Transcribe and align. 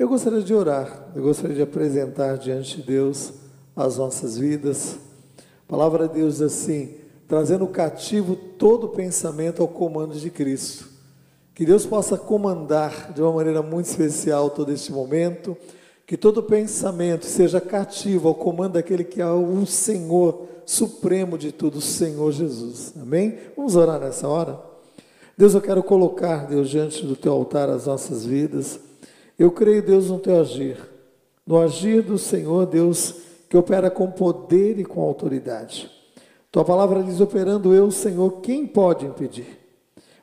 Eu 0.00 0.08
gostaria 0.08 0.40
de 0.40 0.54
orar, 0.54 1.10
eu 1.14 1.22
gostaria 1.22 1.54
de 1.54 1.60
apresentar 1.60 2.38
diante 2.38 2.78
de 2.78 2.84
Deus 2.84 3.34
as 3.76 3.98
nossas 3.98 4.38
vidas. 4.38 4.96
A 5.36 5.68
palavra 5.68 6.08
de 6.08 6.14
Deus 6.14 6.38
diz 6.38 6.42
assim: 6.42 6.94
trazendo 7.28 7.66
cativo 7.66 8.34
todo 8.34 8.88
pensamento 8.88 9.60
ao 9.60 9.68
comando 9.68 10.14
de 10.14 10.30
Cristo. 10.30 10.88
Que 11.54 11.66
Deus 11.66 11.84
possa 11.84 12.16
comandar 12.16 13.12
de 13.12 13.20
uma 13.20 13.30
maneira 13.30 13.60
muito 13.60 13.88
especial 13.90 14.48
todo 14.48 14.72
este 14.72 14.90
momento, 14.90 15.54
que 16.06 16.16
todo 16.16 16.44
pensamento 16.44 17.26
seja 17.26 17.60
cativo 17.60 18.28
ao 18.28 18.34
comando 18.34 18.72
daquele 18.72 19.04
que 19.04 19.20
é 19.20 19.26
o 19.26 19.66
Senhor 19.66 20.46
supremo 20.64 21.36
de 21.36 21.52
tudo, 21.52 21.76
o 21.76 21.82
Senhor 21.82 22.32
Jesus. 22.32 22.94
Amém? 22.98 23.36
Vamos 23.54 23.76
orar 23.76 24.00
nessa 24.00 24.26
hora? 24.26 24.58
Deus, 25.36 25.52
eu 25.52 25.60
quero 25.60 25.82
colocar, 25.82 26.46
Deus, 26.46 26.70
diante 26.70 27.04
do 27.04 27.14
teu 27.14 27.34
altar 27.34 27.68
as 27.68 27.84
nossas 27.84 28.24
vidas. 28.24 28.88
Eu 29.40 29.50
creio, 29.50 29.82
Deus, 29.82 30.10
no 30.10 30.18
teu 30.18 30.38
agir, 30.38 30.76
no 31.46 31.58
agir 31.58 32.02
do 32.02 32.18
Senhor, 32.18 32.66
Deus, 32.66 33.14
que 33.48 33.56
opera 33.56 33.90
com 33.90 34.10
poder 34.10 34.78
e 34.78 34.84
com 34.84 35.00
autoridade. 35.00 35.90
Tua 36.52 36.62
palavra 36.62 37.02
diz: 37.02 37.22
operando 37.22 37.72
eu, 37.72 37.90
Senhor, 37.90 38.42
quem 38.42 38.66
pode 38.66 39.06
impedir? 39.06 39.58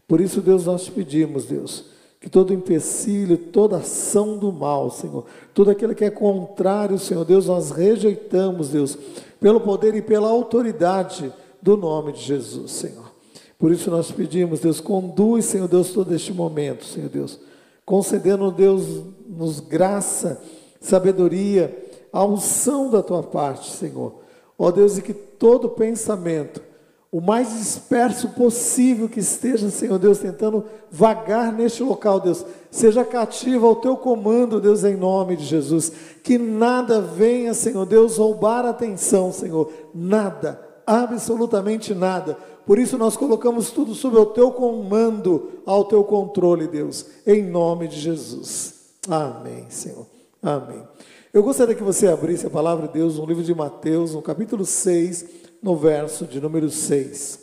Por 0.08 0.22
isso, 0.22 0.40
Deus, 0.40 0.68
nós 0.68 0.86
te 0.86 0.92
pedimos, 0.92 1.46
Deus, 1.46 1.86
que 2.22 2.30
todo 2.30 2.54
empecilho, 2.54 3.40
toda 3.40 3.78
ação 3.78 4.38
do 4.38 4.52
mal, 4.52 4.92
Senhor, 4.92 5.26
tudo 5.52 5.72
aquilo 5.72 5.96
que 5.96 6.06
é 6.06 6.12
contrário, 6.12 7.00
Senhor, 7.00 7.26
Deus, 7.26 7.48
nós 7.48 7.72
rejeitamos, 7.72 8.70
Deus, 8.70 8.96
pelo 9.40 9.60
poder 9.60 9.96
e 9.96 10.02
pela 10.04 10.30
autoridade 10.30 11.34
do 11.60 11.76
nome 11.76 12.12
de 12.12 12.22
Jesus, 12.22 12.72
Senhor. 12.72 13.12
Por 13.58 13.72
isso 13.72 13.90
nós 13.90 14.12
pedimos, 14.12 14.60
Deus, 14.60 14.80
conduz, 14.80 15.46
Senhor 15.46 15.68
Deus, 15.68 15.92
todo 15.92 16.14
este 16.14 16.32
momento, 16.32 16.86
Senhor 16.86 17.10
Deus 17.10 17.47
concedendo, 17.88 18.52
Deus, 18.52 18.84
nos 19.30 19.62
graça, 19.62 20.42
sabedoria, 20.82 21.86
a 22.12 22.22
unção 22.26 22.92
da 22.92 23.02
tua 23.02 23.24
parte, 23.24 23.72
Senhor. 23.72 24.16
Ó 24.60 24.70
Deus, 24.72 24.98
e 24.98 25.02
que 25.02 25.14
todo 25.14 25.70
pensamento, 25.70 26.62
o 27.10 27.22
mais 27.22 27.54
disperso 27.58 28.28
possível 28.32 29.08
que 29.08 29.22
esteja, 29.22 29.70
Senhor 29.70 29.98
Deus, 29.98 30.20
tentando 30.20 30.66
vagar 30.92 31.54
neste 31.54 31.82
local, 31.82 32.20
Deus, 32.20 32.46
seja 32.70 33.06
cativo 33.06 33.66
ao 33.66 33.78
teu 33.78 33.96
comando, 33.96 34.60
Deus, 34.60 34.84
em 34.84 34.98
nome 34.98 35.38
de 35.38 35.46
Jesus. 35.46 35.90
Que 36.22 36.38
nada 36.38 37.00
venha, 37.00 37.54
Senhor 37.54 37.86
Deus, 37.86 38.18
roubar 38.18 38.66
a 38.66 38.72
atenção, 38.72 39.32
Senhor. 39.32 39.72
Nada, 39.96 40.60
absolutamente 40.86 41.96
nada 41.96 42.38
por 42.68 42.78
isso 42.78 42.98
nós 42.98 43.16
colocamos 43.16 43.72
tudo 43.72 43.96
sob 43.96 44.18
o 44.18 44.26
teu 44.26 44.52
comando, 44.52 45.62
ao 45.66 45.86
teu 45.86 46.04
controle, 46.04 46.68
Deus, 46.68 47.06
em 47.26 47.42
nome 47.42 47.88
de 47.88 47.98
Jesus. 47.98 48.98
Amém, 49.08 49.70
Senhor. 49.70 50.06
Amém. 50.44 50.86
Eu 51.34 51.42
gostaria 51.42 51.74
que 51.74 51.82
você 51.82 52.08
abrisse 52.08 52.46
a 52.46 52.50
palavra 52.50 52.88
de 52.88 52.96
Deus 52.96 53.18
no 53.18 53.26
livro 53.26 53.42
de 53.42 53.56
Mateus, 53.56 54.14
no 54.14 54.22
capítulo 54.22 54.66
6, 54.66 55.26
no 55.64 55.78
verso 55.78 56.26
de 56.26 56.42
número 56.42 56.70
6. 56.70 57.40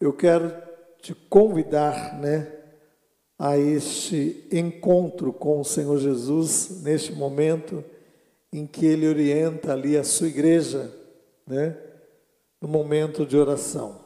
Eu 0.00 0.12
quero 0.12 0.52
te 1.00 1.14
convidar, 1.14 2.18
né, 2.18 2.52
a 3.38 3.56
este 3.56 4.48
encontro 4.50 5.32
com 5.32 5.60
o 5.60 5.64
Senhor 5.64 5.96
Jesus, 5.98 6.82
neste 6.82 7.12
momento 7.12 7.84
em 8.52 8.66
que 8.66 8.84
ele 8.84 9.06
orienta 9.06 9.72
ali 9.72 9.96
a 9.96 10.02
sua 10.02 10.26
igreja, 10.26 10.92
né? 11.46 11.76
No 12.60 12.68
momento 12.68 13.26
de 13.26 13.36
oração. 13.36 14.00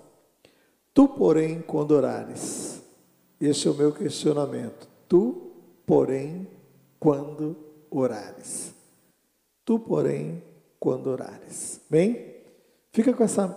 Tu, 0.92 1.06
porém, 1.08 1.60
quando 1.60 1.92
orares, 1.92 2.82
este 3.40 3.68
é 3.68 3.70
o 3.70 3.74
meu 3.74 3.92
questionamento. 3.92 4.88
Tu, 5.08 5.52
porém, 5.86 6.46
quando 6.98 7.56
orares. 7.90 8.74
Tu, 9.64 9.78
porém, 9.78 10.42
quando 10.78 11.08
orares. 11.08 11.80
Bem? 11.88 12.36
Fica 12.92 13.12
com 13.12 13.22
essa 13.22 13.56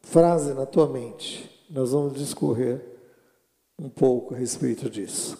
frase 0.00 0.52
na 0.54 0.66
tua 0.66 0.88
mente. 0.88 1.48
Nós 1.70 1.92
vamos 1.92 2.14
discorrer 2.14 2.84
um 3.78 3.88
pouco 3.88 4.34
a 4.34 4.36
respeito 4.36 4.90
disso. 4.90 5.38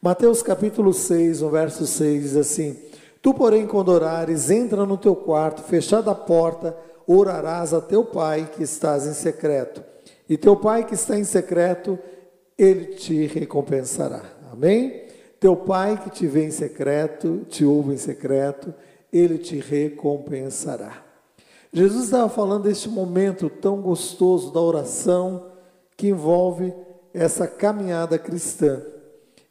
Mateus 0.00 0.42
capítulo 0.42 0.92
6, 0.92 1.40
no 1.40 1.50
verso 1.50 1.86
6 1.86 2.22
diz 2.22 2.36
assim: 2.36 2.76
Tu, 3.20 3.32
porém, 3.32 3.66
quando 3.66 3.88
orares, 3.88 4.50
entra 4.50 4.84
no 4.84 4.98
teu 4.98 5.14
quarto, 5.14 5.62
fechada 5.62 6.10
a 6.10 6.14
porta, 6.14 6.76
orarás 7.06 7.72
a 7.72 7.80
teu 7.80 8.04
pai 8.04 8.50
que 8.54 8.62
estás 8.62 9.06
em 9.06 9.14
secreto. 9.14 9.82
E 10.28 10.36
teu 10.36 10.56
pai 10.56 10.84
que 10.84 10.94
está 10.94 11.18
em 11.18 11.24
secreto, 11.24 11.98
ele 12.56 12.94
te 12.94 13.26
recompensará. 13.26 14.22
Amém? 14.52 15.06
Teu 15.40 15.56
pai 15.56 16.00
que 16.02 16.10
te 16.10 16.26
vê 16.26 16.44
em 16.44 16.50
secreto, 16.50 17.44
te 17.48 17.64
ouve 17.64 17.94
em 17.94 17.96
secreto, 17.96 18.72
ele 19.12 19.38
te 19.38 19.58
recompensará. 19.58 21.04
Jesus 21.72 22.04
estava 22.04 22.28
falando 22.28 22.64
deste 22.64 22.88
momento 22.88 23.50
tão 23.50 23.80
gostoso 23.80 24.52
da 24.52 24.60
oração 24.60 25.46
que 25.96 26.08
envolve 26.08 26.72
essa 27.14 27.46
caminhada 27.46 28.18
cristã. 28.18 28.82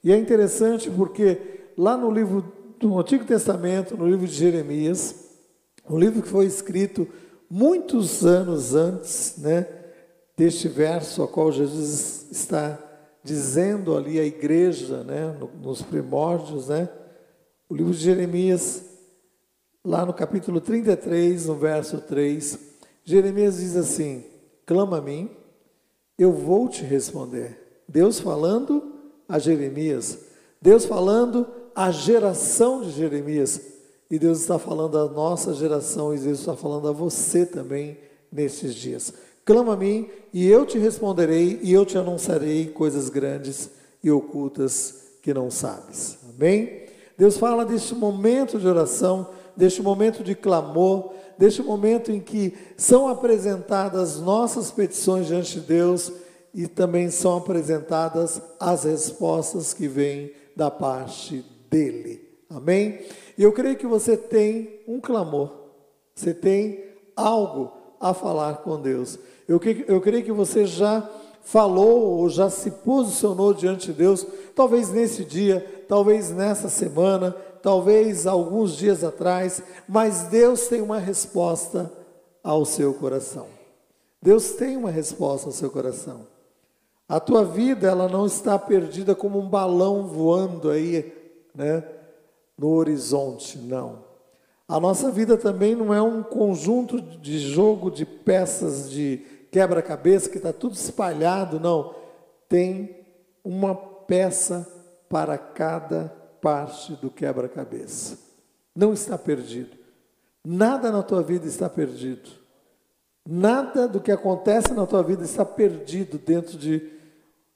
E 0.03 0.11
é 0.11 0.17
interessante 0.17 0.89
porque 0.89 1.37
lá 1.77 1.97
no 1.97 2.11
livro 2.11 2.43
do 2.79 2.99
Antigo 2.99 3.25
Testamento, 3.25 3.97
no 3.97 4.07
livro 4.07 4.27
de 4.27 4.33
Jeremias, 4.33 5.15
um 5.89 5.97
livro 5.97 6.21
que 6.21 6.27
foi 6.27 6.45
escrito 6.45 7.07
muitos 7.53 8.25
anos 8.25 8.73
antes, 8.73 9.35
né, 9.37 9.67
deste 10.37 10.69
verso 10.69 11.21
a 11.21 11.27
qual 11.27 11.51
Jesus 11.51 12.27
está 12.31 12.79
dizendo 13.21 13.95
ali 13.95 14.17
à 14.17 14.23
igreja, 14.23 15.03
né, 15.03 15.37
nos 15.61 15.81
primórdios, 15.81 16.69
né, 16.69 16.87
o 17.67 17.75
livro 17.75 17.91
de 17.91 17.99
Jeremias, 17.99 18.85
lá 19.83 20.05
no 20.05 20.13
capítulo 20.13 20.61
33, 20.61 21.47
no 21.47 21.55
verso 21.55 21.99
3, 21.99 22.57
Jeremias 23.03 23.57
diz 23.57 23.75
assim: 23.75 24.23
clama 24.65 24.99
a 24.99 25.01
mim, 25.01 25.29
eu 26.17 26.31
vou 26.31 26.69
te 26.69 26.83
responder. 26.83 27.83
Deus 27.87 28.19
falando 28.19 28.93
a 29.27 29.39
Jeremias, 29.39 30.19
Deus 30.61 30.85
falando 30.85 31.47
à 31.75 31.91
geração 31.91 32.81
de 32.81 32.91
Jeremias, 32.91 33.61
e 34.11 34.19
Deus 34.19 34.41
está 34.41 34.59
falando 34.59 34.97
à 34.97 35.07
nossa 35.07 35.53
geração 35.53 36.13
e 36.13 36.19
Deus 36.19 36.39
está 36.39 36.53
falando 36.53 36.89
a 36.89 36.91
você 36.91 37.45
também 37.45 37.97
nesses 38.29 38.75
dias. 38.75 39.13
Clama 39.45 39.73
a 39.73 39.77
mim 39.77 40.09
e 40.33 40.45
eu 40.49 40.65
te 40.65 40.77
responderei 40.77 41.61
e 41.63 41.71
eu 41.71 41.85
te 41.85 41.97
anunciarei 41.97 42.67
coisas 42.67 43.07
grandes 43.07 43.69
e 44.03 44.11
ocultas 44.11 44.95
que 45.21 45.33
não 45.33 45.49
sabes. 45.49 46.17
Amém? 46.35 46.87
Deus 47.17 47.37
fala 47.37 47.65
deste 47.65 47.95
momento 47.95 48.59
de 48.59 48.67
oração, 48.67 49.29
deste 49.55 49.81
momento 49.81 50.25
de 50.25 50.35
clamor, 50.35 51.13
deste 51.37 51.63
momento 51.63 52.11
em 52.11 52.19
que 52.19 52.53
são 52.75 53.07
apresentadas 53.07 54.19
nossas 54.19 54.71
petições 54.71 55.27
diante 55.27 55.53
de 55.53 55.61
Deus 55.61 56.11
e 56.53 56.67
também 56.67 57.09
são 57.09 57.37
apresentadas 57.37 58.41
as 58.59 58.83
respostas 58.83 59.73
que 59.73 59.87
vêm 59.87 60.33
da 60.53 60.69
parte 60.69 61.45
dele. 61.69 62.30
Amém? 62.53 62.99
E 63.37 63.43
eu 63.43 63.51
creio 63.53 63.77
que 63.77 63.87
você 63.87 64.17
tem 64.17 64.81
um 64.87 64.99
clamor, 64.99 65.49
você 66.13 66.33
tem 66.33 66.83
algo 67.15 67.71
a 67.99 68.13
falar 68.13 68.57
com 68.57 68.79
Deus. 68.79 69.17
Eu, 69.47 69.59
eu 69.87 70.01
creio 70.01 70.23
que 70.23 70.31
você 70.31 70.65
já 70.65 71.07
falou 71.43 72.17
ou 72.17 72.29
já 72.29 72.49
se 72.49 72.69
posicionou 72.69 73.53
diante 73.53 73.87
de 73.87 73.93
Deus, 73.93 74.25
talvez 74.53 74.89
nesse 74.89 75.23
dia, 75.23 75.85
talvez 75.87 76.29
nessa 76.29 76.67
semana, 76.67 77.31
talvez 77.61 78.27
alguns 78.27 78.75
dias 78.75 79.03
atrás, 79.03 79.63
mas 79.87 80.23
Deus 80.23 80.67
tem 80.67 80.81
uma 80.81 80.99
resposta 80.99 81.91
ao 82.43 82.65
seu 82.65 82.93
coração. 82.93 83.47
Deus 84.21 84.51
tem 84.51 84.75
uma 84.75 84.91
resposta 84.91 85.47
ao 85.47 85.53
seu 85.53 85.69
coração. 85.69 86.27
A 87.07 87.19
tua 87.19 87.43
vida, 87.43 87.87
ela 87.87 88.07
não 88.07 88.25
está 88.25 88.57
perdida 88.59 89.15
como 89.15 89.39
um 89.39 89.49
balão 89.49 90.05
voando 90.05 90.69
aí, 90.69 91.11
né? 91.55 91.83
No 92.61 92.75
horizonte, 92.75 93.57
não. 93.57 94.03
A 94.67 94.79
nossa 94.79 95.09
vida 95.09 95.35
também 95.35 95.75
não 95.75 95.91
é 95.91 95.99
um 95.99 96.21
conjunto 96.21 97.01
de 97.01 97.39
jogo 97.39 97.89
de 97.89 98.05
peças 98.05 98.91
de 98.91 99.17
quebra-cabeça 99.49 100.29
que 100.29 100.37
está 100.37 100.53
tudo 100.53 100.75
espalhado, 100.75 101.59
não. 101.59 101.95
Tem 102.47 103.03
uma 103.43 103.73
peça 103.73 104.71
para 105.09 105.39
cada 105.39 106.05
parte 106.39 106.93
do 106.93 107.09
quebra-cabeça. 107.09 108.19
Não 108.75 108.93
está 108.93 109.17
perdido. 109.17 109.75
Nada 110.45 110.91
na 110.91 111.01
tua 111.01 111.23
vida 111.23 111.47
está 111.47 111.67
perdido. 111.67 112.29
Nada 113.27 113.87
do 113.87 113.99
que 113.99 114.11
acontece 114.11 114.71
na 114.73 114.85
tua 114.85 115.01
vida 115.01 115.23
está 115.23 115.43
perdido 115.43 116.19
dentro 116.19 116.59
de. 116.59 116.91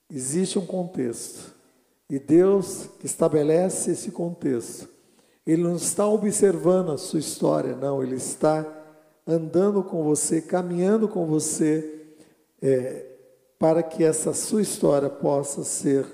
Existe 0.09 0.57
um 0.57 0.65
contexto. 0.65 1.53
E 2.09 2.17
Deus 2.17 2.89
estabelece 3.03 3.91
esse 3.91 4.09
contexto 4.11 4.94
ele 5.45 5.61
não 5.61 5.75
está 5.75 6.07
observando 6.07 6.91
a 6.91 6.97
sua 6.97 7.19
história, 7.19 7.75
não, 7.75 8.01
ele 8.01 8.15
está 8.15 8.65
andando 9.27 9.83
com 9.83 10.03
você, 10.03 10.41
caminhando 10.41 11.07
com 11.07 11.25
você, 11.25 12.03
é, 12.61 13.05
para 13.59 13.83
que 13.83 14.03
essa 14.03 14.33
sua 14.33 14.61
história 14.61 15.09
possa 15.09 15.63
ser 15.63 16.05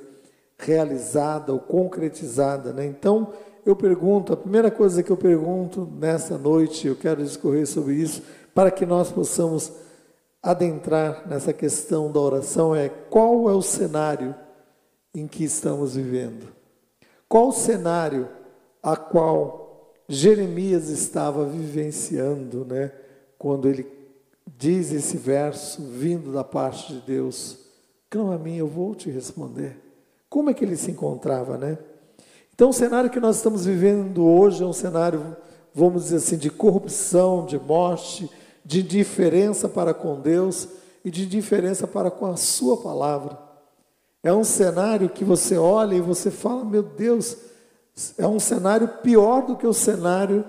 realizada 0.58 1.52
ou 1.54 1.60
concretizada. 1.60 2.72
Né? 2.74 2.86
Então, 2.86 3.34
eu 3.66 3.76
pergunto, 3.76 4.34
a 4.34 4.38
primeira 4.38 4.70
coisa 4.70 5.02
que 5.02 5.12
eu 5.12 5.18
pergunto 5.18 5.88
nessa 6.00 6.38
noite, 6.38 6.88
eu 6.88 6.96
quero 6.96 7.24
discorrer 7.24 7.68
sobre 7.68 7.96
isso, 7.96 8.22
para 8.54 8.70
que 8.70 8.86
nós 8.86 9.12
possamos 9.12 9.72
adentrar 10.42 11.28
nessa 11.28 11.54
questão 11.54 12.12
da 12.12 12.20
oração, 12.20 12.76
é 12.76 12.90
qual 12.90 13.50
é 13.50 13.54
o 13.54 13.62
cenário 13.62 14.36
em 15.14 15.28
que 15.28 15.44
estamos 15.44 15.96
vivendo? 15.96 16.48
Qual 17.30 17.50
o 17.50 17.54
cenário 17.54 18.28
a 18.82 18.96
qual 18.96 19.94
Jeremias 20.08 20.90
estava 20.90 21.46
vivenciando, 21.46 22.66
né? 22.66 22.92
Quando 23.38 23.68
ele 23.68 23.88
diz 24.58 24.92
esse 24.92 25.18
verso 25.18 25.82
vindo 25.84 26.32
da 26.32 26.44
parte 26.44 26.94
de 26.94 27.00
Deus, 27.02 27.58
clama 28.10 28.36
a 28.36 28.38
mim, 28.38 28.58
eu 28.58 28.68
vou 28.68 28.94
te 28.94 29.10
responder. 29.10 29.78
Como 30.30 30.50
é 30.50 30.54
que 30.54 30.64
ele 30.64 30.76
se 30.76 30.92
encontrava, 30.92 31.58
né? 31.58 31.78
Então, 32.54 32.70
o 32.70 32.74
cenário 32.74 33.10
que 33.10 33.20
nós 33.20 33.38
estamos 33.38 33.66
vivendo 33.66 34.26
hoje 34.26 34.64
é 34.64 34.66
um 34.66 34.74
cenário, 34.74 35.36
vamos 35.74 36.04
dizer 36.04 36.18
assim, 36.18 36.38
de 36.38 36.50
corrupção, 36.50 37.46
de 37.46 37.58
morte, 37.58 38.30
de 38.64 38.82
indiferença 38.82 39.68
para 39.68 39.94
com 39.94 40.20
Deus 40.20 40.68
e 41.04 41.10
de 41.10 41.24
indiferença 41.24 41.88
para 41.88 42.12
com 42.12 42.26
a 42.26 42.36
Sua 42.36 42.78
palavra. 42.78 43.40
É 44.24 44.32
um 44.32 44.44
cenário 44.44 45.10
que 45.10 45.24
você 45.24 45.58
olha 45.58 45.96
e 45.96 46.02
você 46.02 46.30
fala, 46.30 46.64
meu 46.64 46.84
Deus, 46.84 47.36
é 48.18 48.28
um 48.28 48.40
cenário 48.40 48.88
pior 49.04 49.46
do 49.46 49.56
que 49.56 49.68
o 49.68 49.74
cenário 49.74 50.46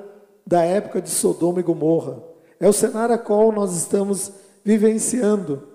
da 0.46 0.62
época 0.62 1.00
de 1.00 1.10
Sodoma 1.10 1.60
e 1.60 1.62
Gomorra. 1.62 2.22
É 2.58 2.68
o 2.68 2.72
cenário 2.72 3.14
a 3.14 3.18
qual 3.18 3.50
nós 3.52 3.76
estamos 3.76 4.32
vivenciando. 4.64 5.68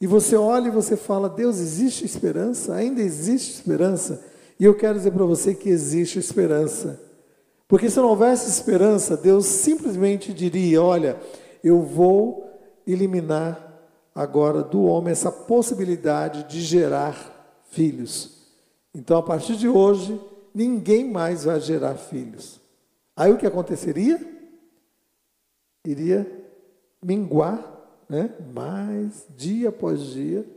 E 0.00 0.06
você 0.06 0.36
olha 0.36 0.68
e 0.68 0.70
você 0.70 0.96
fala: 0.96 1.28
Deus, 1.28 1.58
existe 1.58 2.04
esperança? 2.04 2.74
Ainda 2.74 3.00
existe 3.00 3.54
esperança? 3.54 4.22
E 4.58 4.64
eu 4.64 4.74
quero 4.74 4.98
dizer 4.98 5.10
para 5.10 5.24
você 5.24 5.54
que 5.54 5.68
existe 5.68 6.18
esperança. 6.18 7.00
Porque 7.68 7.90
se 7.90 7.98
não 7.98 8.08
houvesse 8.08 8.48
esperança, 8.48 9.16
Deus 9.16 9.46
simplesmente 9.46 10.32
diria: 10.32 10.82
Olha, 10.82 11.16
eu 11.64 11.82
vou 11.82 12.50
eliminar 12.86 13.66
agora 14.14 14.62
do 14.62 14.84
homem 14.84 15.12
essa 15.12 15.32
possibilidade 15.32 16.44
de 16.44 16.60
gerar 16.60 17.62
filhos. 17.70 18.36
Então, 18.94 19.18
a 19.18 19.22
partir 19.22 19.56
de 19.56 19.68
hoje, 19.68 20.18
ninguém 20.56 21.04
mais 21.04 21.44
vai 21.44 21.60
gerar 21.60 21.96
filhos. 21.96 22.58
Aí 23.14 23.30
o 23.30 23.36
que 23.36 23.46
aconteceria? 23.46 24.18
Iria 25.86 26.26
minguar, 27.02 27.62
né? 28.08 28.34
mais 28.54 29.26
dia 29.36 29.68
após 29.68 30.00
dia, 30.00 30.48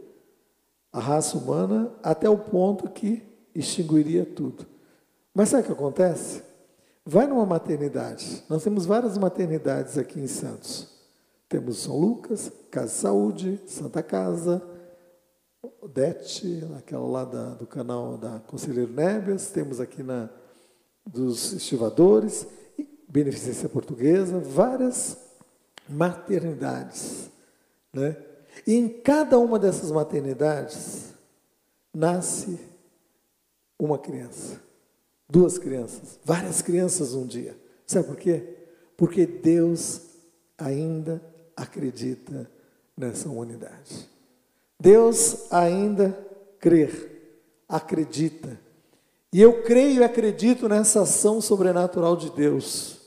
a 0.91 1.01
raça 1.01 1.37
humana, 1.37 1.91
até 2.01 2.29
o 2.29 2.37
ponto 2.37 2.89
que 2.89 3.21
extinguiria 3.53 4.25
tudo. 4.25 4.65
Mas 5.35 5.49
sabe 5.49 5.63
o 5.63 5.65
que 5.65 5.73
acontece? 5.73 6.43
Vai 7.05 7.27
numa 7.27 7.45
maternidade. 7.45 8.45
Nós 8.47 8.63
temos 8.63 8.85
várias 8.85 9.17
maternidades 9.17 9.97
aqui 9.97 10.17
em 10.17 10.27
Santos. 10.27 10.87
Temos 11.49 11.79
São 11.79 11.99
Lucas, 11.99 12.49
Casa 12.71 12.87
de 12.87 12.93
Saúde, 12.93 13.61
Santa 13.67 14.01
Casa, 14.01 14.65
Odete, 15.81 16.63
aquela 16.77 17.05
lá 17.05 17.25
da, 17.25 17.49
do 17.55 17.67
canal 17.67 18.17
da 18.17 18.39
Conselheiro 18.39 18.91
Nébias, 18.91 19.49
temos 19.49 19.81
aqui 19.81 20.01
na 20.01 20.29
dos 21.05 21.53
estivadores, 21.53 22.47
Beneficência 23.07 23.67
Portuguesa, 23.67 24.39
várias 24.39 25.17
maternidades. 25.87 27.29
Né? 27.91 28.15
E 28.65 28.75
em 28.75 28.87
cada 28.87 29.37
uma 29.39 29.57
dessas 29.57 29.91
maternidades 29.91 31.13
nasce 31.93 32.59
uma 33.77 33.97
criança, 33.97 34.61
duas 35.27 35.57
crianças, 35.57 36.19
várias 36.23 36.61
crianças 36.61 37.13
um 37.13 37.25
dia. 37.25 37.57
Sabe 37.85 38.07
por 38.07 38.15
quê? 38.15 38.55
Porque 38.95 39.25
Deus 39.25 40.01
ainda 40.57 41.21
acredita 41.55 42.49
nessa 42.95 43.27
humanidade. 43.27 44.07
Deus 44.79 45.51
ainda 45.51 46.17
crer, 46.59 47.41
acredita. 47.67 48.59
E 49.31 49.41
eu 49.41 49.61
creio 49.61 50.01
e 50.01 50.03
acredito 50.03 50.67
nessa 50.69 51.01
ação 51.01 51.41
sobrenatural 51.41 52.15
de 52.15 52.31
Deus. 52.31 52.97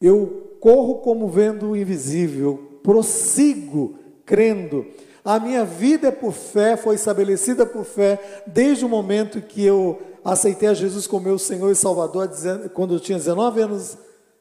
Eu 0.00 0.56
corro 0.60 0.96
como 0.96 1.28
vendo 1.28 1.70
o 1.70 1.76
invisível, 1.76 2.80
prossigo 2.82 3.98
crendo. 4.24 4.86
A 5.24 5.38
minha 5.38 5.64
vida 5.64 6.08
é 6.08 6.10
por 6.10 6.32
fé, 6.32 6.76
foi 6.76 6.94
estabelecida 6.94 7.66
por 7.66 7.84
fé 7.84 8.42
desde 8.46 8.84
o 8.84 8.88
momento 8.88 9.42
que 9.42 9.64
eu 9.64 10.00
aceitei 10.24 10.68
a 10.68 10.74
Jesus 10.74 11.06
como 11.06 11.26
meu 11.26 11.38
Senhor 11.38 11.70
e 11.70 11.76
Salvador, 11.76 12.30
quando 12.72 12.94
eu 12.94 13.00
tinha 13.00 13.18
19 13.18 13.60
anos 13.60 13.98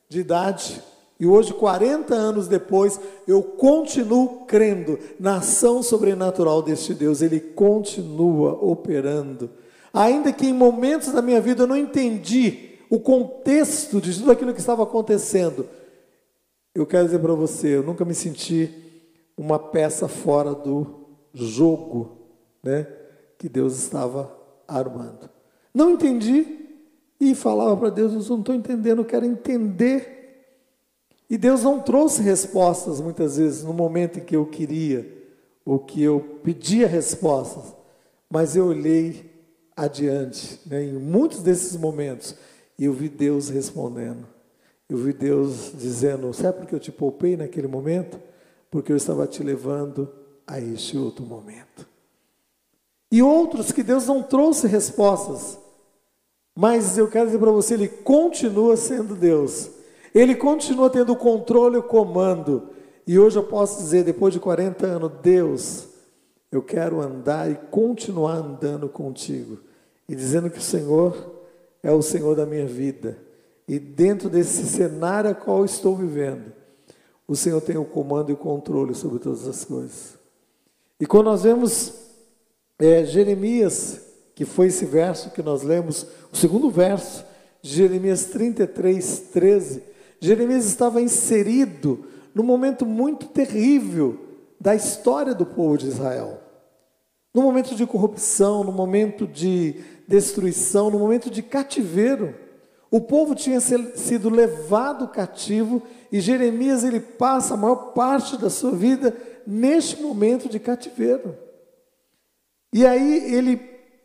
de 0.08 0.22
idade. 0.22 0.82
E 1.20 1.28
hoje, 1.28 1.54
40 1.54 2.16
anos 2.16 2.48
depois, 2.48 3.00
eu 3.28 3.44
continuo 3.44 4.46
crendo 4.46 4.98
na 5.20 5.38
ação 5.38 5.84
sobrenatural 5.84 6.62
deste 6.62 6.94
Deus. 6.94 7.22
Ele 7.22 7.42
continua 7.42 8.54
operando. 8.54 9.50
Ainda 9.94 10.32
que 10.32 10.48
em 10.48 10.54
momentos 10.54 11.12
da 11.12 11.22
minha 11.22 11.42
vida 11.42 11.64
eu 11.64 11.68
não 11.68 11.76
entendi 11.76 12.78
o 12.90 13.00
contexto 13.00 14.00
de 14.00 14.18
tudo 14.18 14.32
aquilo 14.32 14.54
que 14.54 14.60
estava 14.62 14.84
acontecendo, 14.84 15.68
eu 16.74 16.86
quero 16.86 17.06
dizer 17.06 17.20
para 17.20 17.34
você, 17.34 17.76
eu 17.76 17.84
nunca 17.84 18.06
me 18.06 18.16
senti 18.16 18.72
uma 19.38 19.60
peça 19.60 20.08
fora 20.08 20.56
do 20.56 21.06
jogo, 21.34 22.18
né, 22.64 22.88
que 23.38 23.50
Deus 23.50 23.78
estava 23.78 24.32
armando. 24.68 25.30
Não 25.74 25.92
entendi 25.92 26.46
e 27.20 27.36
falava 27.36 27.76
para 27.76 27.90
Deus, 27.90 28.14
eu 28.14 28.20
não 28.30 28.40
estou 28.40 28.56
entendendo, 28.56 29.02
eu 29.02 29.06
quero 29.06 29.26
entender 29.26 30.19
e 31.30 31.38
Deus 31.38 31.64
não 31.64 31.80
trouxe 31.80 32.24
respostas 32.24 33.00
muitas 33.00 33.38
vezes 33.38 33.64
no 33.64 33.74
momento 33.74 34.18
em 34.18 34.24
que 34.24 34.36
eu 34.36 34.46
queria, 34.46 35.08
ou 35.64 35.78
que 35.78 36.02
eu 36.02 36.40
pedia 36.44 36.88
respostas, 36.88 37.76
mas 38.28 38.56
eu 38.56 38.66
olhei 38.66 39.30
adiante, 39.76 40.60
né, 40.66 40.84
em 40.84 40.94
muitos 40.94 41.44
desses 41.44 41.76
momentos, 41.78 42.36
e 42.78 42.86
eu 42.86 42.94
vi 42.94 43.08
Deus 43.08 43.50
respondendo. 43.50 44.26
Eu 44.90 44.98
vi 44.98 45.14
Deus 45.14 45.72
dizendo: 45.78 46.34
Sabe 46.34 46.60
por 46.60 46.68
que 46.68 46.74
eu 46.74 46.80
te 46.80 46.92
poupei 46.92 47.38
naquele 47.38 47.68
momento? 47.68 48.20
Porque 48.72 48.92
eu 48.92 48.98
estava 48.98 49.28
te 49.28 49.44
levando 49.44 50.10
a 50.48 50.60
este 50.60 50.98
outro 50.98 51.24
momento. 51.24 51.88
E 53.12 53.22
outros 53.22 53.72
que 53.72 53.84
Deus 53.84 54.08
não 54.08 54.24
trouxe 54.24 54.66
respostas, 54.66 55.60
mas 56.56 56.98
eu 56.98 57.08
quero 57.08 57.28
dizer 57.28 57.38
para 57.38 57.52
você, 57.52 57.76
Ele 57.76 57.88
continua 57.88 58.76
sendo 58.76 59.16
Deus 59.16 59.70
ele 60.14 60.36
continua 60.36 60.90
tendo 60.90 61.14
o 61.14 61.18
controle 61.18 61.76
e 61.76 61.80
o 61.80 61.84
comando. 61.84 62.70
E 63.06 63.18
hoje 63.18 63.38
eu 63.38 63.44
posso 63.44 63.78
dizer, 63.78 64.04
depois 64.04 64.34
de 64.34 64.40
40 64.40 64.86
anos, 64.86 65.12
Deus, 65.22 65.88
eu 66.52 66.62
quero 66.62 67.02
andar 67.02 67.50
e 67.50 67.56
continuar 67.56 68.36
andando 68.36 68.90
contigo. 68.90 69.60
E 70.08 70.16
dizendo 70.16 70.50
que 70.50 70.58
o 70.58 70.62
Senhor 70.62 71.36
é 71.84 71.92
o 71.92 72.02
Senhor 72.02 72.36
da 72.36 72.46
minha 72.46 72.66
vida. 72.66 73.18
E 73.68 73.78
dentro 73.78 74.30
desse 74.30 74.66
cenário 74.66 75.30
a 75.30 75.36
qual 75.36 75.64
estou 75.64 75.96
vivendo, 75.96 76.52
o 77.28 77.36
Senhor 77.36 77.62
tem 77.62 77.78
o 77.78 77.86
comando 77.86 78.32
e 78.32 78.34
o 78.34 78.38
controle 78.38 78.96
sobre 78.96 79.20
todas 79.20 79.48
as 79.48 79.64
coisas. 79.64 80.18
E 81.00 81.06
quando 81.06 81.26
nós 81.26 81.44
vemos 81.44 81.94
é, 82.80 83.06
Jeremias, 83.06 84.02
que 84.34 84.46
foi 84.46 84.68
esse 84.68 84.86
verso 84.86 85.30
que 85.30 85.42
nós 85.44 85.62
lemos, 85.62 86.08
o 86.32 86.36
segundo 86.36 86.70
verso, 86.72 87.24
de 87.62 87.70
Jeremias 87.70 88.26
33, 88.26 89.20
13, 89.32 89.84
Jeremias 90.20 90.66
estava 90.66 91.02
inserido 91.02 92.06
num 92.34 92.44
momento 92.44 92.86
muito 92.86 93.28
terrível 93.28 94.20
da 94.60 94.76
história 94.76 95.34
do 95.34 95.46
povo 95.46 95.78
de 95.78 95.88
Israel. 95.88 96.42
No 97.34 97.42
momento 97.44 97.76
de 97.76 97.86
corrupção, 97.86 98.64
no 98.64 98.72
momento 98.72 99.26
de 99.28 99.76
destruição, 100.08 100.90
no 100.90 101.00
momento 101.00 101.30
de 101.30 101.42
cativeiro. 101.44 102.36
O 102.92 103.00
povo 103.00 103.36
tinha 103.36 103.60
sido 103.60 104.30
levado 104.30 105.08
cativo 105.08 105.84
e 106.12 106.20
Jeremias 106.20 106.84
ele 106.84 107.00
passa 107.00 107.54
a 107.54 107.58
maior 107.58 107.94
parte 107.94 108.36
da 108.36 108.50
sua 108.50 108.72
vida 108.72 109.16
neste 109.46 110.02
momento 110.02 110.50
de 110.50 110.60
cativeiro. 110.60 111.38
E 112.74 112.86
aí 112.86 113.34
ele, 113.34 113.62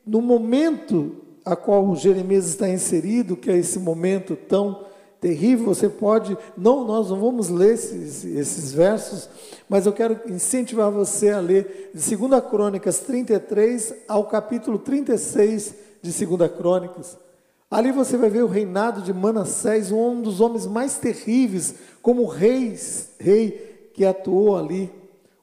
no 0.06 0.20
momento 0.20 1.16
a 1.44 1.56
qual 1.56 1.94
Jeremias 1.96 2.46
está 2.46 2.68
inserido, 2.68 3.36
que 3.36 3.50
é 3.50 3.56
esse 3.56 3.78
momento 3.78 4.36
tão 4.36 4.86
terrível, 5.24 5.64
você 5.64 5.88
pode, 5.88 6.36
não, 6.54 6.84
nós 6.84 7.08
não 7.08 7.18
vamos 7.18 7.48
ler 7.48 7.72
esses, 7.72 8.26
esses 8.26 8.74
versos, 8.74 9.26
mas 9.66 9.86
eu 9.86 9.92
quero 9.94 10.20
incentivar 10.26 10.90
você 10.90 11.30
a 11.30 11.40
ler 11.40 11.92
de 11.94 12.14
2 12.14 12.44
Crônicas 12.44 12.98
33 12.98 13.94
ao 14.06 14.24
capítulo 14.24 14.78
36 14.78 15.76
de 16.02 16.26
2 16.26 16.52
Crônicas. 16.52 17.16
Ali 17.70 17.90
você 17.90 18.18
vai 18.18 18.28
ver 18.28 18.44
o 18.44 18.48
reinado 18.48 19.00
de 19.00 19.14
Manassés, 19.14 19.90
um 19.90 20.20
dos 20.20 20.42
homens 20.42 20.66
mais 20.66 20.98
terríveis, 20.98 21.74
como 22.02 22.26
reis, 22.26 23.08
rei 23.18 23.90
que 23.94 24.04
atuou 24.04 24.58
ali. 24.58 24.92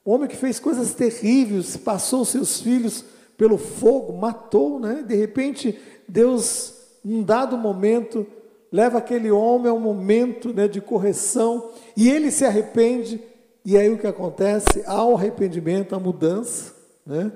Um 0.05 0.11
homem 0.11 0.29
que 0.29 0.38
fez 0.38 0.59
coisas 0.59 0.93
terríveis, 0.93 1.75
passou 1.75 2.23
seus 2.23 2.61
filhos 2.61 3.03
pelo 3.35 3.57
fogo, 3.57 4.13
matou, 4.13 4.79
né? 4.79 5.03
De 5.07 5.15
repente, 5.15 5.75
Deus, 6.07 6.75
num 7.03 7.23
dado 7.23 7.57
momento, 7.57 8.27
leva 8.71 8.99
aquele 8.99 9.29
homem 9.29 9.69
a 9.69 9.73
um 9.73 9.79
momento 9.79 10.53
né, 10.53 10.67
de 10.67 10.79
correção 10.79 11.71
e 11.95 12.09
ele 12.09 12.31
se 12.31 12.45
arrepende. 12.45 13.21
E 13.65 13.77
aí 13.77 13.91
o 13.91 13.97
que 13.97 14.07
acontece? 14.07 14.83
Há 14.85 15.03
o 15.05 15.15
arrependimento, 15.15 15.93
a 15.93 15.99
mudança, 15.99 16.73
né? 17.05 17.31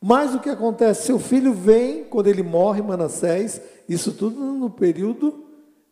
Mas 0.00 0.34
o 0.34 0.40
que 0.40 0.48
acontece? 0.48 1.06
Seu 1.06 1.18
filho 1.18 1.52
vem, 1.52 2.04
quando 2.04 2.28
ele 2.28 2.42
morre, 2.42 2.80
Manassés, 2.80 3.60
isso 3.86 4.12
tudo 4.12 4.40
no 4.40 4.70
período 4.70 5.44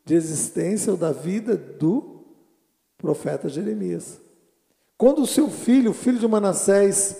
de 0.02 0.14
existência 0.14 0.90
ou 0.90 0.96
da 0.96 1.12
vida 1.12 1.54
do 1.54 2.24
profeta 2.96 3.50
Jeremias. 3.50 4.18
Quando 4.96 5.20
o 5.20 5.26
seu 5.26 5.50
filho, 5.50 5.90
o 5.90 5.94
filho 5.94 6.18
de 6.18 6.26
Manassés, 6.26 7.16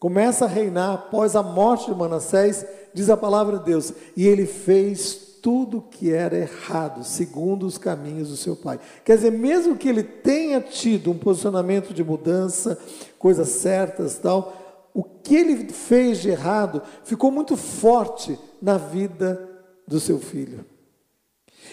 começa 0.00 0.44
a 0.44 0.48
reinar 0.48 0.94
após 0.94 1.36
a 1.36 1.42
morte 1.44 1.86
de 1.86 1.96
Manassés, 1.96 2.66
diz 2.92 3.08
a 3.08 3.16
palavra 3.16 3.58
de 3.58 3.64
Deus, 3.66 3.92
e 4.16 4.26
ele 4.26 4.44
fez 4.44 5.31
tudo 5.42 5.82
que 5.90 6.12
era 6.12 6.38
errado, 6.38 7.02
segundo 7.02 7.66
os 7.66 7.76
caminhos 7.76 8.28
do 8.28 8.36
seu 8.36 8.54
pai. 8.54 8.78
Quer 9.04 9.16
dizer, 9.16 9.32
mesmo 9.32 9.76
que 9.76 9.88
ele 9.88 10.04
tenha 10.04 10.60
tido 10.60 11.10
um 11.10 11.18
posicionamento 11.18 11.92
de 11.92 12.04
mudança, 12.04 12.78
coisas 13.18 13.48
certas, 13.48 14.16
tal, 14.18 14.88
o 14.94 15.02
que 15.02 15.34
ele 15.34 15.72
fez 15.72 16.20
de 16.20 16.30
errado 16.30 16.80
ficou 17.02 17.32
muito 17.32 17.56
forte 17.56 18.38
na 18.60 18.78
vida 18.78 19.48
do 19.86 19.98
seu 19.98 20.20
filho. 20.20 20.64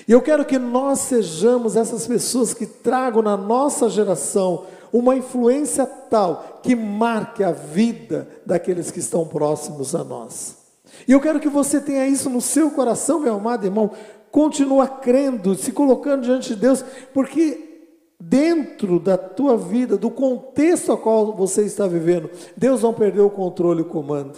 E 0.08 0.12
eu 0.12 0.22
quero 0.22 0.46
que 0.46 0.58
nós 0.58 1.00
sejamos 1.00 1.76
essas 1.76 2.08
pessoas 2.08 2.54
que 2.54 2.66
tragam 2.66 3.22
na 3.22 3.38
nossa 3.38 3.88
geração 3.88 4.66
uma 4.92 5.16
influência 5.16 5.86
tal 5.86 6.60
que 6.64 6.76
marque 6.76 7.44
a 7.44 7.52
vida 7.52 8.28
daqueles 8.46 8.90
que 8.90 9.00
estão 9.00 9.28
próximos 9.28 9.94
a 9.94 10.04
nós. 10.04 10.59
E 11.10 11.12
eu 11.12 11.20
quero 11.20 11.40
que 11.40 11.50
você 11.50 11.82
tenha 11.82 12.08
isso 12.08 12.30
no 12.30 12.40
seu 12.40 12.70
coração, 12.70 13.20
meu 13.20 13.34
amado 13.34 13.66
irmão. 13.66 13.90
Continua 14.30 14.88
crendo, 14.88 15.56
se 15.56 15.72
colocando 15.72 16.22
diante 16.22 16.50
de 16.50 16.56
Deus, 16.56 16.86
porque 17.12 17.88
dentro 18.20 19.00
da 19.00 19.18
tua 19.18 19.58
vida, 19.58 19.98
do 19.98 20.12
contexto 20.12 20.92
a 20.92 20.98
qual 20.98 21.36
você 21.36 21.64
está 21.64 21.88
vivendo, 21.88 22.30
Deus 22.56 22.84
não 22.84 22.94
perdeu 22.94 23.26
o 23.26 23.32
controle 23.32 23.80
e 23.80 23.82
o 23.82 23.88
comando. 23.88 24.38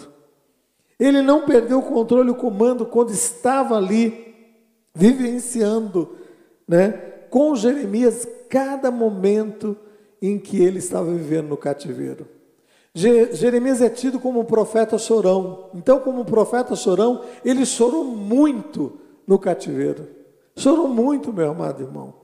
Ele 0.98 1.20
não 1.20 1.44
perdeu 1.44 1.80
o 1.80 1.82
controle 1.82 2.30
e 2.30 2.32
o 2.32 2.36
comando 2.36 2.86
quando 2.86 3.10
estava 3.10 3.76
ali 3.76 4.34
vivenciando, 4.94 6.16
né, 6.66 6.92
com 7.28 7.54
Jeremias 7.54 8.26
cada 8.48 8.90
momento 8.90 9.76
em 10.22 10.38
que 10.38 10.62
ele 10.62 10.78
estava 10.78 11.12
vivendo 11.12 11.48
no 11.48 11.56
cativeiro. 11.58 12.26
Jeremias 12.94 13.80
é 13.80 13.88
tido 13.88 14.20
como 14.20 14.40
um 14.40 14.44
profeta 14.44 14.98
chorão. 14.98 15.70
Então, 15.74 16.00
como 16.00 16.24
profeta 16.24 16.76
chorão, 16.76 17.22
ele 17.44 17.64
chorou 17.64 18.04
muito 18.04 18.98
no 19.26 19.38
cativeiro. 19.38 20.06
Chorou 20.56 20.88
muito, 20.88 21.32
meu 21.32 21.50
amado 21.50 21.82
irmão. 21.82 22.14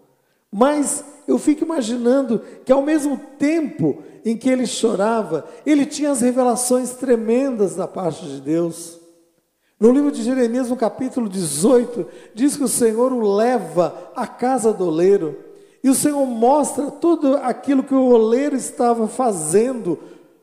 Mas 0.51 1.05
eu 1.27 1.39
fico 1.39 1.65
imaginando 1.65 2.43
que 2.65 2.73
ao 2.73 2.83
mesmo 2.83 3.19
tempo 3.39 4.03
em 4.25 4.37
que 4.37 4.49
ele 4.49 4.67
chorava, 4.67 5.47
ele 5.65 5.87
tinha 5.87 6.11
as 6.11 6.21
revelações 6.21 6.93
tremendas 6.93 7.75
da 7.75 7.87
parte 7.87 8.27
de 8.27 8.41
Deus. 8.41 8.99
No 9.81 9.93
livro 9.93 10.11
de 10.11 10.23
Jeremias, 10.23 10.69
no 10.69 10.77
capítulo 10.77 11.29
18, 11.29 12.07
diz 12.35 12.57
que 12.57 12.65
o 12.65 12.69
Senhor 12.69 13.13
o 13.13 13.37
leva 13.37 14.11
à 14.15 14.27
casa 14.27 14.73
do 14.73 14.87
oleiro, 14.87 15.37
e 15.83 15.89
o 15.89 15.95
Senhor 15.95 16.27
mostra 16.27 16.91
tudo 16.91 17.37
aquilo 17.37 17.85
que 17.85 17.95
o 17.95 18.09
oleiro 18.09 18.57
estava 18.57 19.07
fazendo. 19.07 19.99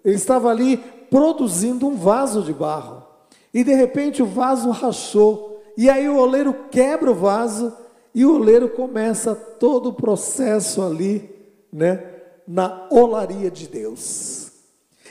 Ele 0.05 0.15
estava 0.15 0.49
ali 0.49 0.77
produzindo 1.09 1.87
um 1.87 1.95
vaso 1.95 2.43
de 2.43 2.53
barro. 2.53 3.03
E 3.51 3.63
de 3.63 3.73
repente 3.73 4.21
o 4.21 4.27
vaso 4.27 4.69
rachou. 4.69 5.63
E 5.75 5.89
aí 5.89 6.07
o 6.07 6.17
oleiro 6.17 6.55
quebra 6.69 7.11
o 7.11 7.15
vaso 7.15 7.73
e 8.13 8.23
o 8.23 8.35
oleiro 8.35 8.69
começa 8.69 9.35
todo 9.35 9.89
o 9.89 9.93
processo 9.93 10.81
ali, 10.81 11.29
né, 11.73 12.01
na 12.47 12.87
olaria 12.89 13.51
de 13.51 13.67
Deus. 13.67 14.51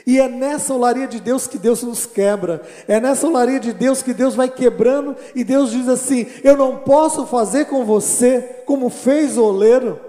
E 0.07 0.19
é 0.19 0.27
nessa 0.27 0.73
olaria 0.73 1.07
de 1.07 1.19
Deus 1.19 1.47
que 1.47 1.57
Deus 1.57 1.81
nos 1.81 2.05
quebra. 2.05 2.61
É 2.87 2.99
nessa 2.99 3.27
olaria 3.27 3.59
de 3.59 3.73
Deus 3.73 4.03
que 4.03 4.13
Deus 4.13 4.35
vai 4.35 4.49
quebrando 4.49 5.15
e 5.33 5.43
Deus 5.43 5.71
diz 5.71 5.89
assim: 5.89 6.27
Eu 6.43 6.55
não 6.55 6.77
posso 6.77 7.25
fazer 7.25 7.65
com 7.65 7.83
você 7.83 8.63
como 8.65 8.89
fez 8.89 9.37
o 9.37 9.43
oleiro. 9.43 9.99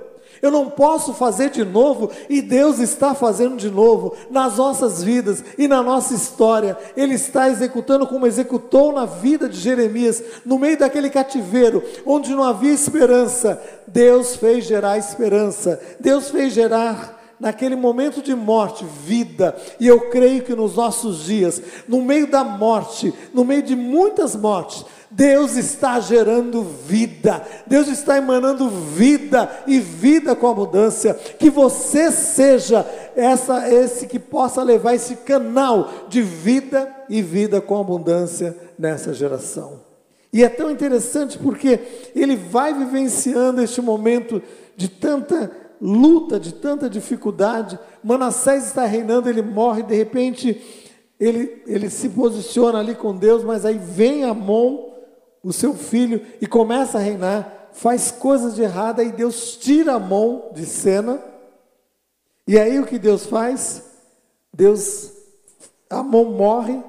Eu 0.47 0.51
não 0.53 0.71
posso 0.71 1.13
fazer 1.13 1.51
de 1.51 1.65
novo, 1.65 2.09
e 2.31 2.41
Deus 2.41 2.79
está 2.79 3.17
fazendo 3.17 3.57
de 3.57 3.69
novo 3.69 4.15
nas 4.31 4.59
nossas 4.59 5.03
vidas 5.03 5.43
e 5.59 5.67
na 5.67 5.83
nossa 5.83 6.15
história. 6.15 6.79
Ele 6.97 7.15
está 7.15 7.49
executando 7.51 8.07
como 8.07 8.29
executou 8.29 8.93
na 8.93 9.07
vida 9.07 9.49
de 9.49 9.59
Jeremias, 9.59 10.23
no 10.45 10.57
meio 10.57 10.79
daquele 10.79 11.11
cativeiro, 11.11 11.83
onde 12.07 12.31
não 12.31 12.45
havia 12.45 12.73
esperança. 12.73 13.61
Deus 13.89 14.37
fez 14.37 14.65
gerar 14.65 14.97
esperança, 14.97 15.81
Deus 15.99 16.31
fez 16.31 16.53
gerar 16.53 17.17
naquele 17.41 17.77
momento 17.77 18.23
de 18.23 18.35
morte, 18.35 18.85
vida. 19.05 19.57
E 19.79 19.87
eu 19.87 20.11
creio 20.11 20.43
que 20.43 20.55
nos 20.55 20.77
nossos 20.77 21.25
dias, 21.25 21.61
no 21.89 22.03
meio 22.03 22.27
da 22.29 22.45
morte, 22.45 23.13
no 23.35 23.45
meio 23.45 23.63
de 23.63 23.75
muitas 23.75 24.35
mortes, 24.35 24.85
Deus 25.17 25.57
está 25.57 25.99
gerando 25.99 26.63
vida, 26.63 27.43
Deus 27.67 27.89
está 27.89 28.19
emanando 28.19 28.69
vida 28.69 29.51
e 29.67 29.79
vida 29.79 30.37
com 30.37 30.47
abundância. 30.47 31.15
Que 31.15 31.49
você 31.49 32.13
seja 32.13 32.87
essa, 33.17 33.67
esse 33.73 34.07
que 34.07 34.19
possa 34.19 34.63
levar 34.63 34.95
esse 34.95 35.17
canal 35.17 35.91
de 36.11 36.21
vida 36.21 36.95
e 37.09 37.23
vida 37.23 37.63
com 37.63 37.81
abundância 37.81 38.55
nessa 38.79 39.15
geração. 39.15 39.81
E 40.31 40.45
é 40.45 40.51
tão 40.51 40.71
interessante 40.71 41.39
porque 41.39 41.81
ele 42.15 42.37
vai 42.37 42.75
vivenciando 42.75 43.63
este 43.63 43.81
momento 43.81 44.43
de 44.77 44.87
tanta 44.87 45.51
luta, 45.81 46.39
de 46.39 46.53
tanta 46.53 46.91
dificuldade. 46.91 47.79
Manassés 48.05 48.67
está 48.67 48.85
reinando, 48.85 49.31
ele 49.31 49.41
morre, 49.41 49.83
de 49.83 49.95
repente 49.95 50.61
ele, 51.19 51.63
ele 51.67 51.89
se 51.89 52.11
posiciona 52.11 52.81
ali 52.81 52.95
com 52.95 53.17
Deus, 53.17 53.43
mas 53.43 53.65
aí 53.65 53.79
vem 53.79 54.23
Amon 54.23 54.86
o 55.47 55.53
seu 55.53 55.75
filho 55.75 56.27
e 56.41 56.47
começa 56.47 56.99
a 56.99 57.01
reinar, 57.01 57.69
faz 57.73 58.11
coisas 58.11 58.57
de 58.57 58.63
errada 58.63 59.05
e 59.05 59.13
Deus 59.13 59.57
tira 59.57 59.95
a 59.95 59.99
mão 59.99 60.51
de 60.53 60.67
cena. 60.67 61.23
E 62.49 62.59
aí 62.59 62.81
o 62.81 62.85
que 62.85 62.99
Deus 62.99 63.27
faz? 63.27 63.85
Deus, 64.53 65.13
a 65.89 66.03
mão 66.03 66.25
morre 66.25 66.83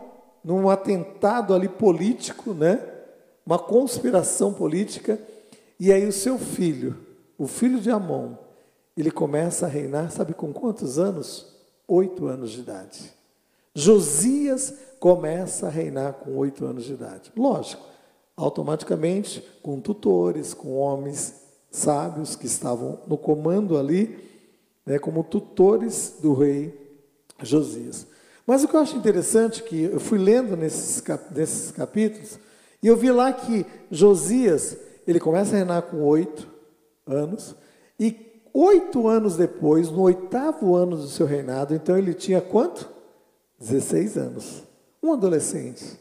num 0.44 0.72
atentado 0.72 1.54
ali 1.54 1.70
político, 1.70 2.52
né? 2.56 2.84
Uma 3.46 3.60
conspiração 3.60 4.52
política. 4.52 5.22
E 5.80 5.94
aí 5.94 6.08
o 6.08 6.12
seu 6.12 6.40
filho, 6.40 6.98
o 7.38 7.46
filho 7.46 7.80
de 7.80 7.92
Amon, 7.92 8.34
ele 8.98 9.12
começa 9.12 9.68
a 9.68 9.70
reinar, 9.70 10.10
sabe 10.10 10.34
com 10.34 10.52
quantos 10.52 10.98
anos? 10.98 11.46
Oito 11.88 12.26
anos 12.26 12.50
de 12.50 12.62
idade. 12.62 13.14
Josias 13.76 14.74
começa 15.00 15.68
a 15.68 15.70
reinar 15.70 16.14
com 16.14 16.36
oito 16.38 16.66
anos 16.66 16.86
de 16.86 16.94
idade. 16.94 17.32
Lógico, 17.38 17.97
automaticamente 18.38 19.44
com 19.63 19.82
tutores, 19.82 20.53
com 20.53 20.75
homens 20.75 21.34
sábios 21.72 22.36
que 22.36 22.46
estavam 22.46 23.00
no 23.08 23.17
comando 23.17 23.77
ali, 23.77 24.17
né, 24.86 25.00
como 25.00 25.24
tutores 25.24 26.15
do 26.22 26.34
rei 26.34 26.74
Josias. 27.41 28.06
Mas 28.46 28.63
o 28.63 28.67
que 28.67 28.75
eu 28.75 28.79
acho 28.79 28.96
interessante, 28.96 29.63
que 29.63 29.84
eu 29.84 30.00
fui 30.00 30.20
lendo 30.20 30.56
nesses, 30.56 31.03
nesses 31.36 31.72
capítulos, 31.72 32.39
e 32.82 32.88
eu 32.88 32.96
vi 32.96 33.12
lá 33.12 33.34
que 33.34 33.65
Josias, 33.91 34.77
ele 35.06 35.20
começa 35.20 35.56
a 35.56 35.58
reinar 35.58 35.82
com 35.82 36.03
oito 36.03 36.48
anos, 37.06 37.56
e 38.00 38.15
oito 38.53 39.08
anos 39.08 39.36
depois, 39.36 39.89
no 39.89 40.01
oitavo 40.01 40.75
ano 40.75 40.96
do 40.96 41.08
seu 41.08 41.25
reinado, 41.25 41.74
então 41.74 41.98
ele 41.98 42.13
tinha 42.13 42.39
quanto? 42.39 42.89
16 43.60 44.17
anos. 44.17 44.63
Um 45.01 45.13
adolescente. 45.13 46.00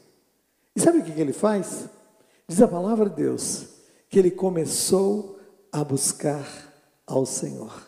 E 0.74 0.80
sabe 0.80 0.98
o 0.98 1.02
que, 1.02 1.12
que 1.12 1.20
ele 1.20 1.32
faz? 1.32 1.88
Diz 2.48 2.62
a 2.62 2.68
palavra 2.68 3.08
de 3.08 3.16
Deus 3.16 3.66
que 4.08 4.18
ele 4.18 4.30
começou 4.30 5.38
a 5.72 5.82
buscar 5.82 6.46
ao 7.06 7.26
Senhor. 7.26 7.86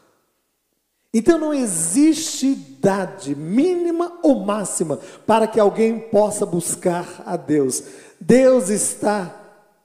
Então 1.13 1.39
não 1.39 1.55
existe 1.55 2.49
idade 2.49 3.35
mínima 3.35 4.19
ou 4.23 4.41
máxima 4.41 4.99
para 5.27 5.47
que 5.47 5.59
alguém 5.59 5.99
possa 5.99 6.45
buscar 6.45 7.23
a 7.25 7.37
Deus. 7.37 7.83
Deus 8.21 8.69
está 8.69 9.35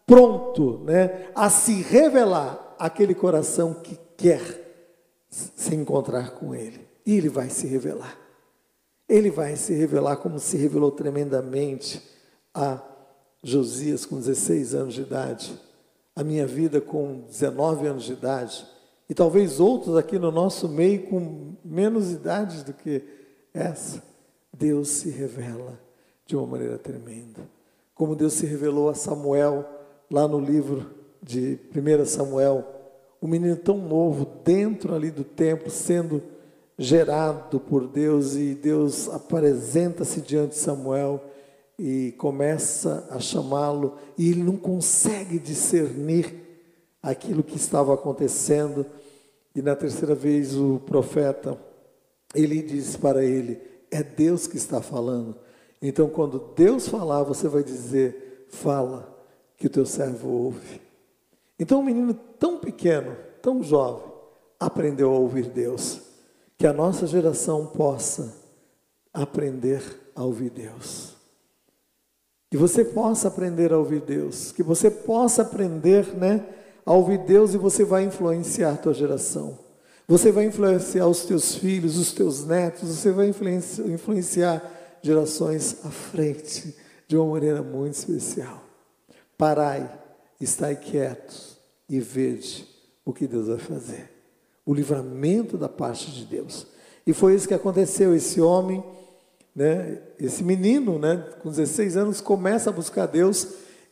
pronto, 0.06 0.80
né, 0.80 1.30
a 1.34 1.50
se 1.50 1.82
revelar 1.82 2.76
àquele 2.78 3.16
coração 3.16 3.74
que 3.76 3.98
quer 4.18 4.64
se 5.30 5.74
encontrar 5.74 6.32
com 6.32 6.54
ele. 6.54 6.86
E 7.06 7.18
ele 7.18 7.30
vai 7.30 7.50
se 7.50 7.68
revelar. 7.68 8.18
Ele 9.08 9.32
vai 9.32 9.56
se 9.56 9.74
revelar 9.74 10.18
como 10.18 10.40
se 10.40 10.58
revelou 10.58 10.92
tremendamente 10.92 12.02
a 12.54 12.82
Josias 13.44 14.06
com 14.06 14.16
16 14.16 14.74
anos 14.74 14.94
de 14.94 15.02
idade, 15.02 15.60
a 16.16 16.24
minha 16.24 16.48
vida 16.48 16.80
com 16.80 17.26
19 17.28 17.88
anos 17.88 18.04
de 18.06 18.14
idade, 18.14 18.66
e 19.10 19.14
talvez 19.14 19.60
outros 19.60 19.98
aqui 19.98 20.18
no 20.18 20.32
nosso 20.32 20.70
meio 20.70 21.08
com 21.08 21.54
menos 21.64 22.12
idade 22.12 22.64
do 22.64 22.74
que 22.74 23.04
essa, 23.54 24.02
Deus 24.52 24.88
se 24.90 25.10
revela. 25.10 25.78
de 26.26 26.38
uma 26.38 26.48
maneira 26.48 26.78
tremenda. 26.78 27.42
Como 27.94 28.16
Deus 28.16 28.32
se 28.32 28.46
revelou 28.46 28.88
a 28.88 28.94
Samuel 28.94 29.66
lá 30.10 30.26
no 30.26 30.40
livro 30.40 30.90
de 31.22 31.60
1 31.76 32.06
Samuel, 32.06 32.66
um 33.22 33.28
menino 33.28 33.58
tão 33.58 33.78
novo 33.78 34.26
dentro 34.44 34.96
ali 34.96 35.12
do 35.12 35.26
templo, 35.26 35.70
sendo 35.70 36.24
gerado 36.78 37.60
por 37.60 37.88
Deus, 37.88 38.36
e 38.36 38.56
Deus 38.56 39.10
apresenta-se 39.10 40.22
diante 40.22 40.52
de 40.52 40.60
Samuel 40.60 41.22
e 41.78 42.14
começa 42.18 43.08
a 43.10 43.20
chamá-lo, 43.20 43.98
e 44.18 44.30
ele 44.30 44.44
não 44.44 44.58
consegue 44.58 45.40
discernir 45.40 46.34
aquilo 47.02 47.44
que 47.44 47.58
estava 47.58 47.94
acontecendo. 47.94 48.86
E 49.56 49.62
na 49.62 49.76
terceira 49.76 50.16
vez 50.16 50.56
o 50.56 50.80
profeta, 50.80 51.58
ele 52.34 52.62
diz 52.62 52.96
para 52.96 53.24
ele: 53.24 53.60
É 53.92 54.04
Deus 54.04 54.48
que 54.48 54.58
está 54.58 54.82
falando. 54.82 55.36
Então, 55.82 56.10
quando 56.10 56.54
Deus 56.56 56.88
falar, 56.88 57.24
você 57.24 57.48
vai 57.48 57.64
dizer: 57.64 58.48
Fala, 58.50 59.14
que 59.58 59.68
o 59.68 59.70
teu 59.70 59.86
servo 59.86 60.30
ouve. 60.30 60.82
Então, 61.60 61.80
um 61.80 61.84
menino 61.84 62.14
tão 62.14 62.58
pequeno, 62.60 63.16
tão 63.42 63.64
jovem, 63.64 64.12
aprendeu 64.60 65.12
a 65.12 65.18
ouvir 65.18 65.50
Deus. 65.50 66.02
Que 66.58 66.68
a 66.68 66.74
nossa 66.74 67.06
geração 67.06 67.68
possa 67.68 68.34
aprender 69.14 69.82
a 70.16 70.24
ouvir 70.24 70.50
Deus. 70.50 71.16
Que 72.54 72.58
você 72.58 72.86
possa 72.86 73.30
aprender 73.30 73.74
a 73.74 73.80
ouvir 73.80 74.02
Deus. 74.02 74.52
Que 74.52 74.62
você 74.62 74.92
possa 74.92 75.42
aprender, 75.42 76.16
né? 76.16 76.46
a 76.86 76.94
ouvir 76.94 77.18
Deus 77.18 77.56
e 77.56 77.58
você 77.58 77.84
vai 77.84 78.04
influenciar 78.04 78.74
a 78.74 78.78
tua 78.78 78.94
geração. 78.94 79.58
Você 80.08 80.32
vai 80.32 80.46
influenciar 80.46 81.08
os 81.08 81.26
teus 81.26 81.56
filhos, 81.56 81.98
os 81.98 82.14
teus 82.14 82.46
netos, 82.46 82.90
você 82.90 83.12
vai 83.12 83.34
influenciar 83.88 85.00
gerações 85.02 85.84
à 85.84 85.90
frente 85.90 86.76
de 87.08 87.18
uma 87.18 87.26
maneira 87.26 87.64
muito 87.64 87.96
especial. 87.96 88.64
Parai, 89.36 89.92
estai 90.40 90.76
quietos 90.76 91.58
e 91.90 92.00
vede 92.00 92.68
o 93.04 93.12
que 93.12 93.26
Deus 93.26 93.48
vai 93.48 93.58
fazer. 93.58 94.12
O 94.64 94.76
livramento 94.76 95.58
da 95.58 95.68
parte 95.68 96.12
de 96.12 96.24
Deus. 96.24 96.68
E 97.08 97.14
foi 97.14 97.34
isso 97.34 97.48
que 97.48 97.56
aconteceu. 97.56 98.14
Esse 98.14 98.40
homem, 98.40 98.84
né, 99.56 100.00
esse 100.20 100.44
menino, 100.44 100.98
né, 100.98 101.24
com 101.42 101.50
16 101.50 101.98
anos, 101.98 102.22
começa 102.22 102.70
a 102.70 102.74
buscar 102.74 103.06
Deus 103.06 103.48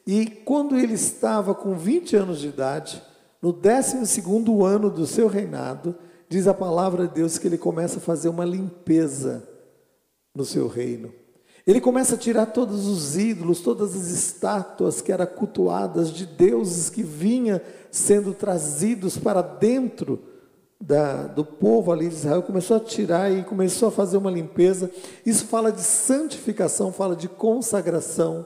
e 0.06 0.26
quando 0.26 0.76
ele 0.76 0.94
estava 0.94 1.54
com 1.54 1.76
20 1.76 2.16
anos 2.16 2.40
de 2.40 2.48
idade, 2.48 3.02
no 3.42 3.52
12 3.52 4.24
ano 4.66 4.90
do 4.90 5.06
seu 5.06 5.28
reinado, 5.28 5.96
diz 6.28 6.48
a 6.48 6.54
palavra 6.54 7.08
de 7.08 7.16
Deus 7.16 7.38
que 7.38 7.48
ele 7.48 7.58
começa 7.58 7.98
a 7.98 8.02
fazer 8.02 8.30
uma 8.30 8.46
limpeza 8.46 9.48
no 10.34 10.46
seu 10.46 10.68
reino. 10.68 11.14
Ele 11.66 11.80
começa 11.80 12.16
a 12.16 12.18
tirar 12.18 12.48
todos 12.48 12.88
os 12.88 13.16
ídolos, 13.16 13.62
todas 13.62 13.96
as 13.96 14.08
estátuas 14.08 15.00
que 15.02 15.12
eram 15.12 15.28
cultuadas 15.28 16.12
de 16.12 16.26
deuses 16.26 16.90
que 16.90 17.04
vinham 17.04 17.62
sendo 17.92 18.34
trazidos 18.34 19.18
para 19.18 19.42
dentro 19.42 20.20
da, 20.82 21.28
do 21.28 21.46
povo 21.46 21.92
ali 21.92 22.10
de 22.10 22.16
Israel. 22.16 22.42
Começou 22.42 22.78
a 22.78 22.80
tirar 22.80 23.32
e 23.32 23.44
começou 23.44 23.90
a 23.90 23.92
fazer 23.92 24.18
uma 24.18 24.32
limpeza. 24.32 24.90
Isso 25.26 25.46
fala 25.46 25.72
de 25.72 25.82
santificação, 25.82 26.92
fala 26.92 27.16
de 27.16 27.30
consagração 27.30 28.46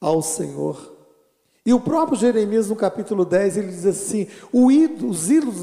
ao 0.00 0.20
Senhor. 0.20 0.98
E 1.64 1.72
o 1.74 1.80
próprio 1.80 2.18
Jeremias, 2.18 2.68
no 2.70 2.76
capítulo 2.76 3.24
10, 3.24 3.58
ele 3.58 3.68
diz 3.68 3.84
assim: 3.84 4.26
ídolo, 4.70 5.10
os 5.10 5.30
ídolos 5.30 5.62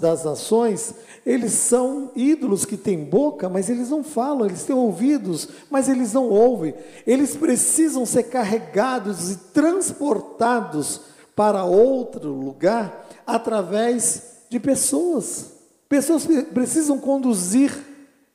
das 0.00 0.24
nações, 0.24 0.94
eles 1.24 1.52
são 1.52 2.10
ídolos 2.16 2.64
que 2.64 2.76
têm 2.76 3.04
boca, 3.04 3.48
mas 3.48 3.68
eles 3.70 3.90
não 3.90 4.02
falam, 4.02 4.46
eles 4.46 4.64
têm 4.64 4.74
ouvidos, 4.74 5.48
mas 5.70 5.88
eles 5.88 6.12
não 6.12 6.28
ouvem. 6.28 6.74
Eles 7.06 7.36
precisam 7.36 8.04
ser 8.04 8.24
carregados 8.24 9.30
e 9.30 9.36
transportados 9.52 11.02
para 11.36 11.64
outro 11.64 12.32
lugar 12.32 13.06
através 13.24 14.35
de 14.56 14.60
pessoas. 14.60 15.52
Pessoas 15.88 16.26
precisam 16.52 16.98
conduzir 16.98 17.72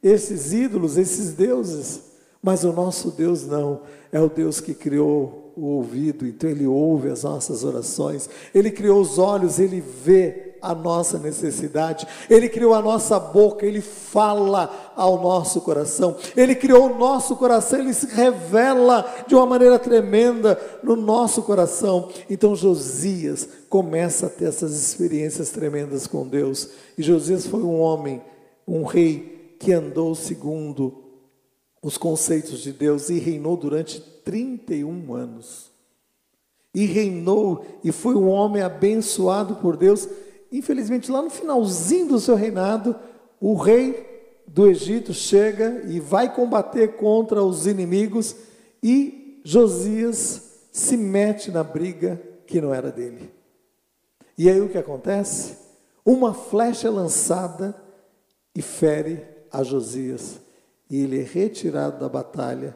esses 0.01 0.53
ídolos, 0.53 0.97
esses 0.97 1.33
deuses. 1.33 2.11
Mas 2.41 2.63
o 2.63 2.71
nosso 2.71 3.11
Deus 3.11 3.45
não, 3.45 3.81
é 4.11 4.19
o 4.19 4.29
Deus 4.29 4.59
que 4.59 4.73
criou 4.73 5.53
o 5.55 5.65
ouvido, 5.65 6.25
então 6.25 6.49
Ele 6.49 6.65
ouve 6.65 7.09
as 7.09 7.23
nossas 7.23 7.63
orações, 7.63 8.27
Ele 8.55 8.71
criou 8.71 8.99
os 8.99 9.19
olhos, 9.19 9.59
Ele 9.59 9.79
vê 9.79 10.55
a 10.59 10.73
nossa 10.73 11.19
necessidade, 11.19 12.07
Ele 12.27 12.49
criou 12.49 12.73
a 12.73 12.81
nossa 12.81 13.19
boca, 13.19 13.63
Ele 13.63 13.81
fala 13.81 14.93
ao 14.95 15.21
nosso 15.21 15.61
coração, 15.61 16.15
Ele 16.35 16.55
criou 16.55 16.89
o 16.89 16.97
nosso 16.97 17.35
coração, 17.35 17.79
Ele 17.79 17.93
se 17.93 18.07
revela 18.07 19.05
de 19.27 19.35
uma 19.35 19.45
maneira 19.45 19.77
tremenda 19.77 20.59
no 20.81 20.95
nosso 20.95 21.43
coração. 21.43 22.09
Então 22.27 22.55
Josias 22.55 23.47
começa 23.71 24.25
a 24.25 24.29
ter 24.29 24.49
essas 24.49 24.73
experiências 24.73 25.49
tremendas 25.49 26.05
com 26.05 26.27
Deus, 26.27 26.71
e 26.97 27.01
Josias 27.01 27.47
foi 27.47 27.61
um 27.61 27.79
homem, 27.79 28.21
um 28.67 28.83
rei 28.83 29.55
que 29.57 29.71
andou 29.71 30.13
segundo 30.13 31.01
os 31.81 31.97
conceitos 31.97 32.59
de 32.59 32.73
Deus 32.73 33.09
e 33.09 33.17
reinou 33.17 33.55
durante 33.55 34.01
31 34.25 35.13
anos. 35.13 35.71
E 36.75 36.85
reinou 36.85 37.65
e 37.81 37.93
foi 37.93 38.13
um 38.13 38.27
homem 38.27 38.61
abençoado 38.61 39.55
por 39.55 39.77
Deus. 39.77 40.05
Infelizmente, 40.51 41.09
lá 41.09 41.21
no 41.21 41.29
finalzinho 41.29 42.09
do 42.09 42.19
seu 42.19 42.35
reinado, 42.35 42.93
o 43.39 43.55
rei 43.55 44.05
do 44.45 44.67
Egito 44.67 45.13
chega 45.13 45.85
e 45.87 45.97
vai 45.97 46.35
combater 46.35 46.97
contra 46.97 47.41
os 47.41 47.65
inimigos 47.65 48.35
e 48.83 49.39
Josias 49.45 50.67
se 50.73 50.97
mete 50.97 51.49
na 51.51 51.63
briga 51.63 52.21
que 52.45 52.59
não 52.59 52.73
era 52.73 52.91
dele. 52.91 53.40
E 54.41 54.49
aí 54.49 54.59
o 54.59 54.69
que 54.69 54.77
acontece? 54.79 55.55
Uma 56.03 56.33
flecha 56.33 56.87
é 56.87 56.89
lançada 56.89 57.79
e 58.55 58.59
fere 58.59 59.23
a 59.51 59.61
Josias 59.61 60.41
e 60.89 61.03
ele 61.03 61.21
é 61.21 61.23
retirado 61.23 61.99
da 61.99 62.09
batalha 62.09 62.75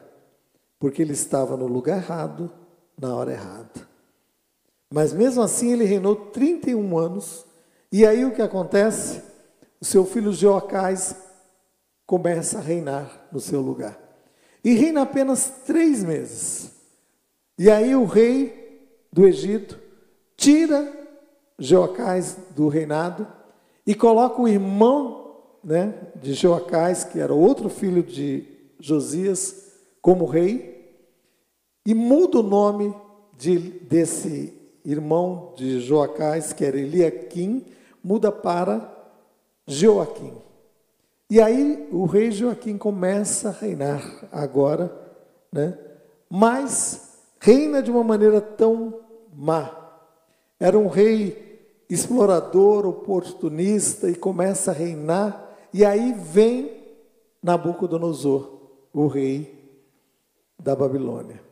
porque 0.78 1.02
ele 1.02 1.14
estava 1.14 1.58
no 1.58 1.66
lugar 1.66 1.98
errado, 1.98 2.52
na 2.96 3.16
hora 3.16 3.32
errada. 3.32 3.90
Mas 4.94 5.12
mesmo 5.12 5.42
assim 5.42 5.74
ele 5.74 5.86
reinou 5.86 6.16
31 6.16 7.00
anos, 7.00 7.48
e 7.92 8.06
aí 8.06 8.24
o 8.24 8.36
que 8.36 8.44
acontece? 8.44 9.24
O 9.82 9.86
seu 9.86 10.06
filho 10.06 10.32
Joacás 10.32 11.16
começa 12.06 12.60
a 12.60 12.62
reinar 12.62 13.28
no 13.32 13.40
seu 13.40 13.60
lugar. 13.60 14.00
E 14.64 14.76
reina 14.76 15.02
apenas 15.02 15.52
três 15.66 16.04
meses. 16.04 16.70
E 17.58 17.72
aí 17.72 17.96
o 17.96 18.06
rei 18.06 18.88
do 19.12 19.26
Egito 19.26 19.80
tira 20.38 21.05
Joacás 21.58 22.38
do 22.56 22.68
reinado 22.68 23.28
e 23.86 23.94
coloca 23.94 24.42
o 24.42 24.48
irmão 24.48 25.36
né, 25.64 25.94
de 26.22 26.34
Joacás, 26.34 27.04
que 27.04 27.20
era 27.20 27.34
outro 27.34 27.70
filho 27.70 28.04
de 28.04 28.46
Josias, 28.80 29.74
como 30.02 30.26
rei, 30.26 30.76
e 31.86 31.94
muda 31.94 32.40
o 32.40 32.44
nome 32.44 32.94
de, 33.38 33.58
desse 33.58 34.54
irmão 34.84 35.54
de 35.56 35.80
Joacás, 35.80 36.54
que 36.54 36.64
era 36.64 36.80
Eliaquim, 36.80 37.66
muda 38.04 38.32
para 38.32 38.92
Joaquim. 39.68 40.34
E 41.30 41.42
aí 41.42 41.88
o 41.92 42.06
rei 42.06 42.32
Joaquim 42.32 42.78
começa 42.78 43.50
a 43.50 43.52
reinar 43.52 44.28
agora, 44.32 44.96
né? 45.52 45.78
mas 46.30 47.20
reina 47.40 47.82
de 47.82 47.90
uma 47.90 48.04
maneira 48.04 48.40
tão 48.40 49.00
má. 49.34 49.85
Era 50.60 50.78
um 50.78 50.88
rei 50.88 51.86
explorador, 51.90 52.86
oportunista 52.86 54.10
e 54.10 54.16
começa 54.16 54.72
a 54.72 54.74
reinar. 54.74 55.58
E 55.74 55.84
aí 55.84 56.14
vem 56.14 56.84
Nabucodonosor, 57.44 58.50
o 58.94 59.08
rei 59.08 59.54
da 60.58 60.76
Babilônia, 60.76 61.44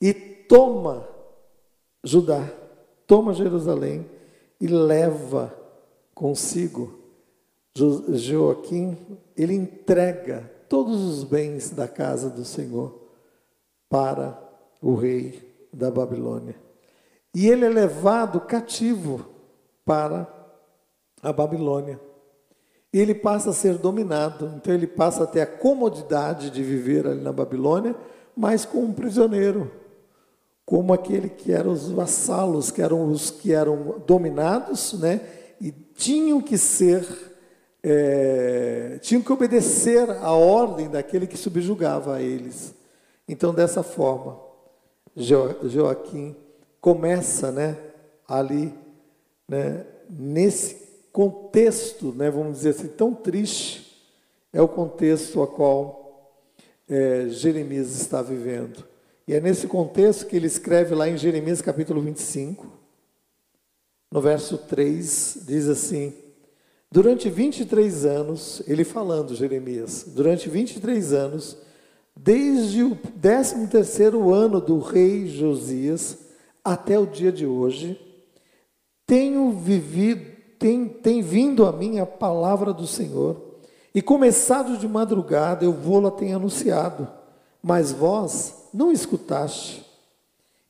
e 0.00 0.14
toma 0.14 1.06
Judá, 2.02 2.48
toma 3.06 3.34
Jerusalém 3.34 4.08
e 4.60 4.66
leva 4.66 5.54
consigo 6.14 6.98
Joaquim, 8.14 8.96
ele 9.36 9.54
entrega 9.54 10.50
todos 10.68 11.02
os 11.02 11.24
bens 11.24 11.70
da 11.70 11.86
casa 11.86 12.30
do 12.30 12.44
Senhor 12.44 12.98
para 13.90 14.42
o 14.80 14.94
rei 14.94 15.68
da 15.72 15.90
Babilônia. 15.90 16.65
E 17.36 17.50
ele 17.50 17.66
é 17.66 17.68
levado 17.68 18.40
cativo 18.40 19.26
para 19.84 20.26
a 21.22 21.30
Babilônia 21.34 22.00
e 22.90 22.98
ele 22.98 23.14
passa 23.14 23.50
a 23.50 23.52
ser 23.52 23.74
dominado. 23.74 24.54
Então 24.56 24.72
ele 24.72 24.86
passa 24.86 25.24
a 25.24 25.26
ter 25.26 25.42
a 25.42 25.46
comodidade 25.46 26.48
de 26.48 26.62
viver 26.62 27.06
ali 27.06 27.20
na 27.20 27.32
Babilônia, 27.32 27.94
mas 28.34 28.64
como 28.64 28.86
um 28.86 28.92
prisioneiro, 28.94 29.70
como 30.64 30.94
aquele 30.94 31.28
que 31.28 31.52
eram 31.52 31.72
os 31.72 31.90
vassalos, 31.90 32.70
que 32.70 32.80
eram 32.80 33.06
os 33.10 33.30
que 33.30 33.52
eram 33.52 34.02
dominados, 34.06 34.94
né? 34.94 35.20
E 35.60 35.70
tinham 35.70 36.40
que 36.40 36.56
ser, 36.56 37.06
é, 37.82 38.98
tinham 39.02 39.20
que 39.20 39.30
obedecer 39.30 40.08
à 40.10 40.32
ordem 40.32 40.88
daquele 40.88 41.26
que 41.26 41.36
subjugava 41.36 42.14
a 42.14 42.22
eles. 42.22 42.74
Então, 43.28 43.52
dessa 43.52 43.82
forma, 43.82 44.40
jo, 45.14 45.54
Joaquim 45.64 46.34
começa, 46.86 47.50
né, 47.50 47.76
ali, 48.28 48.72
né, 49.48 49.84
nesse 50.08 50.76
contexto, 51.10 52.12
né, 52.12 52.30
vamos 52.30 52.58
dizer 52.58 52.68
assim, 52.68 52.86
tão 52.86 53.12
triste, 53.12 54.06
é 54.52 54.62
o 54.62 54.68
contexto 54.68 55.42
a 55.42 55.48
qual 55.48 56.38
é, 56.88 57.26
Jeremias 57.28 58.00
está 58.00 58.22
vivendo. 58.22 58.84
E 59.26 59.34
é 59.34 59.40
nesse 59.40 59.66
contexto 59.66 60.26
que 60.26 60.36
ele 60.36 60.46
escreve 60.46 60.94
lá 60.94 61.08
em 61.08 61.18
Jeremias 61.18 61.60
capítulo 61.60 62.00
25, 62.00 62.64
no 64.12 64.20
verso 64.20 64.56
3, 64.56 65.38
diz 65.44 65.68
assim: 65.68 66.14
Durante 66.88 67.28
23 67.28 68.04
anos, 68.06 68.62
ele 68.64 68.84
falando, 68.84 69.34
Jeremias, 69.34 70.04
durante 70.06 70.48
23 70.48 71.12
anos, 71.12 71.58
desde 72.14 72.84
o 72.84 72.94
13 72.94 73.66
terceiro 73.66 74.32
ano 74.32 74.60
do 74.60 74.78
rei 74.78 75.26
Josias 75.26 76.25
até 76.66 76.98
o 76.98 77.06
dia 77.06 77.30
de 77.30 77.46
hoje, 77.46 77.96
tenho 79.06 79.52
vivido 79.52 80.34
tem, 80.58 80.88
tem 80.88 81.22
vindo 81.22 81.64
a 81.66 81.70
mim 81.70 81.98
a 81.98 82.06
palavra 82.06 82.72
do 82.72 82.86
Senhor, 82.86 83.36
e 83.94 84.02
começado 84.02 84.76
de 84.76 84.88
madrugada 84.88 85.64
eu 85.64 85.72
vou-la 85.72 86.10
tenho 86.10 86.36
anunciado, 86.36 87.06
mas 87.62 87.92
vós 87.92 88.68
não 88.74 88.90
escutaste. 88.90 89.84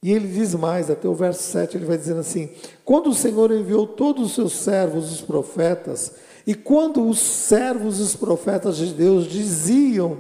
E 0.03 0.13
ele 0.13 0.29
diz 0.29 0.55
mais, 0.55 0.91
até 0.91 1.09
o 1.09 1.15
verso 1.15 1.43
7, 1.45 1.77
ele 1.77 1.87
vai 1.87 1.97
dizendo 1.97 2.21
assim: 2.21 2.51
Quando 2.85 3.09
o 3.11 3.15
Senhor 3.15 3.51
enviou 3.51 3.87
todos 3.87 4.27
os 4.27 4.35
seus 4.35 4.53
servos, 4.53 5.11
os 5.11 5.21
profetas, 5.21 6.13
e 6.47 6.55
quando 6.55 7.09
os 7.09 7.19
servos, 7.19 7.99
os 7.99 8.15
profetas 8.15 8.77
de 8.77 8.93
Deus 8.93 9.27
diziam 9.27 10.19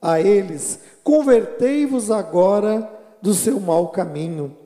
a 0.00 0.20
eles: 0.20 0.80
Convertei-vos 1.04 2.10
agora 2.10 2.90
do 3.20 3.34
seu 3.34 3.60
mau 3.60 3.88
caminho 3.88 4.56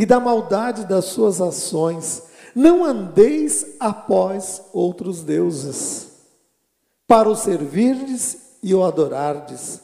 e 0.00 0.06
da 0.06 0.18
maldade 0.18 0.86
das 0.86 1.04
suas 1.04 1.42
ações, 1.42 2.22
não 2.54 2.82
andeis 2.82 3.76
após 3.78 4.62
outros 4.72 5.22
deuses, 5.22 6.08
para 7.06 7.28
o 7.28 7.36
servirdes 7.36 8.56
e 8.62 8.74
o 8.74 8.82
adorardes. 8.82 9.82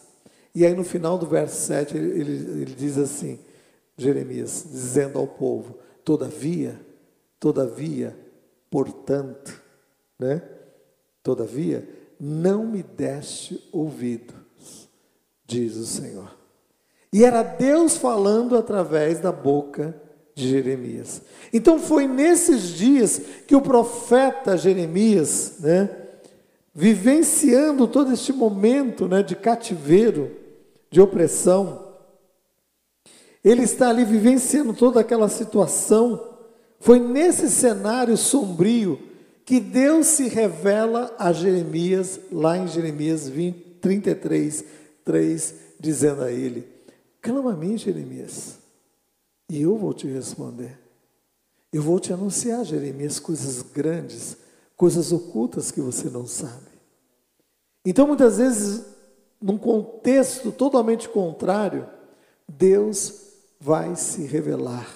E 0.54 0.64
aí 0.64 0.74
no 0.74 0.84
final 0.84 1.18
do 1.18 1.26
verso 1.26 1.56
7 1.66 1.98
ele, 1.98 2.18
ele, 2.18 2.32
ele 2.62 2.74
diz 2.74 2.96
assim, 2.96 3.38
Jeremias, 3.94 4.64
dizendo 4.70 5.18
ao 5.18 5.26
povo: 5.26 5.76
Todavia, 6.02 6.80
todavia, 7.38 8.16
portanto, 8.70 9.62
né? 10.18 10.40
Todavia, 11.22 11.86
não 12.18 12.64
me 12.64 12.82
deste 12.82 13.62
ouvidos, 13.70 14.88
diz 15.44 15.76
o 15.76 15.84
Senhor. 15.84 16.34
E 17.12 17.22
era 17.22 17.42
Deus 17.42 17.98
falando 17.98 18.56
através 18.56 19.20
da 19.20 19.30
boca 19.30 20.05
de 20.36 20.50
Jeremias. 20.50 21.22
Então 21.50 21.78
foi 21.78 22.06
nesses 22.06 22.68
dias 22.74 23.20
que 23.46 23.56
o 23.56 23.62
profeta 23.62 24.54
Jeremias, 24.56 25.54
né, 25.60 25.88
vivenciando 26.74 27.88
todo 27.88 28.12
este 28.12 28.34
momento 28.34 29.08
né, 29.08 29.22
de 29.22 29.34
cativeiro, 29.34 30.30
de 30.90 31.00
opressão, 31.00 31.86
ele 33.42 33.62
está 33.62 33.88
ali 33.88 34.04
vivenciando 34.04 34.74
toda 34.74 35.00
aquela 35.00 35.30
situação. 35.30 36.22
Foi 36.80 36.98
nesse 37.00 37.48
cenário 37.48 38.16
sombrio 38.16 39.00
que 39.42 39.58
Deus 39.58 40.06
se 40.08 40.28
revela 40.28 41.14
a 41.18 41.32
Jeremias, 41.32 42.20
lá 42.30 42.58
em 42.58 42.68
Jeremias 42.68 43.26
20, 43.26 43.58
33, 43.80 44.64
3, 45.02 45.54
dizendo 45.80 46.24
a 46.24 46.32
ele: 46.32 46.66
Clama 47.22 47.52
a 47.52 47.56
mim, 47.56 47.78
Jeremias 47.78 48.55
e 49.48 49.62
eu 49.62 49.76
vou 49.76 49.94
te 49.94 50.06
responder. 50.06 50.78
Eu 51.72 51.82
vou 51.82 52.00
te 52.00 52.12
anunciar, 52.12 52.64
Jeremias, 52.64 53.18
coisas 53.18 53.62
grandes, 53.62 54.36
coisas 54.76 55.12
ocultas 55.12 55.70
que 55.70 55.80
você 55.80 56.08
não 56.08 56.26
sabe. 56.26 56.76
Então, 57.84 58.06
muitas 58.06 58.38
vezes, 58.38 58.84
num 59.40 59.58
contexto 59.58 60.50
totalmente 60.50 61.08
contrário, 61.08 61.88
Deus 62.48 63.26
vai 63.60 63.94
se 63.96 64.24
revelar 64.24 64.88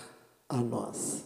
a 0.48 0.56
nós. 0.58 1.24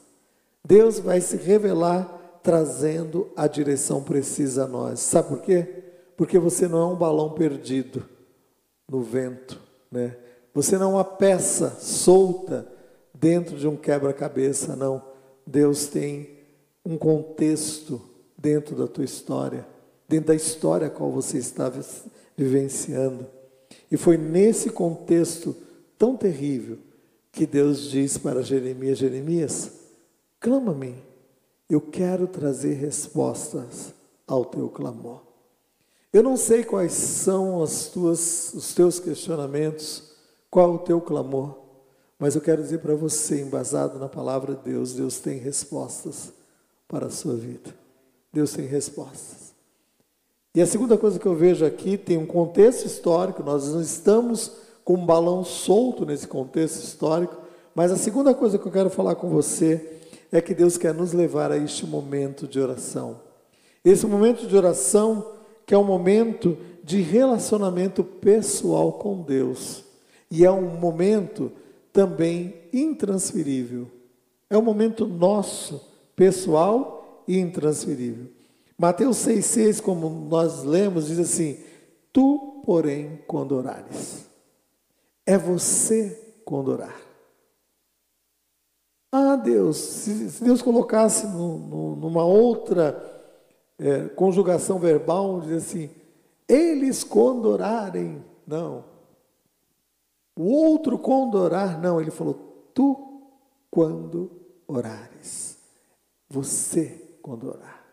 Deus 0.66 0.98
vai 0.98 1.20
se 1.20 1.36
revelar 1.36 2.40
trazendo 2.42 3.30
a 3.34 3.46
direção 3.46 4.02
precisa 4.02 4.64
a 4.64 4.68
nós. 4.68 5.00
Sabe 5.00 5.28
por 5.28 5.40
quê? 5.40 5.84
Porque 6.16 6.38
você 6.38 6.68
não 6.68 6.78
é 6.78 6.86
um 6.86 6.96
balão 6.96 7.32
perdido 7.32 8.04
no 8.88 9.00
vento, 9.00 9.60
né? 9.90 10.16
Você 10.52 10.78
não 10.78 10.90
é 10.90 10.94
uma 10.94 11.04
peça 11.04 11.76
solta 11.80 12.73
dentro 13.24 13.56
de 13.56 13.66
um 13.66 13.74
quebra-cabeça, 13.74 14.76
não. 14.76 15.02
Deus 15.46 15.86
tem 15.86 16.28
um 16.84 16.98
contexto 16.98 17.98
dentro 18.36 18.76
da 18.76 18.86
tua 18.86 19.02
história, 19.02 19.66
dentro 20.06 20.26
da 20.26 20.34
história 20.34 20.88
a 20.88 20.90
qual 20.90 21.10
você 21.10 21.38
está 21.38 21.72
vivenciando. 22.36 23.26
E 23.90 23.96
foi 23.96 24.18
nesse 24.18 24.68
contexto 24.68 25.56
tão 25.96 26.18
terrível 26.18 26.76
que 27.32 27.46
Deus 27.46 27.90
diz 27.90 28.18
para 28.18 28.42
Jeremias: 28.42 28.98
Jeremias, 28.98 29.72
clama-me, 30.38 30.94
eu 31.70 31.80
quero 31.80 32.26
trazer 32.26 32.74
respostas 32.74 33.94
ao 34.26 34.44
teu 34.44 34.68
clamor. 34.68 35.22
Eu 36.12 36.22
não 36.22 36.36
sei 36.36 36.62
quais 36.62 36.92
são 36.92 37.62
as 37.62 37.86
tuas, 37.86 38.52
os 38.52 38.74
teus 38.74 39.00
questionamentos, 39.00 40.12
qual 40.50 40.74
o 40.74 40.78
teu 40.80 41.00
clamor. 41.00 41.63
Mas 42.24 42.34
eu 42.34 42.40
quero 42.40 42.62
dizer 42.62 42.78
para 42.78 42.94
você, 42.94 43.42
embasado 43.42 43.98
na 43.98 44.08
palavra 44.08 44.54
de 44.54 44.62
Deus, 44.62 44.94
Deus 44.94 45.18
tem 45.18 45.36
respostas 45.36 46.32
para 46.88 47.08
a 47.08 47.10
sua 47.10 47.34
vida. 47.34 47.74
Deus 48.32 48.54
tem 48.54 48.64
respostas. 48.64 49.52
E 50.54 50.62
a 50.62 50.66
segunda 50.66 50.96
coisa 50.96 51.18
que 51.18 51.26
eu 51.26 51.34
vejo 51.34 51.66
aqui 51.66 51.98
tem 51.98 52.16
um 52.16 52.24
contexto 52.24 52.86
histórico, 52.86 53.42
nós 53.42 53.70
não 53.70 53.82
estamos 53.82 54.52
com 54.82 54.94
um 54.94 55.04
balão 55.04 55.44
solto 55.44 56.06
nesse 56.06 56.26
contexto 56.26 56.82
histórico, 56.82 57.36
mas 57.74 57.92
a 57.92 57.96
segunda 57.98 58.32
coisa 58.32 58.58
que 58.58 58.66
eu 58.66 58.72
quero 58.72 58.88
falar 58.88 59.16
com 59.16 59.28
você 59.28 60.00
é 60.32 60.40
que 60.40 60.54
Deus 60.54 60.78
quer 60.78 60.94
nos 60.94 61.12
levar 61.12 61.52
a 61.52 61.58
este 61.58 61.84
momento 61.84 62.48
de 62.48 62.58
oração. 62.58 63.20
Esse 63.84 64.06
momento 64.06 64.46
de 64.46 64.56
oração 64.56 65.30
que 65.66 65.74
é 65.74 65.78
um 65.78 65.84
momento 65.84 66.56
de 66.82 67.02
relacionamento 67.02 68.02
pessoal 68.02 68.94
com 68.94 69.20
Deus. 69.20 69.84
E 70.30 70.42
é 70.42 70.50
um 70.50 70.70
momento 70.78 71.52
também 71.94 72.68
intransferível. 72.72 73.88
É 74.50 74.58
um 74.58 74.62
momento 74.62 75.06
nosso, 75.06 75.80
pessoal 76.16 77.24
e 77.26 77.38
intransferível. 77.38 78.26
Mateus 78.76 79.18
6,6, 79.18 79.80
como 79.80 80.10
nós 80.28 80.64
lemos, 80.64 81.06
diz 81.06 81.20
assim: 81.20 81.58
Tu, 82.12 82.62
porém, 82.66 83.22
quando 83.28 83.52
orares. 83.52 84.28
É 85.24 85.38
você 85.38 86.42
quando 86.44 86.68
orar. 86.68 87.00
Ah, 89.10 89.36
Deus, 89.36 89.76
se, 89.76 90.30
se 90.30 90.42
Deus 90.42 90.60
colocasse 90.60 91.28
no, 91.28 91.58
no, 91.58 91.96
numa 91.96 92.24
outra 92.24 93.00
é, 93.78 94.08
conjugação 94.08 94.80
verbal, 94.80 95.40
diz 95.40 95.52
assim: 95.52 95.90
Eles 96.48 97.04
quando 97.04 97.46
orarem. 97.46 98.22
Não. 98.44 98.93
O 100.36 100.52
outro 100.52 100.98
quando 100.98 101.36
orar, 101.36 101.80
não, 101.80 102.00
ele 102.00 102.10
falou, 102.10 102.70
tu 102.74 103.22
quando 103.70 104.30
orares. 104.66 105.58
Você 106.28 107.16
quando 107.22 107.48
orar. 107.48 107.84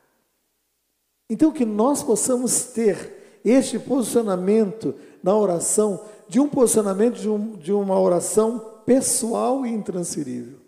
Então 1.29 1.51
que 1.51 1.65
nós 1.65 2.03
possamos 2.03 2.65
ter 2.65 3.39
este 3.45 3.79
posicionamento 3.79 4.93
na 5.23 5.35
oração, 5.35 6.03
de 6.27 6.39
um 6.39 6.49
posicionamento 6.49 7.15
de, 7.15 7.29
um, 7.29 7.55
de 7.55 7.71
uma 7.71 7.99
oração 7.99 8.81
pessoal 8.85 9.65
e 9.65 9.69
intransferível. 9.69 10.59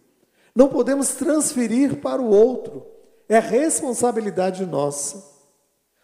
Não 0.56 0.70
podemos 0.70 1.16
transferir 1.16 2.00
para 2.00 2.22
o 2.22 2.30
outro, 2.30 2.86
é 3.28 3.40
responsabilidade 3.40 4.66
nossa. 4.66 5.33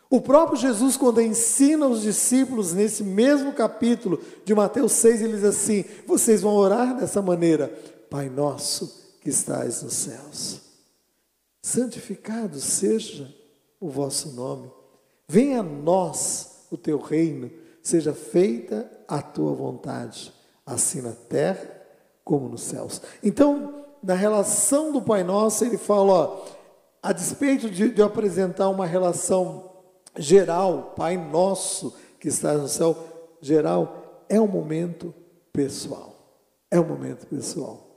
O 0.10 0.20
próprio 0.20 0.60
Jesus, 0.60 0.98
quando 0.98 1.22
ensina 1.22 1.86
os 1.88 2.02
discípulos, 2.02 2.74
nesse 2.74 3.04
mesmo 3.04 3.54
capítulo 3.54 4.20
de 4.44 4.56
Mateus 4.56 4.94
6, 4.94 5.22
ele 5.22 5.34
diz 5.34 5.44
assim: 5.44 5.86
Vocês 6.08 6.42
vão 6.42 6.56
orar 6.56 6.98
dessa 6.98 7.22
maneira, 7.22 7.68
Pai 8.10 8.28
nosso 8.28 9.00
que 9.22 9.30
estais 9.30 9.84
nos 9.84 9.94
céus, 9.94 10.62
santificado 11.62 12.60
seja 12.60 13.32
o 13.80 13.88
vosso 13.88 14.32
nome, 14.32 14.72
venha 15.28 15.60
a 15.60 15.64
nós 15.64 16.66
o 16.72 16.78
teu 16.78 16.98
reino, 16.98 17.52
seja 17.84 18.12
feita 18.12 18.90
a 19.08 19.22
tua 19.22 19.54
vontade, 19.54 20.34
assim 20.66 21.02
na 21.02 21.12
terra 21.12 21.70
como 22.24 22.50
nos 22.50 22.62
céus. 22.62 23.00
Então, 23.22 23.86
na 24.02 24.16
relação 24.16 24.92
do 24.92 25.04
Pai 25.04 25.24
Nosso, 25.24 25.64
ele 25.64 25.78
fala: 25.78 26.14
ó, 26.14 26.46
a 27.04 27.14
despeito 27.14 27.70
de, 27.70 27.90
de 27.90 28.02
apresentar 28.02 28.70
uma 28.70 28.88
relação 28.88 29.69
geral, 30.18 30.94
Pai 30.96 31.18
nosso 31.18 31.94
que 32.20 32.28
está 32.28 32.54
no 32.54 32.68
céu, 32.68 32.98
geral, 33.42 34.24
é 34.28 34.40
um 34.40 34.48
momento 34.48 35.14
pessoal. 35.54 36.16
É 36.70 36.80
um 36.80 36.88
momento 36.88 37.26
pessoal. 37.28 37.88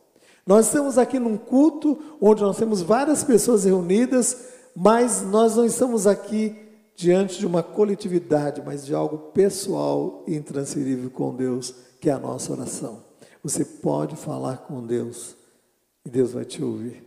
Nós 0.46 0.66
estamos 0.66 0.98
aqui 0.98 1.18
num 1.18 1.36
culto 1.36 1.98
onde 2.20 2.42
nós 2.42 2.56
temos 2.56 2.82
várias 2.82 3.22
pessoas 3.22 3.64
reunidas, 3.64 4.48
mas 4.74 5.22
nós 5.22 5.56
não 5.56 5.64
estamos 5.64 6.06
aqui 6.06 6.56
diante 6.96 7.38
de 7.38 7.46
uma 7.46 7.62
coletividade, 7.62 8.62
mas 8.64 8.84
de 8.84 8.94
algo 8.94 9.18
pessoal 9.32 10.24
e 10.26 10.34
intransferível 10.34 11.10
com 11.10 11.34
Deus, 11.34 11.74
que 12.00 12.10
é 12.10 12.12
a 12.12 12.18
nossa 12.18 12.52
oração. 12.52 13.04
Você 13.42 13.64
pode 13.64 14.16
falar 14.16 14.58
com 14.58 14.84
Deus 14.84 15.36
e 16.04 16.10
Deus 16.10 16.32
vai 16.32 16.44
te 16.44 16.62
ouvir. 16.62 17.04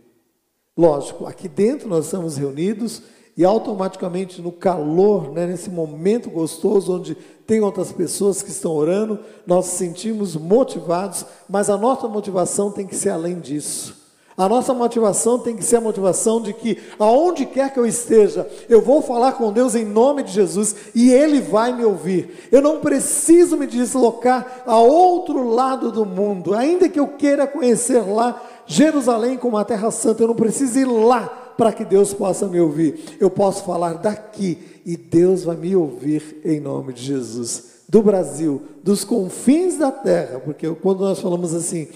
Lógico, 0.76 1.26
aqui 1.26 1.48
dentro 1.48 1.88
nós 1.88 2.04
estamos 2.06 2.36
reunidos 2.36 3.02
e 3.36 3.44
automaticamente 3.44 4.40
no 4.40 4.50
calor, 4.50 5.30
né, 5.30 5.46
nesse 5.46 5.68
momento 5.68 6.30
gostoso 6.30 6.96
onde 6.96 7.14
tem 7.46 7.60
outras 7.60 7.92
pessoas 7.92 8.40
que 8.42 8.50
estão 8.50 8.72
orando, 8.72 9.18
nós 9.46 9.66
nos 9.66 9.74
sentimos 9.74 10.34
motivados, 10.34 11.26
mas 11.48 11.68
a 11.68 11.76
nossa 11.76 12.08
motivação 12.08 12.70
tem 12.70 12.86
que 12.86 12.96
ser 12.96 13.10
além 13.10 13.38
disso. 13.38 14.06
A 14.38 14.48
nossa 14.48 14.74
motivação 14.74 15.38
tem 15.38 15.56
que 15.56 15.64
ser 15.64 15.76
a 15.76 15.80
motivação 15.80 16.42
de 16.42 16.52
que, 16.52 16.78
aonde 16.98 17.46
quer 17.46 17.72
que 17.72 17.78
eu 17.78 17.86
esteja, 17.86 18.46
eu 18.68 18.82
vou 18.82 19.00
falar 19.00 19.32
com 19.32 19.50
Deus 19.50 19.74
em 19.74 19.84
nome 19.84 20.22
de 20.22 20.32
Jesus 20.32 20.76
e 20.94 21.10
Ele 21.10 21.40
vai 21.40 21.72
me 21.72 21.84
ouvir. 21.84 22.48
Eu 22.52 22.60
não 22.60 22.80
preciso 22.80 23.56
me 23.56 23.66
deslocar 23.66 24.62
a 24.66 24.78
outro 24.78 25.48
lado 25.48 25.90
do 25.90 26.04
mundo, 26.04 26.54
ainda 26.54 26.86
que 26.86 27.00
eu 27.00 27.08
queira 27.08 27.46
conhecer 27.46 28.00
lá 28.00 28.42
Jerusalém 28.66 29.38
como 29.38 29.56
a 29.56 29.64
Terra 29.64 29.90
Santa, 29.90 30.22
eu 30.22 30.28
não 30.28 30.34
preciso 30.34 30.78
ir 30.78 30.84
lá 30.84 31.45
para 31.56 31.72
que 31.72 31.84
Deus 31.84 32.12
possa 32.12 32.46
me 32.46 32.60
ouvir. 32.60 33.16
Eu 33.18 33.30
posso 33.30 33.64
falar 33.64 33.94
daqui 33.94 34.58
e 34.84 34.96
Deus 34.96 35.44
vai 35.44 35.56
me 35.56 35.74
ouvir 35.74 36.40
em 36.44 36.60
nome 36.60 36.92
de 36.92 37.02
Jesus. 37.02 37.76
Do 37.88 38.02
Brasil, 38.02 38.62
dos 38.82 39.04
confins 39.04 39.78
da 39.78 39.92
terra, 39.92 40.40
porque 40.40 40.68
quando 40.74 41.00
nós 41.00 41.20
falamos 41.20 41.54
assim, 41.54 41.88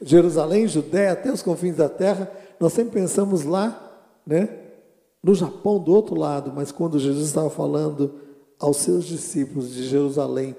Jerusalém, 0.00 0.68
Judéia, 0.68 1.12
até 1.12 1.32
os 1.32 1.42
confins 1.42 1.76
da 1.76 1.88
terra, 1.88 2.30
nós 2.60 2.72
sempre 2.72 3.00
pensamos 3.00 3.44
lá, 3.44 4.00
né? 4.26 4.48
No 5.22 5.34
Japão, 5.34 5.78
do 5.78 5.92
outro 5.92 6.14
lado, 6.14 6.52
mas 6.54 6.70
quando 6.70 6.98
Jesus 6.98 7.26
estava 7.26 7.50
falando 7.50 8.14
aos 8.58 8.76
seus 8.78 9.04
discípulos 9.04 9.72
de 9.72 9.84
Jerusalém, 9.84 10.54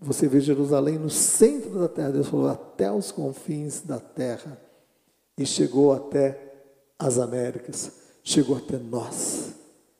você 0.00 0.28
vê 0.28 0.40
Jerusalém 0.40 0.96
no 0.98 1.10
centro 1.10 1.78
da 1.78 1.88
terra, 1.88 2.10
Deus 2.10 2.28
falou 2.28 2.48
até 2.48 2.90
os 2.92 3.10
confins 3.10 3.80
da 3.80 3.98
terra, 3.98 4.58
e 5.36 5.44
chegou 5.46 5.92
até 5.92 6.47
as 6.98 7.18
Américas, 7.18 7.92
chegou 8.24 8.56
até 8.56 8.76
nós. 8.76 9.52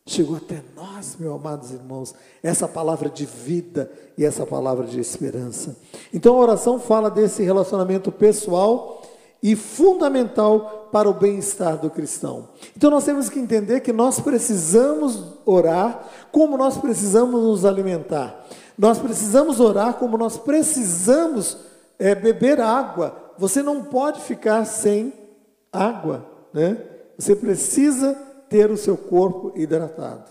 Chegou 0.07 0.37
até 0.37 0.63
nós, 0.75 1.17
meus 1.21 1.35
amados 1.35 1.71
irmãos, 1.71 2.15
essa 2.43 2.67
palavra 2.67 3.11
de 3.11 3.27
vida 3.27 3.93
e 4.17 4.25
essa 4.25 4.47
palavra 4.47 4.87
de 4.87 4.99
esperança. 4.99 5.77
Então 6.15 6.35
a 6.35 6.41
oração 6.41 6.81
fala 6.81 7.11
desse 7.11 7.43
relacionamento 7.43 8.11
pessoal 8.11 9.03
e 9.43 9.55
fundamental 9.55 10.89
para 10.91 11.09
o 11.09 11.13
bem-estar 11.13 11.77
do 11.79 11.91
cristão. 11.91 12.49
Então 12.75 12.91
nós 12.91 13.05
temos 13.05 13.29
que 13.29 13.39
entender 13.39 13.81
que 13.81 13.93
nós 13.93 14.19
precisamos 14.19 15.23
orar 15.45 16.09
como 16.33 16.57
nós 16.57 16.79
precisamos 16.79 17.43
nos 17.43 17.67
alimentar. 17.67 18.47
Nós 18.79 18.99
precisamos 18.99 19.61
orar 19.61 19.95
como 19.95 20.17
nós 20.17 20.39
precisamos 20.39 21.59
é, 21.99 22.15
beber 22.15 22.61
água. 22.61 23.15
Você 23.37 23.63
não 23.63 23.85
pode 23.85 24.21
ficar 24.23 24.65
sem 24.65 25.13
água, 25.73 26.25
né? 26.53 26.83
Você 27.17 27.35
precisa 27.35 28.15
ter 28.49 28.71
o 28.71 28.77
seu 28.77 28.97
corpo 28.97 29.53
hidratado. 29.57 30.31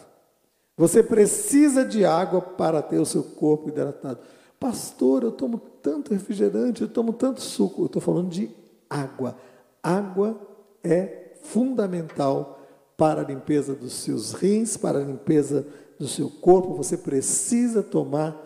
Você 0.76 1.02
precisa 1.02 1.84
de 1.84 2.06
água 2.06 2.42
para 2.42 2.82
ter 2.82 3.00
o 3.00 3.06
seu 3.06 3.24
corpo 3.24 3.70
hidratado. 3.70 4.20
Pastor, 4.60 5.24
eu 5.24 5.32
tomo 5.32 5.60
tanto 5.82 6.14
refrigerante, 6.14 6.82
eu 6.82 6.88
tomo 6.88 7.14
tanto 7.14 7.42
suco. 7.42 7.82
Eu 7.82 7.86
estou 7.88 8.02
falando 8.02 8.30
de 8.30 8.50
água. 8.90 9.36
Água 9.82 10.40
é 10.84 11.34
fundamental 11.42 12.60
para 12.96 13.22
a 13.22 13.26
limpeza 13.26 13.74
dos 13.74 13.94
seus 13.94 14.34
rins, 14.34 14.78
para 14.78 15.00
a 15.00 15.04
limpeza 15.04 15.66
do 16.00 16.08
seu 16.08 16.30
corpo. 16.30 16.76
Você 16.76 16.98
precisa 16.98 17.84
tomar 17.84 18.44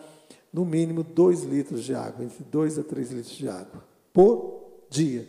no 0.52 0.64
mínimo 0.64 1.02
2 1.02 1.44
litros 1.44 1.82
de 1.84 1.94
água, 1.94 2.24
entre 2.24 2.44
2 2.44 2.78
a 2.78 2.82
3 2.82 3.10
litros 3.12 3.34
de 3.34 3.48
água 3.48 3.82
por 4.12 4.84
dia. 4.90 5.26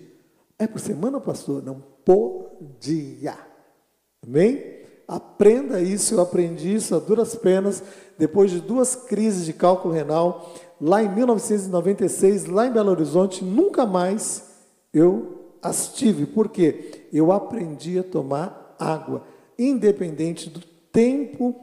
É 0.60 0.68
por 0.68 0.80
semana, 0.80 1.20
pastor? 1.20 1.64
Não, 1.64 1.84
por 2.06 2.52
dia. 2.80 3.36
Amém? 4.26 4.84
Aprenda 5.08 5.82
isso, 5.82 6.16
eu 6.16 6.22
aprendi 6.22 6.74
isso 6.76 6.96
a 6.96 7.00
duras 7.00 7.36
penas, 7.36 7.84
depois 8.18 8.52
de 8.52 8.60
duas 8.60 8.96
crises 8.96 9.46
de 9.46 9.54
cálculo 9.54 9.94
renal, 9.94 10.54
lá 10.80 11.04
em 11.04 11.14
1996, 11.14 12.46
lá 12.46 12.68
em 12.68 12.72
Belo 12.72 12.92
Horizonte, 12.92 13.44
nunca 13.44 13.86
mais 13.86 14.50
eu 14.94 15.56
as 15.62 15.94
tive. 15.94 16.26
Por 16.26 16.50
quê? 16.50 17.08
Eu 17.12 17.32
aprendi 17.32 17.98
a 18.00 18.04
tomar 18.04 18.76
água, 18.80 19.24
independente 19.58 20.50
do 20.50 20.62
tempo 20.92 21.56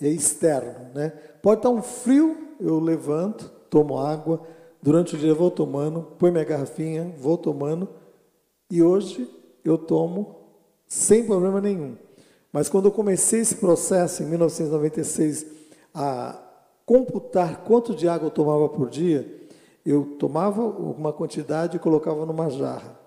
externo. 0.00 0.90
Né? 0.94 1.10
Pode 1.42 1.60
estar 1.60 1.70
um 1.70 1.82
frio, 1.82 2.36
eu 2.60 2.78
levanto, 2.80 3.50
tomo 3.70 3.98
água, 3.98 4.42
durante 4.82 5.14
o 5.14 5.18
dia 5.18 5.30
eu 5.30 5.36
vou 5.36 5.50
tomando, 5.50 6.02
põe 6.18 6.30
minha 6.30 6.44
garrafinha, 6.44 7.14
vou 7.18 7.38
tomando, 7.38 7.88
e 8.70 8.82
hoje 8.82 9.28
eu 9.64 9.78
tomo 9.78 10.36
sem 10.86 11.24
problema 11.24 11.60
nenhum. 11.60 11.96
Mas 12.52 12.68
quando 12.68 12.86
eu 12.86 12.92
comecei 12.92 13.40
esse 13.40 13.56
processo 13.56 14.22
em 14.22 14.26
1996 14.26 15.46
a 15.94 16.38
computar 16.84 17.64
quanto 17.64 17.94
de 17.94 18.06
água 18.08 18.26
eu 18.26 18.30
tomava 18.30 18.68
por 18.68 18.90
dia, 18.90 19.48
eu 19.84 20.16
tomava 20.18 20.62
uma 20.62 21.12
quantidade 21.12 21.76
e 21.76 21.80
colocava 21.80 22.26
numa 22.26 22.50
jarra. 22.50 22.98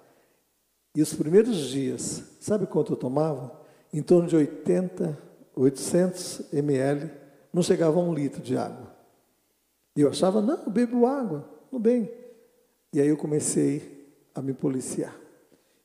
E 0.95 1.01
os 1.01 1.13
primeiros 1.13 1.57
dias, 1.57 2.23
sabe 2.39 2.65
quanto 2.65 2.93
eu 2.93 2.97
tomava? 2.97 3.51
Em 3.93 4.01
torno 4.01 4.27
de 4.27 4.35
80, 4.35 5.17
800 5.55 6.53
ml, 6.53 7.11
não 7.53 7.61
chegava 7.61 7.99
a 7.99 8.03
um 8.03 8.13
litro 8.13 8.41
de 8.41 8.57
água. 8.57 8.93
E 9.95 10.01
eu 10.01 10.09
achava, 10.09 10.41
não, 10.41 10.63
eu 10.63 10.69
bebo 10.69 11.05
água, 11.05 11.47
tudo 11.69 11.79
bem. 11.79 12.11
E 12.91 12.99
aí 12.99 13.07
eu 13.07 13.17
comecei 13.17 14.13
a 14.33 14.41
me 14.41 14.53
policiar. 14.53 15.24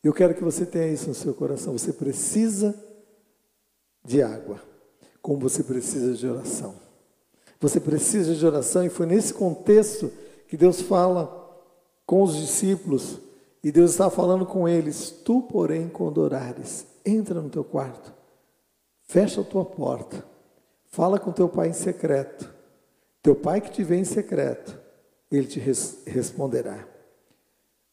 Eu 0.02 0.12
quero 0.12 0.34
que 0.34 0.42
você 0.42 0.64
tenha 0.64 0.88
isso 0.88 1.08
no 1.08 1.14
seu 1.14 1.34
coração. 1.34 1.76
Você 1.76 1.92
precisa 1.92 2.74
de 4.04 4.22
água, 4.22 4.60
como 5.20 5.38
você 5.40 5.62
precisa 5.62 6.14
de 6.14 6.26
oração. 6.26 6.74
Você 7.60 7.78
precisa 7.78 8.34
de 8.34 8.46
oração, 8.46 8.84
e 8.84 8.88
foi 8.88 9.04
nesse 9.04 9.34
contexto 9.34 10.10
que 10.48 10.56
Deus 10.56 10.80
fala 10.80 11.38
com 12.06 12.22
os 12.22 12.34
discípulos, 12.34 13.18
e 13.62 13.70
Deus 13.70 13.90
está 13.90 14.08
falando 14.08 14.46
com 14.46 14.66
eles: 14.66 15.10
Tu, 15.10 15.42
porém, 15.42 15.88
quando 15.88 16.18
orares, 16.18 16.86
entra 17.04 17.40
no 17.42 17.50
teu 17.50 17.62
quarto, 17.62 18.12
fecha 19.02 19.42
a 19.42 19.44
tua 19.44 19.64
porta, 19.66 20.24
fala 20.86 21.18
com 21.18 21.30
teu 21.30 21.48
pai 21.48 21.68
em 21.68 21.74
secreto. 21.74 22.50
Teu 23.22 23.36
pai 23.36 23.60
que 23.60 23.70
te 23.70 23.84
vê 23.84 23.96
em 23.96 24.04
secreto, 24.04 24.78
ele 25.30 25.46
te 25.46 25.60
res 25.60 25.98
responderá. 26.06 26.88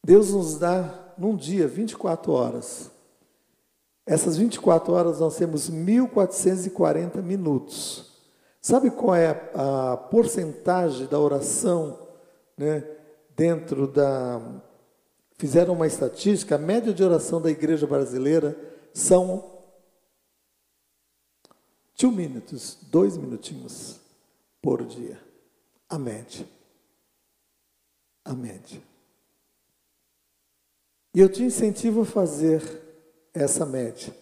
Deus 0.01 0.31
nos 0.31 0.57
dá 0.57 1.06
num 1.17 1.35
dia 1.35 1.67
24 1.67 2.31
horas. 2.31 2.91
Essas 4.05 4.37
24 4.37 4.93
horas 4.93 5.19
nós 5.19 5.35
temos 5.35 5.69
1440 5.69 7.21
minutos. 7.21 8.05
Sabe 8.61 8.89
qual 8.91 9.15
é 9.15 9.49
a, 9.53 9.93
a 9.93 9.97
porcentagem 9.97 11.07
da 11.07 11.19
oração 11.19 12.07
né, 12.57 12.83
dentro 13.35 13.87
da. 13.87 14.41
Fizeram 15.37 15.73
uma 15.73 15.85
estatística, 15.85 16.55
a 16.55 16.57
média 16.57 16.93
de 16.93 17.03
oração 17.03 17.39
da 17.39 17.51
igreja 17.51 17.85
brasileira 17.85 18.57
são 18.93 19.57
two 21.95 22.11
minutos, 22.11 22.77
dois 22.89 23.15
minutinhos 23.17 23.99
por 24.61 24.83
dia. 24.85 25.21
A 25.89 25.99
média. 25.99 26.47
A 28.25 28.33
média. 28.33 28.81
E 31.17 31.19
eu 31.19 31.27
te 31.27 31.41
incentivo 31.41 32.01
a 32.01 32.05
fazer 32.05 32.61
essa 33.33 33.65
média. 33.65 34.13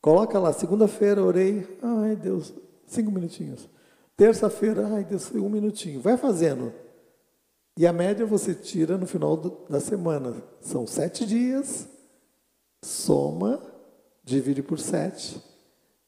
Coloca 0.00 0.36
lá, 0.36 0.52
segunda-feira 0.52 1.22
orei, 1.22 1.78
ai 1.80 2.16
Deus, 2.16 2.52
cinco 2.88 3.12
minutinhos. 3.12 3.68
Terça-feira, 4.16 4.84
ai 4.88 5.04
Deus, 5.04 5.30
um 5.32 5.48
minutinho. 5.48 6.00
Vai 6.00 6.16
fazendo. 6.16 6.72
E 7.76 7.86
a 7.86 7.92
média 7.92 8.26
você 8.26 8.52
tira 8.52 8.98
no 8.98 9.06
final 9.06 9.36
do, 9.36 9.64
da 9.70 9.78
semana. 9.78 10.42
São 10.60 10.88
sete 10.88 11.24
dias, 11.24 11.86
soma, 12.82 13.62
divide 14.24 14.60
por 14.60 14.80
sete. 14.80 15.40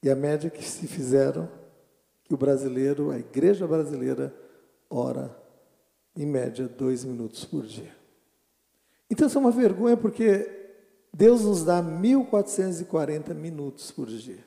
E 0.03 0.11
a 0.11 0.17
média 0.17 0.51
que 0.51 0.69
se 0.69 0.89
fizeram, 0.89 1.49
que 2.25 2.35
o 2.35 2.37
brasileiro, 2.37 3.13
a 3.13 3.19
igreja 3.21 3.65
brasileira, 3.65 4.35
ora, 4.91 5.41
em 6.17 6.27
média, 6.27 6.67
dois 6.67 7.05
minutos 7.05 7.45
por 7.45 7.65
dia. 7.65 8.00
Então 9.11 9.27
isso 9.27 9.37
é 9.37 9.41
uma 9.41 9.51
vergonha 9.51 9.97
porque 9.97 10.49
Deus 11.13 11.43
nos 11.43 11.65
dá 11.65 11.83
1440 11.83 13.35
minutos 13.35 13.91
por 13.91 14.07
dia. 14.07 14.45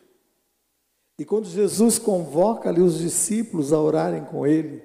E 1.19 1.25
quando 1.25 1.45
Jesus 1.45 1.99
convoca 1.99 2.69
ali 2.69 2.81
os 2.81 2.97
discípulos 2.97 3.73
a 3.73 3.79
orarem 3.79 4.23
com 4.23 4.47
ele, 4.47 4.81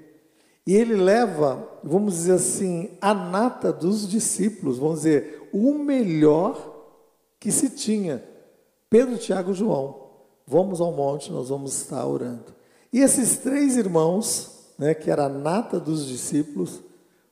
E 0.68 0.74
ele 0.74 0.96
leva, 0.96 1.66
vamos 1.82 2.12
dizer 2.12 2.32
assim, 2.32 2.90
a 3.00 3.14
nata 3.14 3.72
dos 3.72 4.06
discípulos, 4.06 4.76
vamos 4.76 4.96
dizer, 4.96 5.48
o 5.50 5.72
melhor 5.72 6.92
que 7.40 7.50
se 7.50 7.70
tinha. 7.70 8.22
Pedro, 8.90 9.16
Tiago 9.16 9.52
e 9.52 9.54
João. 9.54 10.10
Vamos 10.46 10.78
ao 10.78 10.92
monte, 10.92 11.32
nós 11.32 11.48
vamos 11.48 11.72
estar 11.72 12.06
orando. 12.06 12.54
E 12.92 13.00
esses 13.00 13.38
três 13.38 13.78
irmãos, 13.78 14.74
né, 14.78 14.92
que 14.92 15.10
era 15.10 15.24
a 15.24 15.28
nata 15.30 15.80
dos 15.80 16.06
discípulos, 16.06 16.82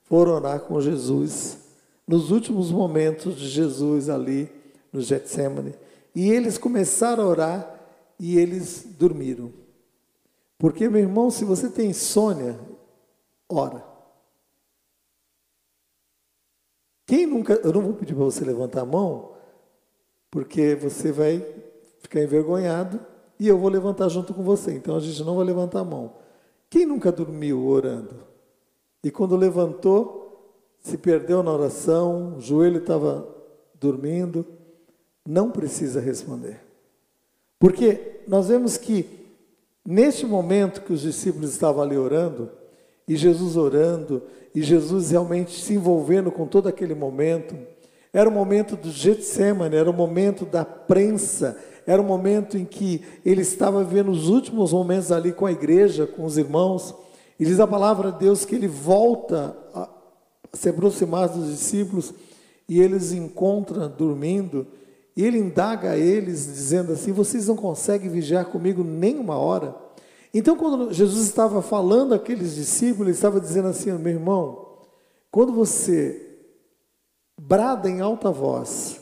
foram 0.05 0.33
orar 0.33 0.61
com 0.61 0.81
Jesus 0.81 1.59
nos 2.07 2.31
últimos 2.31 2.71
momentos 2.71 3.37
de 3.37 3.49
Jesus 3.49 4.09
ali 4.09 4.51
no 4.93 5.01
Getsemane. 5.01 5.75
E 6.15 6.31
eles 6.31 6.57
começaram 6.57 7.25
a 7.25 7.27
orar 7.27 7.81
e 8.19 8.39
eles 8.39 8.87
dormiram. 8.99 9.53
Porque, 10.59 10.89
meu 10.89 11.01
irmão, 11.01 11.31
se 11.31 11.45
você 11.45 11.69
tem 11.69 11.91
insônia, 11.91 12.59
ora. 13.49 13.85
Quem 17.07 17.27
nunca, 17.27 17.55
eu 17.63 17.73
não 17.73 17.83
vou 17.83 17.93
pedir 17.93 18.15
para 18.15 18.25
você 18.25 18.45
levantar 18.45 18.81
a 18.81 18.87
mão, 18.87 19.33
porque 20.31 20.75
você 20.75 21.13
vai 21.13 21.45
ficar 22.01 22.23
envergonhado 22.23 22.99
e 23.39 23.47
eu 23.47 23.59
vou 23.59 23.69
levantar 23.69 24.09
junto 24.09 24.33
com 24.35 24.43
você. 24.43 24.73
Então 24.73 24.97
a 24.97 25.01
gente 25.01 25.23
não 25.23 25.37
vai 25.37 25.45
levantar 25.45 25.81
a 25.81 25.85
mão. 25.85 26.15
Quem 26.69 26.87
nunca 26.87 27.13
dormiu 27.13 27.65
orando? 27.67 28.25
E 29.05 29.11
quando 29.11 29.37
levantou, 29.37 30.26
se 30.87 30.97
perdeu 30.97 31.43
na 31.43 31.53
oração, 31.53 32.37
o 32.37 32.41
joelho 32.41 32.79
estava 32.79 33.27
dormindo, 33.75 34.47
não 35.27 35.51
precisa 35.51 36.01
responder. 36.01 36.61
Porque 37.59 38.21
nós 38.29 38.47
vemos 38.47 38.77
que 38.77 39.05
neste 39.85 40.25
momento 40.25 40.83
que 40.83 40.93
os 40.93 41.01
discípulos 41.01 41.51
estavam 41.51 41.83
ali 41.83 41.97
orando, 41.97 42.53
e 43.09 43.17
Jesus 43.17 43.57
orando, 43.57 44.23
e 44.55 44.63
Jesus 44.63 45.11
realmente 45.11 45.61
se 45.61 45.75
envolvendo 45.75 46.31
com 46.31 46.47
todo 46.47 46.69
aquele 46.69 46.95
momento. 46.95 47.57
Era 48.13 48.29
o 48.29 48.33
momento 48.33 48.77
do 48.77 48.89
Getsemane, 48.89 49.75
era 49.75 49.91
o 49.91 49.93
momento 49.93 50.45
da 50.45 50.65
prensa, 50.65 51.59
era 51.85 52.01
o 52.01 52.05
momento 52.05 52.57
em 52.57 52.65
que 52.65 53.03
ele 53.25 53.43
estava 53.43 53.83
vivendo 53.83 54.13
os 54.13 54.29
últimos 54.29 54.73
momentos 54.73 55.11
ali 55.11 55.33
com 55.33 55.47
a 55.47 55.53
igreja, 55.53 56.07
com 56.07 56.25
os 56.25 56.39
irmãos. 56.39 56.95
E 57.41 57.45
diz 57.45 57.59
a 57.59 57.67
palavra 57.67 58.13
de 58.13 58.21
Deus 58.21 58.45
que 58.45 58.55
ele 58.55 58.69
volta 58.69 59.57
se 60.57 60.69
aproximar 60.69 61.29
dos 61.29 61.51
discípulos 61.51 62.13
e 62.69 62.81
eles 62.81 63.13
encontram 63.13 63.89
dormindo. 63.89 64.67
E 65.17 65.25
ele 65.25 65.39
indaga 65.39 65.93
a 65.93 65.99
eles, 65.99 66.47
dizendo 66.47 66.93
assim: 66.93 67.13
Vocês 67.13 67.49
não 67.49 67.57
conseguem 67.57 68.11
vigiar 68.11 68.47
comigo 68.47 68.85
nem 68.85 69.19
uma 69.19 69.37
hora? 69.37 69.75
Então, 70.33 70.57
quando 70.57 70.93
Jesus 70.93 71.27
estava 71.27 71.63
falando 71.63 72.15
àqueles 72.15 72.55
discípulos, 72.55 73.09
ele 73.09 73.17
estava 73.17 73.41
dizendo 73.41 73.69
assim: 73.69 73.91
meu 73.93 74.13
irmão, 74.13 74.67
quando 75.31 75.53
você 75.53 76.23
brada 77.41 77.89
em 77.89 78.01
alta 78.01 78.31
voz, 78.31 79.01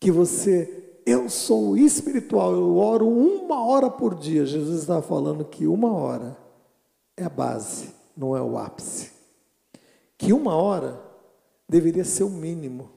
que 0.00 0.10
você, 0.10 1.00
eu 1.06 1.28
sou 1.28 1.76
espiritual, 1.76 2.52
eu 2.52 2.76
oro 2.76 3.08
uma 3.08 3.66
hora 3.66 3.90
por 3.90 4.14
dia, 4.14 4.46
Jesus 4.46 4.80
estava 4.80 5.02
falando 5.02 5.44
que 5.44 5.66
uma 5.66 5.92
hora 5.92 6.36
é 7.16 7.24
a 7.24 7.28
base, 7.28 7.88
não 8.16 8.36
é 8.36 8.42
o 8.42 8.56
ápice. 8.58 9.13
Que 10.16 10.32
uma 10.32 10.54
hora 10.54 11.00
deveria 11.68 12.04
ser 12.04 12.24
o 12.24 12.30
mínimo 12.30 12.90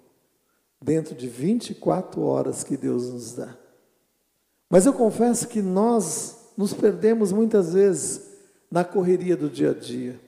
dentro 0.82 1.16
de 1.16 1.28
24 1.28 2.22
horas 2.22 2.64
que 2.64 2.78
Deus 2.78 3.10
nos 3.10 3.34
dá. 3.34 3.56
Mas 4.70 4.86
eu 4.86 4.94
confesso 4.94 5.48
que 5.48 5.62
nós 5.62 6.52
nos 6.58 6.74
perdemos 6.74 7.32
muitas 7.32 7.74
vezes 7.74 8.22
na 8.70 8.84
correria 8.84 9.36
do 9.36 9.50
dia 9.50 9.72
a 9.72 9.74
dia. 9.74 10.20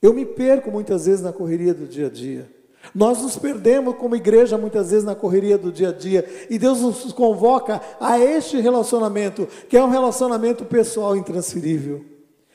Eu 0.00 0.12
me 0.12 0.24
perco 0.24 0.70
muitas 0.70 1.06
vezes 1.06 1.20
na 1.20 1.32
correria 1.32 1.74
do 1.74 1.86
dia 1.86 2.06
a 2.06 2.10
dia. 2.10 2.50
Nós 2.94 3.22
nos 3.22 3.36
perdemos 3.36 3.96
como 3.96 4.16
igreja 4.16 4.58
muitas 4.58 4.90
vezes 4.90 5.04
na 5.04 5.14
correria 5.14 5.56
do 5.56 5.72
dia 5.72 5.88
a 5.88 5.92
dia. 5.92 6.28
E 6.50 6.58
Deus 6.58 6.80
nos 6.80 7.12
convoca 7.12 7.80
a 8.00 8.18
este 8.18 8.60
relacionamento, 8.60 9.46
que 9.68 9.76
é 9.76 9.84
um 9.84 9.88
relacionamento 9.88 10.64
pessoal 10.64 11.16
intransferível. 11.16 12.04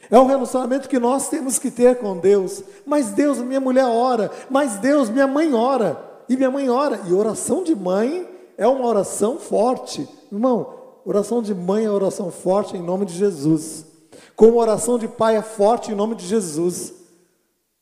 É 0.10 0.20
um 0.20 0.26
relacionamento 0.26 0.90
que 0.90 1.00
nós 1.00 1.30
temos 1.30 1.60
que 1.60 1.70
ter 1.70 1.98
com 1.98 2.18
Deus. 2.18 2.64
Mas 2.86 3.12
Deus, 3.12 3.38
minha 3.40 3.60
mulher 3.60 3.86
ora. 3.86 4.32
Mas 4.50 4.78
Deus, 4.78 5.10
minha 5.10 5.28
mãe 5.28 5.54
ora. 5.54 6.00
E 6.28 6.36
minha 6.36 6.50
mãe 6.50 6.70
ora. 6.70 7.02
E 7.08 7.14
oração 7.14 7.64
de 7.64 7.76
mãe 7.76 8.28
é 8.58 8.68
uma 8.68 8.86
oração 8.86 9.38
forte. 9.38 10.08
Irmão, 10.32 10.80
Oração 11.10 11.42
de 11.42 11.56
mãe 11.56 11.86
é 11.86 11.90
oração 11.90 12.30
forte 12.30 12.78
em 12.78 12.84
nome 12.84 13.04
de 13.04 13.16
Jesus. 13.16 13.84
Como 14.36 14.60
oração 14.60 15.00
de 15.00 15.08
pai 15.08 15.38
é 15.38 15.42
forte 15.42 15.92
em 15.92 15.96
nome 15.96 16.14
de 16.14 16.28
Jesus. 16.28 16.94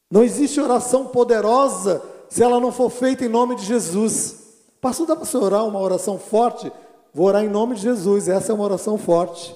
Não 0.09 0.23
existe 0.23 0.61
oração 0.61 1.07
poderosa 1.07 2.01
se 2.29 2.41
ela 2.41 2.57
não 2.59 2.71
for 2.71 2.89
feita 2.89 3.25
em 3.25 3.27
nome 3.27 3.57
de 3.57 3.65
Jesus. 3.65 4.35
Pastor, 4.79 5.07
dá 5.07 5.15
para 5.15 5.25
você 5.25 5.35
orar 5.35 5.65
uma 5.65 5.81
oração 5.81 6.17
forte? 6.17 6.71
Vou 7.13 7.25
orar 7.25 7.43
em 7.43 7.49
nome 7.49 7.75
de 7.75 7.81
Jesus, 7.81 8.29
essa 8.29 8.53
é 8.53 8.55
uma 8.55 8.63
oração 8.63 8.97
forte. 8.97 9.53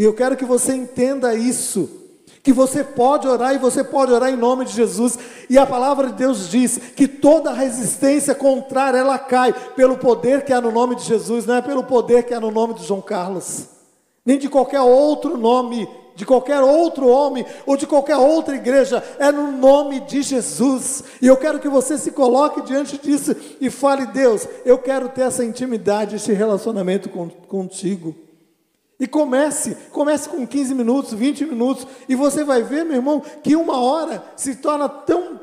E 0.00 0.02
eu 0.02 0.14
quero 0.14 0.34
que 0.34 0.46
você 0.46 0.72
entenda 0.72 1.34
isso 1.34 1.86
que 2.42 2.54
você 2.54 2.82
pode 2.82 3.28
orar 3.28 3.54
e 3.54 3.58
você 3.58 3.84
pode 3.84 4.10
orar 4.10 4.30
em 4.30 4.36
nome 4.36 4.64
de 4.64 4.72
Jesus. 4.72 5.18
E 5.50 5.58
a 5.58 5.66
palavra 5.66 6.06
de 6.06 6.14
Deus 6.14 6.48
diz 6.48 6.78
que 6.96 7.06
toda 7.06 7.52
resistência 7.52 8.34
contrária 8.34 8.96
ela 8.96 9.18
cai 9.18 9.52
pelo 9.76 9.98
poder 9.98 10.42
que 10.42 10.54
há 10.54 10.58
no 10.58 10.72
nome 10.72 10.96
de 10.96 11.02
Jesus, 11.02 11.44
não 11.44 11.56
é 11.56 11.60
pelo 11.60 11.84
poder 11.84 12.22
que 12.22 12.32
há 12.32 12.40
no 12.40 12.50
nome 12.50 12.72
de 12.72 12.86
João 12.86 13.02
Carlos, 13.02 13.66
nem 14.24 14.38
de 14.38 14.48
qualquer 14.48 14.80
outro 14.80 15.36
nome, 15.36 15.86
de 16.16 16.24
qualquer 16.24 16.62
outro 16.62 17.06
homem 17.06 17.44
ou 17.66 17.76
de 17.76 17.86
qualquer 17.86 18.16
outra 18.16 18.56
igreja, 18.56 19.04
é 19.18 19.30
no 19.30 19.52
nome 19.52 20.00
de 20.00 20.22
Jesus. 20.22 21.04
E 21.20 21.26
eu 21.26 21.36
quero 21.36 21.58
que 21.58 21.68
você 21.68 21.98
se 21.98 22.10
coloque 22.10 22.62
diante 22.62 22.96
disso 22.96 23.36
e 23.60 23.68
fale: 23.68 24.06
Deus, 24.06 24.48
eu 24.64 24.78
quero 24.78 25.10
ter 25.10 25.26
essa 25.26 25.44
intimidade, 25.44 26.16
esse 26.16 26.32
relacionamento 26.32 27.10
contigo. 27.10 28.29
E 29.00 29.08
comece, 29.08 29.74
comece 29.90 30.28
com 30.28 30.46
15 30.46 30.74
minutos, 30.74 31.14
20 31.14 31.46
minutos, 31.46 31.86
e 32.06 32.14
você 32.14 32.44
vai 32.44 32.62
ver, 32.62 32.84
meu 32.84 32.96
irmão, 32.96 33.22
que 33.42 33.56
uma 33.56 33.80
hora 33.80 34.22
se 34.36 34.56
torna 34.56 34.90
tão, 34.90 35.40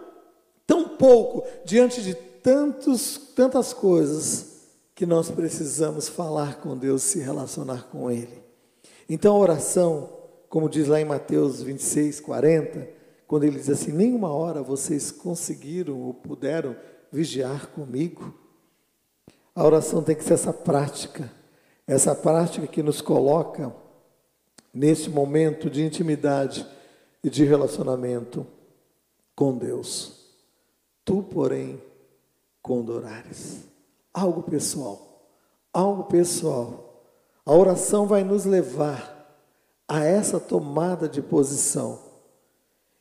tão 0.67 0.89
pouco 0.89 1.43
diante 1.65 2.04
de 2.04 2.13
tantos, 2.13 3.17
tantas 3.36 3.74
coisas 3.74 4.58
que 4.93 5.08
nós 5.08 5.32
precisamos 5.32 6.08
falar 6.08 6.62
com 6.62 6.78
Deus, 6.78 7.02
se 7.02 7.17
relacionar 7.17 7.88
com 7.91 8.12
Ele. 8.12 8.43
Então 9.10 9.36
a 9.36 9.39
oração, 9.39 10.08
como 10.48 10.70
diz 10.70 10.88
lá 10.88 11.02
em 11.02 11.06
Mateus 11.06 11.63
26, 11.63 12.20
40, 12.20 12.88
quando 13.26 13.43
ele 13.43 13.58
diz 13.58 13.70
assim: 13.70 13.91
nenhuma 13.91 14.32
hora 14.32 14.62
vocês 14.62 15.12
conseguiram 15.12 16.00
ou 16.00 16.13
puderam 16.13 16.76
vigiar 17.12 17.67
comigo. 17.67 18.34
A 19.56 19.63
oração 19.63 20.04
tem 20.04 20.15
que 20.15 20.24
ser 20.24 20.36
essa 20.36 20.54
prática 20.54 21.32
essa 21.88 22.13
prática 22.13 22.67
que 22.67 22.84
nos 22.84 23.00
coloca 23.00 23.73
nesse 24.73 25.10
momento 25.10 25.69
de 25.69 25.84
intimidade 25.84 26.67
e 27.23 27.30
de 27.30 27.45
relacionamento 27.45 28.45
com 29.34 29.58
Deus. 29.58 30.26
Tu, 31.06 31.23
porém, 31.23 31.82
condorares. 32.62 33.63
Algo 34.13 34.43
pessoal. 34.43 35.30
Algo 35.71 36.04
pessoal. 36.04 37.04
A 37.45 37.54
oração 37.54 38.06
vai 38.06 38.23
nos 38.26 38.43
levar 38.43 39.15
a 39.88 40.04
essa 40.04 40.39
tomada 40.39 41.08
de 41.08 41.21
posição. 41.21 42.00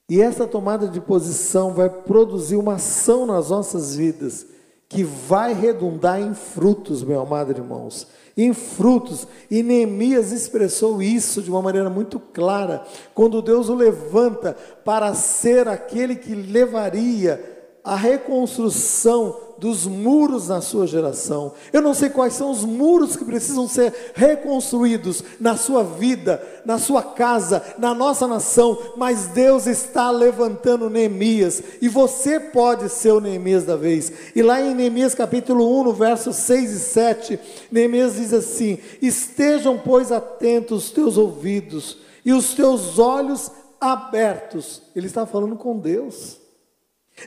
E 0.09 0.23
essa 0.23 0.47
tomada 0.47 0.87
de 0.87 1.01
posição 1.01 1.75
vai 1.75 1.91
produzir 1.91 2.55
uma 2.55 2.75
ação 2.75 3.27
nas 3.27 3.51
nossas 3.51 3.97
vidas 3.97 4.47
que 4.89 5.03
vai 5.03 5.53
redundar 5.53 6.21
em 6.21 6.33
frutos, 6.33 7.03
meu 7.03 7.21
amado 7.21 7.51
irmãos 7.51 8.07
em 8.37 8.53
frutos. 8.53 9.27
E 9.51 9.63
Neemias 9.63 10.33
expressou 10.33 11.03
isso 11.03 11.41
de 11.41 11.51
uma 11.51 11.63
maneira 11.63 11.89
muito 11.89 12.21
clara, 12.21 12.85
quando 13.15 13.41
Deus 13.41 13.69
o 13.69 13.75
levanta 13.75 14.57
para 14.85 15.15
ser 15.15 15.69
aquele 15.69 16.17
que 16.17 16.35
levaria 16.35 17.55
a 17.83 17.95
reconstrução 17.95 19.46
dos 19.59 19.87
muros 19.87 20.49
na 20.49 20.61
sua 20.61 20.87
geração. 20.87 21.53
Eu 21.73 21.83
não 21.83 21.95
sei 21.95 22.09
quais 22.09 22.35
são 22.35 22.51
os 22.51 22.65
muros 22.65 23.17
que 23.17 23.25
precisam 23.25 23.69
ser 23.69 24.13
reconstruídos 24.15 25.23
na 25.41 25.57
sua 25.57 25.83
vida, 25.83 26.43
na 26.65 26.79
sua 26.79 27.03
casa, 27.03 27.63
na 27.79 27.95
nossa 27.95 28.27
nação, 28.27 28.79
mas 28.97 29.29
Deus 29.29 29.67
está 29.67 30.11
levantando 30.11 30.91
Neemias 30.91 31.63
e 31.81 31.89
você 31.89 32.39
pode 32.39 32.89
ser 32.89 33.13
o 33.13 33.21
Neemias 33.21 33.65
da 33.65 33.77
vez. 33.77 34.13
E 34.35 34.43
lá 34.43 34.61
em 34.61 34.75
Neemias 34.75 35.15
capítulo 35.15 35.81
1, 35.81 35.85
no 35.85 35.93
verso 35.93 36.33
6 36.33 36.71
e 36.71 36.81
7, 36.81 37.41
Neemias 37.71 38.17
diz 38.17 38.33
assim: 38.33 38.79
Estejam, 39.01 39.79
pois, 39.79 40.13
atentos 40.13 40.87
os 40.87 40.91
teus 40.91 41.17
ouvidos 41.17 41.99
e 42.25 42.33
os 42.33 42.55
teus 42.55 42.99
olhos 42.99 43.51
abertos. 43.81 44.83
Ele 44.95 45.07
está 45.07 45.25
falando 45.27 45.57
com 45.57 45.79
Deus. 45.79 46.36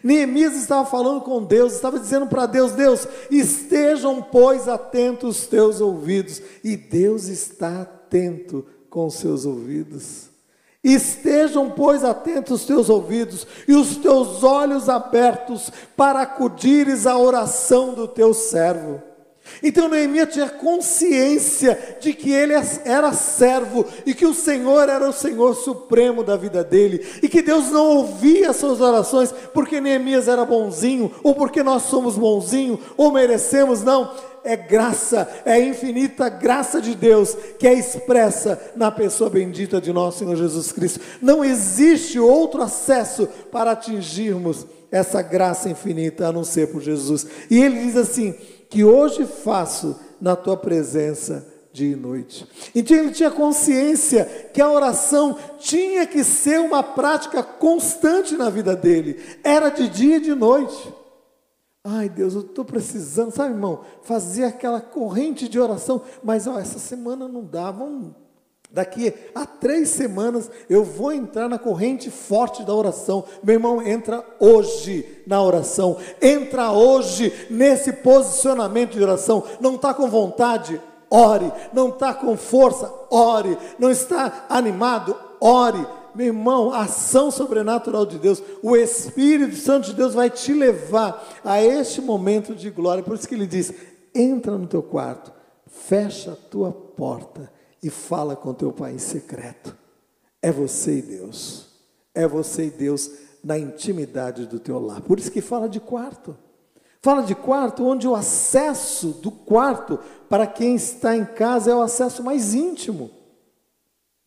Neemias 0.04 0.56
estava 0.56 0.86
falando 0.86 1.22
com 1.22 1.44
Deus, 1.44 1.74
estava 1.74 2.00
dizendo 2.00 2.28
para 2.28 2.46
Deus: 2.46 2.74
Deus, 2.74 3.08
estejam, 3.32 4.22
pois, 4.22 4.68
atentos 4.68 5.42
os 5.42 5.48
teus 5.48 5.82
ouvidos. 5.82 6.42
E 6.64 6.78
Deus 6.78 7.28
está 7.28 7.82
atento 7.82 8.66
com 8.90 9.08
os 9.08 9.16
seus 9.16 9.46
ouvidos. 9.46 10.30
Estejam, 10.84 11.72
pois, 11.72 12.04
atentos 12.04 12.62
os 12.62 12.68
teus 12.68 12.90
ouvidos 12.90 13.46
e 13.68 13.74
os 13.74 13.98
teus 13.98 14.44
olhos 14.44 14.88
abertos 14.88 15.72
para 15.98 16.22
acudires 16.22 17.06
à 17.06 17.18
oração 17.18 17.94
do 17.94 18.08
teu 18.08 18.34
servo. 18.34 19.09
Então 19.64 19.89
Neemias 19.89 20.34
tinha 20.34 20.50
consciência 20.50 21.97
de 22.00 22.14
que 22.14 22.32
ele 22.32 22.54
era 22.86 23.14
servo 23.14 23.86
e 24.06 24.14
que 24.14 24.26
o 24.26 24.34
Senhor 24.34 24.89
era 24.89 25.08
o 25.08 25.14
Senhor 25.14 25.56
supremo 25.56 26.24
da 26.24 26.36
vida 26.36 26.64
dele 26.64 27.06
e 27.22 27.28
que 27.28 27.41
Deus 27.41 27.72
não 27.72 27.86
ouvia 27.97 28.54
suas 28.54 28.82
orações 28.82 29.34
porque 29.54 29.82
Neemias 29.82 30.28
era 30.28 30.45
bonzinho 30.45 31.12
ou 31.24 31.36
porque 31.36 31.64
nós 31.64 31.84
somos 31.84 32.16
bonzinhos 32.16 32.80
ou 32.97 33.12
merecemos, 33.12 33.84
não 33.84 34.12
é 34.43 34.56
graça, 34.56 35.28
é 35.45 35.54
a 35.54 35.60
infinita 35.60 36.30
graça 36.30 36.82
de 36.82 36.95
Deus 36.95 37.36
que 37.58 37.68
é 37.68 37.74
expressa 37.74 38.60
na 38.76 38.91
pessoa 38.91 39.30
bendita 39.30 39.82
de 39.82 39.91
nosso 39.91 40.20
Senhor 40.20 40.36
Jesus 40.36 40.72
Cristo. 40.72 41.00
Não 41.22 41.43
existe 41.43 42.20
outro 42.20 42.62
acesso 42.62 43.28
para 43.52 43.72
atingirmos 43.72 44.66
essa 44.91 45.22
graça 45.22 45.70
infinita 45.70 46.28
a 46.28 46.32
não 46.32 46.43
ser 46.43 46.72
por 46.72 46.82
Jesus. 46.82 47.28
E 47.50 47.62
ele 47.62 47.84
diz 47.84 47.95
assim: 47.95 48.36
que 48.70 48.84
hoje 48.84 49.26
faço 49.26 49.99
na 50.22 50.36
tua 50.36 50.55
presença 50.55 51.47
dia 51.72 51.93
e 51.93 51.95
noite. 51.95 52.47
Então 52.74 52.97
ele 52.97 53.11
tinha 53.11 53.32
consciência 53.32 54.26
que 54.53 54.61
a 54.61 54.70
oração 54.70 55.38
tinha 55.59 56.05
que 56.05 56.24
ser 56.24 56.59
uma 56.59 56.82
prática 56.82 57.43
constante 57.43 58.36
na 58.36 58.49
vida 58.49 58.76
dele, 58.76 59.20
era 59.43 59.70
de 59.70 59.88
dia 59.88 60.17
e 60.17 60.22
de 60.22 60.34
noite. 60.34 60.93
Ai, 61.84 62.09
Deus, 62.09 62.36
eu 62.36 62.41
estou 62.41 62.65
precisando, 62.65 63.32
sabe, 63.32 63.53
irmão, 63.53 63.82
fazer 64.03 64.43
aquela 64.43 64.82
corrente 64.82 65.47
de 65.47 65.59
oração, 65.59 66.01
mas 66.24 66.45
ó, 66.45 66.59
essa 66.59 66.78
semana 66.78 67.28
não 67.28 67.43
dá, 67.43 67.72
vamos. 67.72 68.13
Daqui 68.72 69.11
a 69.34 69.47
três 69.47 69.89
semanas 69.89 70.49
eu 70.70 70.84
vou 70.84 71.11
entrar 71.11 71.49
na 71.49 71.57
corrente 71.57 72.11
forte 72.11 72.63
da 72.63 72.74
oração. 72.74 73.26
Meu 73.41 73.55
irmão, 73.55 73.82
entra 73.82 74.24
hoje 74.39 75.24
na 75.26 75.41
oração, 75.41 75.97
entra 76.22 76.72
hoje 76.72 77.47
nesse 77.49 77.91
posicionamento 77.91 78.91
de 78.91 79.01
oração. 79.01 79.43
Não 79.59 79.76
está 79.76 79.91
com 79.91 80.07
vontade? 80.07 80.80
Ore. 81.09 81.51
Não 81.74 81.89
está 81.89 82.13
com 82.13 82.38
força? 82.38 82.93
Ore. 83.09 83.57
Não 83.80 83.89
está 83.89 84.45
animado? 84.47 85.15
Ore 85.41 85.86
meu 86.13 86.26
irmão, 86.26 86.74
a 86.74 86.82
ação 86.82 87.30
sobrenatural 87.30 88.05
de 88.05 88.17
Deus, 88.17 88.41
o 88.63 88.76
Espírito 88.76 89.55
Santo 89.55 89.86
de 89.86 89.93
Deus 89.93 90.13
vai 90.13 90.30
te 90.30 90.51
levar 90.51 91.24
a 91.45 91.63
este 91.63 92.01
momento 92.01 92.55
de 92.55 92.70
glória. 92.72 93.03
Por 93.03 93.15
isso 93.15 93.28
que 93.28 93.36
ele 93.36 93.47
diz: 93.47 93.72
entra 94.13 94.57
no 94.57 94.67
teu 94.67 94.82
quarto, 94.82 95.32
fecha 95.67 96.32
a 96.32 96.36
tua 96.36 96.72
porta 96.72 97.59
e 97.82 97.89
fala 97.89 98.36
com 98.36 98.53
teu 98.53 98.71
pai 98.71 98.93
em 98.93 98.99
secreto. 98.99 99.75
É 100.41 100.51
você 100.51 100.99
e 100.99 101.01
Deus. 101.01 101.67
É 102.13 102.27
você 102.27 102.65
e 102.65 102.69
Deus 102.69 103.11
na 103.43 103.57
intimidade 103.57 104.45
do 104.45 104.59
teu 104.59 104.80
lar. 104.80 105.01
Por 105.01 105.19
isso 105.19 105.32
que 105.32 105.41
fala 105.41 105.67
de 105.67 105.80
quarto. 105.80 106.36
Fala 107.01 107.23
de 107.23 107.34
quarto 107.34 107.86
onde 107.86 108.07
o 108.07 108.15
acesso 108.15 109.09
do 109.21 109.32
quarto 109.32 109.99
para 110.27 110.45
quem 110.45 110.75
está 110.75 111.15
em 111.15 111.25
casa 111.25 111.71
é 111.71 111.75
o 111.75 111.82
acesso 111.82 112.23
mais 112.23 112.53
íntimo. 112.53 113.09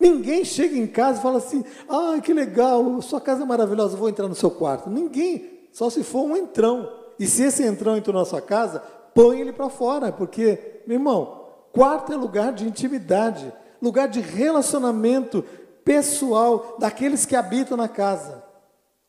Ninguém 0.01 0.45
chega 0.45 0.77
em 0.77 0.87
casa 0.87 1.19
e 1.19 1.23
fala 1.23 1.39
assim: 1.39 1.65
ah, 1.89 2.19
que 2.21 2.33
legal, 2.33 3.01
sua 3.03 3.21
casa 3.21 3.43
é 3.43 3.47
maravilhosa, 3.47 3.97
vou 3.97 4.09
entrar 4.09 4.27
no 4.27 4.35
seu 4.35 4.51
quarto. 4.51 4.91
Ninguém, 4.91 5.69
só 5.71 5.91
se 5.91 6.03
for 6.03 6.23
um 6.23 6.37
entrão. 6.37 6.91
E 7.19 7.27
se 7.27 7.45
esse 7.45 7.63
entrão 7.63 7.97
entrou 7.97 8.19
na 8.19 8.25
sua 8.25 8.41
casa, 8.41 8.81
põe 9.15 9.41
ele 9.41 9.53
para 9.53 9.69
fora, 9.69 10.11
porque, 10.11 10.83
meu 10.87 10.97
irmão, 10.97 11.42
quarto 11.73 12.13
é 12.13 12.17
lugar 12.17 12.53
de 12.53 12.67
intimidade, 12.67 13.53
lugar 13.81 14.09
de 14.09 14.21
relacionamento 14.21 15.45
pessoal 15.85 16.77
daqueles 16.79 17.27
que 17.27 17.35
habitam 17.35 17.77
na 17.77 17.89
casa. 17.89 18.43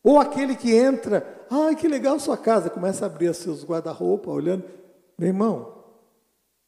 Ou 0.04 0.20
aquele 0.20 0.56
que 0.56 0.74
entra, 0.74 1.46
ai 1.50 1.76
que 1.76 1.88
legal 1.88 2.20
sua 2.20 2.38
casa, 2.38 2.70
começa 2.70 3.06
a 3.06 3.08
abrir 3.08 3.34
seus 3.36 3.64
guarda-roupa, 3.64 4.32
olhando. 4.32 4.66
Meu 5.18 5.28
irmão, 5.28 5.84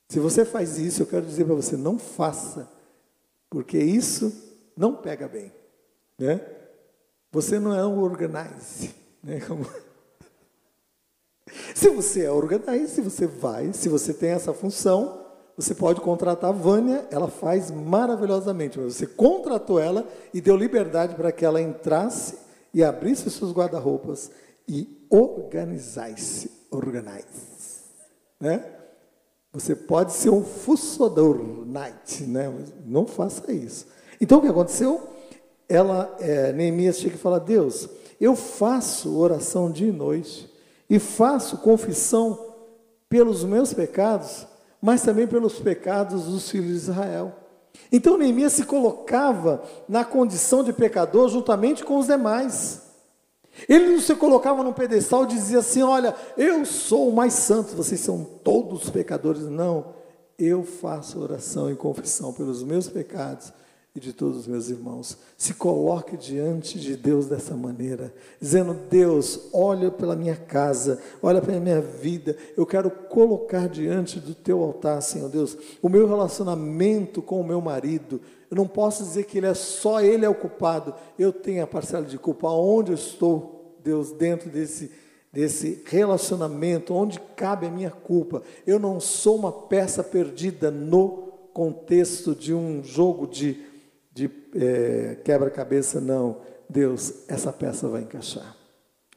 se 0.08 0.20
você 0.20 0.46
faz 0.46 0.78
isso, 0.78 1.02
eu 1.02 1.08
quero 1.08 1.26
dizer 1.26 1.46
para 1.46 1.56
você, 1.56 1.76
não 1.76 1.98
faça 1.98 2.76
porque 3.56 3.78
isso 3.78 4.34
não 4.76 4.94
pega 4.94 5.30
bem, 5.30 5.50
né? 6.20 6.42
Você 7.32 7.58
não 7.58 7.74
é 7.74 7.86
um 7.86 8.02
organize, 8.02 8.94
né? 9.24 9.40
Se 11.74 11.90
você 11.90 12.24
é 12.24 12.32
organize, 12.32 13.00
você 13.02 13.26
vai, 13.28 13.72
se 13.72 13.88
você 13.88 14.14
tem 14.14 14.32
essa 14.32 14.54
função, 14.54 15.25
você 15.58 15.74
pode 15.74 16.02
contratar 16.02 16.50
a 16.50 16.54
Vânia, 16.54 17.08
ela 17.10 17.30
faz 17.30 17.72
maravilhosamente, 17.72 18.78
mas 18.78 18.96
você 18.96 19.08
contratou 19.08 19.80
ela 19.80 20.06
e 20.34 20.42
deu 20.42 20.56
liberdade 20.58 21.16
para 21.16 21.32
que 21.32 21.46
ela 21.46 21.62
entrasse 21.62 22.38
e 22.74 22.84
abrisse 22.84 23.30
seus 23.30 23.54
guarda-roupas 23.54 24.30
e 24.68 25.08
organizasse, 25.10 26.52
organize, 26.70 27.84
né? 28.40 28.66
Você 29.54 29.74
pode 29.74 30.12
ser 30.12 30.30
um 30.30 30.44
fuçador 30.44 31.42
night, 31.66 32.24
né? 32.24 32.54
não 32.86 33.08
faça 33.08 33.50
isso. 33.54 33.88
Então 34.20 34.40
o 34.40 34.42
que 34.42 34.50
aconteceu? 34.50 35.02
Ela, 35.70 36.14
é, 36.20 36.52
Neemias 36.52 37.00
chega 37.00 37.16
e 37.16 37.18
fala: 37.18 37.40
Deus, 37.40 37.88
eu 38.20 38.36
faço 38.36 39.18
oração 39.18 39.72
dia 39.72 39.88
e 39.88 39.94
noite 39.94 40.54
e 40.90 41.00
faço 41.00 41.60
confissão 41.60 42.54
pelos 43.08 43.46
meus 43.46 43.74
pecados, 43.74 44.46
mas 44.82 45.02
também 45.02 45.28
pelos 45.28 45.60
pecados 45.60 46.26
dos 46.26 46.50
filhos 46.50 46.70
de 46.70 46.76
Israel. 46.76 47.34
Então 47.92 48.18
Neemias 48.18 48.54
se 48.54 48.64
colocava 48.64 49.64
na 49.88 50.04
condição 50.04 50.64
de 50.64 50.74
pecador 50.74 51.30
juntamente 51.30 51.84
com 51.84 51.98
os 51.98 52.08
demais. 52.08 52.82
Ele 53.70 53.90
não 53.90 54.02
se 54.02 54.16
colocava 54.16 54.64
num 54.64 54.74
pedestal 54.74 55.24
e 55.24 55.28
dizia 55.28 55.60
assim: 55.60 55.82
Olha, 55.82 56.14
eu 56.38 56.66
sou 56.66 57.10
o 57.10 57.16
mais 57.16 57.34
santo, 57.34 57.76
vocês 57.76 58.00
são 58.02 58.24
todos 58.44 58.90
pecadores. 58.90 59.44
Não, 59.44 59.94
eu 60.38 60.64
faço 60.64 61.22
oração 61.22 61.72
e 61.72 61.76
confissão 61.76 62.34
pelos 62.34 62.64
meus 62.64 62.88
pecados 62.88 63.54
e 63.96 64.00
de 64.00 64.12
todos 64.12 64.40
os 64.40 64.48
meus 64.48 64.70
irmãos. 64.70 65.18
Se 65.38 65.54
coloque 65.54 66.18
diante 66.18 66.78
de 66.78 66.98
Deus 66.98 67.28
dessa 67.28 67.56
maneira, 67.56 68.14
dizendo: 68.42 68.74
Deus, 68.90 69.48
olha 69.54 69.90
pela 69.90 70.16
minha 70.16 70.36
casa, 70.36 71.00
olha 71.22 71.42
pela 71.42 71.60
minha 71.60 71.80
vida, 71.80 72.36
eu 72.58 72.66
quero 72.66 72.92
colocar 72.92 73.70
diante 73.70 74.20
do 74.20 74.36
teu 74.36 74.62
altar, 74.62 75.02
Senhor 75.02 75.30
Deus, 75.30 75.58
o 75.82 75.88
meu 75.88 76.08
relacionamento 76.08 77.22
com 77.22 77.40
o 77.40 77.48
meu 77.48 77.62
marido. 77.62 78.20
Eu 78.52 78.58
não 78.58 78.68
posso 78.68 79.04
dizer 79.04 79.24
que 79.24 79.38
ele 79.38 79.48
é 79.48 79.54
só 79.54 80.02
ele 80.02 80.26
é 80.26 80.30
o 80.30 80.36
culpado, 80.36 80.94
eu 81.18 81.32
tenho 81.32 81.64
a 81.64 81.68
parcela 81.68 82.06
de 82.06 82.18
culpa. 82.18 82.50
Onde 82.50 82.92
eu 82.92 82.96
estou, 82.96 83.76
Deus, 83.84 84.12
dentro 84.12 84.50
desse 84.50 84.92
desse 85.32 85.84
relacionamento, 85.88 86.94
onde 86.94 87.20
cabe 87.36 87.68
a 87.68 87.70
minha 87.70 87.92
culpa. 87.92 88.42
Eu 88.66 88.80
não 88.80 89.02
sou 89.02 89.36
uma 89.36 89.52
peça 89.52 90.02
perdida 90.02 90.72
no 90.72 91.26
contexto 91.52 92.34
de 92.34 92.54
um 92.54 92.82
jogo 92.82 93.28
de 93.28 93.75
de 94.16 94.32
é, 94.56 95.18
quebra-cabeça, 95.26 96.00
não. 96.00 96.42
Deus, 96.70 97.26
essa 97.28 97.52
peça 97.52 97.88
vai 97.90 98.02
encaixar. 98.02 98.56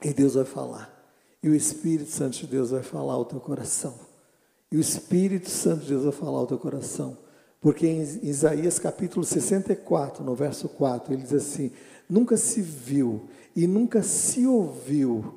E 0.04 0.12
Deus 0.12 0.34
vai 0.34 0.44
falar. 0.44 0.92
E 1.40 1.48
o 1.48 1.54
Espírito 1.54 2.10
Santo 2.10 2.36
de 2.36 2.46
Deus 2.48 2.70
vai 2.70 2.82
falar 2.82 3.14
ao 3.14 3.24
teu 3.24 3.38
coração. 3.38 3.98
E 4.70 4.76
o 4.76 4.80
Espírito 4.80 5.48
Santo 5.48 5.82
de 5.82 5.90
Deus 5.90 6.02
vai 6.02 6.12
falar 6.12 6.38
ao 6.38 6.46
teu 6.46 6.58
coração. 6.58 7.16
Porque 7.60 7.86
em 7.86 8.02
Isaías 8.24 8.78
capítulo 8.78 9.24
64, 9.24 10.24
no 10.24 10.34
verso 10.34 10.68
4, 10.68 11.14
ele 11.14 11.22
diz 11.22 11.32
assim: 11.32 11.72
Nunca 12.08 12.36
se 12.36 12.60
viu 12.60 13.28
e 13.54 13.66
nunca 13.66 14.02
se 14.02 14.46
ouviu 14.46 15.34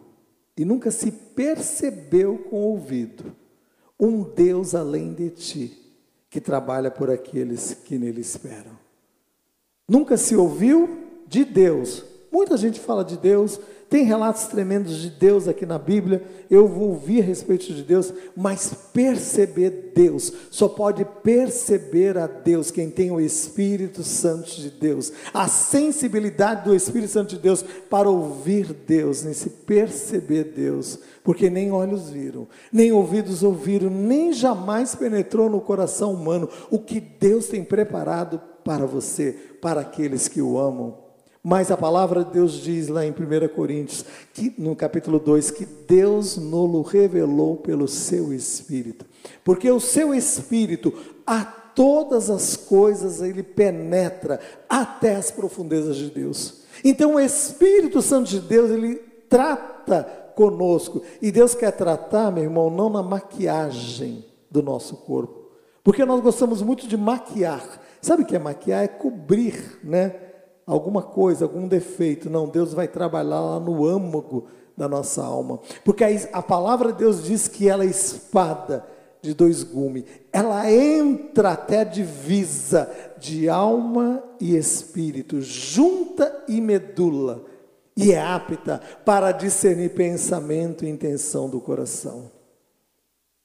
e 0.57 0.65
nunca 0.65 0.91
se 0.91 1.11
percebeu 1.11 2.37
com 2.49 2.57
o 2.57 2.71
ouvido 2.71 3.35
um 3.99 4.23
Deus 4.23 4.73
além 4.73 5.13
de 5.13 5.29
ti, 5.29 5.77
que 6.29 6.41
trabalha 6.41 6.89
por 6.89 7.11
aqueles 7.11 7.75
que 7.75 7.99
nele 7.99 8.21
esperam. 8.21 8.81
Nunca 9.91 10.15
se 10.15 10.37
ouviu 10.37 10.89
de 11.27 11.43
Deus. 11.43 12.05
Muita 12.31 12.55
gente 12.55 12.79
fala 12.79 13.03
de 13.03 13.17
Deus, 13.17 13.59
tem 13.89 14.05
relatos 14.05 14.45
tremendos 14.45 15.01
de 15.01 15.09
Deus 15.09 15.49
aqui 15.49 15.65
na 15.65 15.77
Bíblia. 15.77 16.23
Eu 16.49 16.65
vou 16.65 16.91
ouvir 16.91 17.19
a 17.19 17.25
respeito 17.25 17.73
de 17.73 17.83
Deus, 17.83 18.13
mas 18.33 18.73
perceber 18.93 19.91
Deus, 19.93 20.31
só 20.49 20.69
pode 20.69 21.03
perceber 21.21 22.17
a 22.17 22.25
Deus 22.25 22.71
quem 22.71 22.89
tem 22.89 23.11
o 23.11 23.19
Espírito 23.19 24.01
Santo 24.01 24.49
de 24.49 24.69
Deus, 24.69 25.11
a 25.33 25.49
sensibilidade 25.49 26.63
do 26.63 26.73
Espírito 26.73 27.11
Santo 27.11 27.35
de 27.35 27.41
Deus 27.41 27.61
para 27.89 28.09
ouvir 28.09 28.71
Deus, 28.71 29.25
nesse 29.25 29.49
perceber 29.49 30.53
Deus, 30.55 30.99
porque 31.21 31.49
nem 31.49 31.69
olhos 31.69 32.09
viram, 32.09 32.47
nem 32.71 32.93
ouvidos 32.93 33.43
ouviram, 33.43 33.89
nem 33.89 34.31
jamais 34.31 34.95
penetrou 34.95 35.49
no 35.49 35.59
coração 35.59 36.13
humano 36.13 36.47
o 36.69 36.79
que 36.79 37.01
Deus 37.01 37.47
tem 37.47 37.61
preparado 37.61 38.39
para 38.63 38.85
você, 38.85 39.31
para 39.61 39.81
aqueles 39.81 40.27
que 40.27 40.41
o 40.41 40.57
amam. 40.57 40.97
Mas 41.43 41.71
a 41.71 41.77
palavra 41.77 42.23
de 42.23 42.33
Deus 42.33 42.53
diz 42.53 42.87
lá 42.87 43.03
em 43.05 43.11
1 43.11 43.15
Coríntios, 43.55 44.05
que, 44.33 44.53
no 44.57 44.75
capítulo 44.75 45.19
2, 45.19 45.49
que 45.51 45.65
Deus 45.65 46.37
nolo 46.37 46.83
revelou 46.83 47.57
pelo 47.57 47.87
seu 47.87 48.31
Espírito. 48.31 49.05
Porque 49.43 49.69
o 49.71 49.79
seu 49.79 50.13
Espírito, 50.13 50.93
a 51.25 51.43
todas 51.43 52.29
as 52.29 52.55
coisas, 52.55 53.21
ele 53.21 53.41
penetra 53.41 54.39
até 54.69 55.15
as 55.15 55.31
profundezas 55.31 55.95
de 55.95 56.11
Deus. 56.11 56.61
Então 56.83 57.15
o 57.15 57.19
Espírito 57.19 58.01
Santo 58.01 58.29
de 58.29 58.39
Deus, 58.39 58.69
ele 58.69 58.95
trata 59.29 60.03
conosco. 60.35 61.01
E 61.21 61.31
Deus 61.31 61.55
quer 61.55 61.71
tratar, 61.71 62.31
meu 62.31 62.43
irmão, 62.43 62.69
não 62.69 62.89
na 62.89 63.01
maquiagem 63.01 64.25
do 64.49 64.61
nosso 64.61 64.97
corpo. 64.97 65.41
Porque 65.83 66.05
nós 66.05 66.21
gostamos 66.21 66.61
muito 66.61 66.87
de 66.87 66.95
maquiar. 66.95 67.80
Sabe 68.01 68.23
o 68.23 68.25
que 68.25 68.35
é 68.35 68.39
maquiar? 68.39 68.83
É 68.83 68.87
cobrir, 68.87 69.79
né? 69.83 70.31
alguma 70.65 71.01
coisa, 71.01 71.45
algum 71.45 71.67
defeito. 71.67 72.29
Não, 72.29 72.47
Deus 72.47 72.73
vai 72.73 72.87
trabalhar 72.87 73.39
lá 73.41 73.59
no 73.59 73.85
âmago 73.85 74.47
da 74.77 74.87
nossa 74.87 75.23
alma. 75.23 75.59
Porque 75.83 76.03
a, 76.31 76.41
palavra 76.41 76.91
de 76.91 76.99
Deus 76.99 77.23
diz 77.23 77.47
que 77.47 77.67
ela 77.67 77.83
é 77.83 77.87
espada 77.87 78.85
de 79.21 79.33
dois 79.33 79.63
gumes. 79.63 80.05
Ela 80.31 80.71
entra 80.71 81.51
até 81.51 81.81
a 81.81 81.85
divisa 81.85 82.89
de 83.19 83.49
alma 83.49 84.23
e 84.39 84.55
espírito, 84.55 85.41
junta 85.41 86.43
e 86.47 86.59
medula, 86.59 87.43
e 87.95 88.13
é 88.13 88.21
apta 88.21 88.81
para 89.05 89.31
discernir 89.31 89.89
pensamento 89.89 90.85
e 90.85 90.89
intenção 90.89 91.49
do 91.49 91.59
coração. 91.59 92.31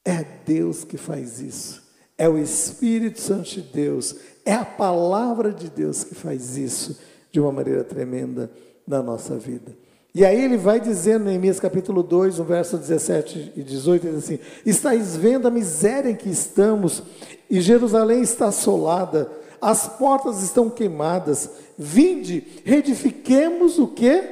É 0.03 0.25
Deus 0.45 0.83
que 0.85 0.97
faz 0.97 1.41
isso. 1.41 1.85
É 2.17 2.27
o 2.27 2.37
Espírito 2.37 3.21
Santo 3.21 3.47
de 3.49 3.61
Deus, 3.61 4.15
é 4.47 4.53
a 4.53 4.63
palavra 4.63 5.51
de 5.51 5.69
Deus 5.69 6.05
que 6.05 6.15
faz 6.15 6.55
isso 6.55 6.97
de 7.29 7.37
uma 7.37 7.51
maneira 7.51 7.83
tremenda 7.83 8.49
na 8.87 9.03
nossa 9.03 9.35
vida. 9.37 9.75
E 10.15 10.23
aí 10.23 10.41
ele 10.41 10.55
vai 10.55 10.79
dizendo 10.79 11.23
em 11.23 11.31
Neemias 11.31 11.59
capítulo 11.59 12.01
2, 12.01 12.39
no 12.39 12.45
verso 12.45 12.77
17 12.77 13.51
e 13.57 13.61
18, 13.61 14.07
ele 14.07 14.15
diz 14.15 14.23
assim: 14.23 14.39
Estais 14.65 15.17
vendo 15.17 15.49
a 15.49 15.51
miséria 15.51 16.09
em 16.09 16.15
que 16.15 16.29
estamos, 16.29 17.03
e 17.49 17.59
Jerusalém 17.59 18.21
está 18.21 18.47
assolada, 18.47 19.29
as 19.59 19.85
portas 19.85 20.41
estão 20.41 20.69
queimadas. 20.69 21.49
Vinde, 21.77 22.61
reedifiquemos 22.63 23.77
o 23.77 23.87
que? 23.87 24.23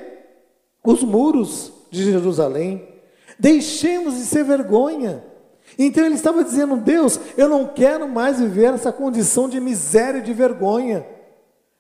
Os 0.82 1.04
muros 1.04 1.74
de 1.92 2.06
Jerusalém. 2.06 2.88
Deixemos 3.38 4.16
de 4.16 4.22
ser 4.22 4.46
vergonha. 4.46 5.22
Então 5.78 6.06
ele 6.06 6.16
estava 6.16 6.44
dizendo: 6.44 6.78
Deus, 6.78 7.20
eu 7.38 7.48
não 7.48 7.68
quero 7.68 8.08
mais 8.08 8.40
viver 8.40 8.74
essa 8.74 8.92
condição 8.92 9.50
de 9.50 9.60
miséria 9.60 10.20
e 10.20 10.24
de 10.24 10.34
vergonha. 10.34 11.06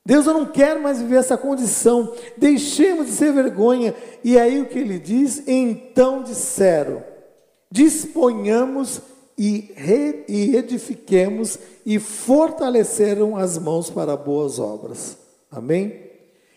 Deus, 0.05 0.27
eu 0.27 0.33
não 0.33 0.45
quero 0.45 0.81
mais 0.81 1.01
viver 1.01 1.15
essa 1.15 1.35
condição, 1.35 2.13
deixemos 2.37 3.07
de 3.07 3.13
ser 3.13 3.33
vergonha. 3.33 3.95
E 4.23 4.37
aí 4.37 4.61
o 4.61 4.67
que 4.67 4.77
ele 4.77 4.99
diz? 4.99 5.43
Então 5.47 6.21
disseram: 6.21 7.03
disponhamos 7.71 9.01
e, 9.37 9.73
e 10.27 10.55
edifiquemos 10.55 11.57
e 11.85 11.99
fortaleceram 11.99 13.35
as 13.35 13.57
mãos 13.57 13.89
para 13.89 14.15
boas 14.15 14.59
obras. 14.59 15.17
Amém? 15.51 16.05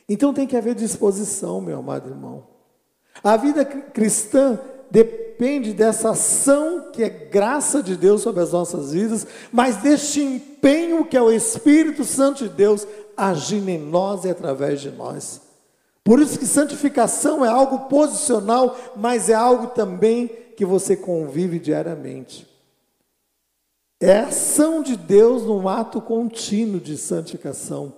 Então 0.09 0.33
tem 0.33 0.47
que 0.47 0.57
haver 0.57 0.75
disposição, 0.75 1.61
meu 1.61 1.79
amado 1.79 2.09
irmão. 2.09 2.47
A 3.23 3.37
vida 3.37 3.65
cristã 3.65 4.61
depende 4.91 5.73
dessa 5.73 6.11
ação 6.11 6.91
que 6.93 7.03
é 7.03 7.09
graça 7.09 7.83
de 7.83 7.97
Deus 7.97 8.23
sobre 8.23 8.43
as 8.43 8.53
nossas 8.53 8.93
vidas, 8.93 9.27
mas 9.53 9.77
deste 9.77 10.21
empenho 10.21 11.05
que 11.05 11.17
é 11.17 11.23
o 11.23 11.31
Espírito 11.31 12.05
Santo 12.05 12.45
de 12.45 12.51
Deus 12.51 12.87
agindo 13.17 13.69
em 13.69 13.79
nós 13.79 14.25
e 14.25 14.31
através 14.31 14.81
de 14.81 14.91
nós. 14.91 15.43
Por 16.05 16.21
isso 16.21 16.39
que 16.39 16.47
santificação 16.47 17.45
é 17.45 17.49
algo 17.49 17.89
posicional, 17.89 18.77
mas 18.97 19.29
é 19.29 19.35
algo 19.35 19.69
também 19.69 20.29
que 20.57 20.65
você 20.65 20.97
convive 20.97 21.59
diariamente. 21.59 22.49
É 24.01 24.21
a 24.21 24.29
ação 24.29 24.83
de 24.83 24.97
Deus 24.97 25.43
num 25.43 25.69
ato 25.69 26.01
contínuo 26.01 26.81
de 26.81 26.97
santificação, 26.97 27.93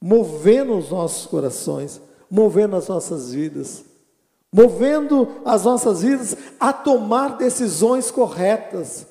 movendo 0.00 0.76
os 0.76 0.90
nossos 0.90 1.26
corações, 1.26 2.00
movendo 2.30 2.76
as 2.76 2.88
nossas 2.88 3.32
vidas, 3.32 3.84
movendo 4.52 5.28
as 5.44 5.64
nossas 5.64 6.02
vidas 6.02 6.36
a 6.58 6.72
tomar 6.72 7.36
decisões 7.36 8.10
corretas. 8.10 9.06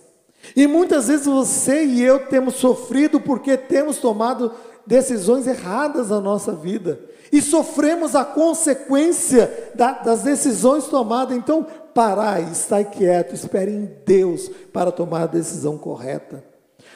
E 0.55 0.65
muitas 0.67 1.07
vezes 1.07 1.25
você 1.25 1.83
e 1.85 2.01
eu 2.01 2.27
temos 2.27 2.55
sofrido 2.55 3.19
porque 3.19 3.57
temos 3.57 3.97
tomado 3.97 4.51
decisões 4.85 5.45
erradas 5.45 6.09
na 6.09 6.21
nossa 6.21 6.53
vida 6.53 6.99
e 7.31 7.41
sofremos 7.41 8.15
a 8.15 8.23
consequência 8.23 9.71
da, 9.75 9.91
das 9.91 10.23
decisões 10.23 10.85
tomadas. 10.85 11.35
Então, 11.35 11.65
parai, 11.93 12.47
estai 12.51 12.85
quieto, 12.85 13.35
espere 13.35 13.71
em 13.71 13.91
Deus 14.05 14.49
para 14.71 14.91
tomar 14.91 15.23
a 15.23 15.27
decisão 15.27 15.77
correta. 15.77 16.43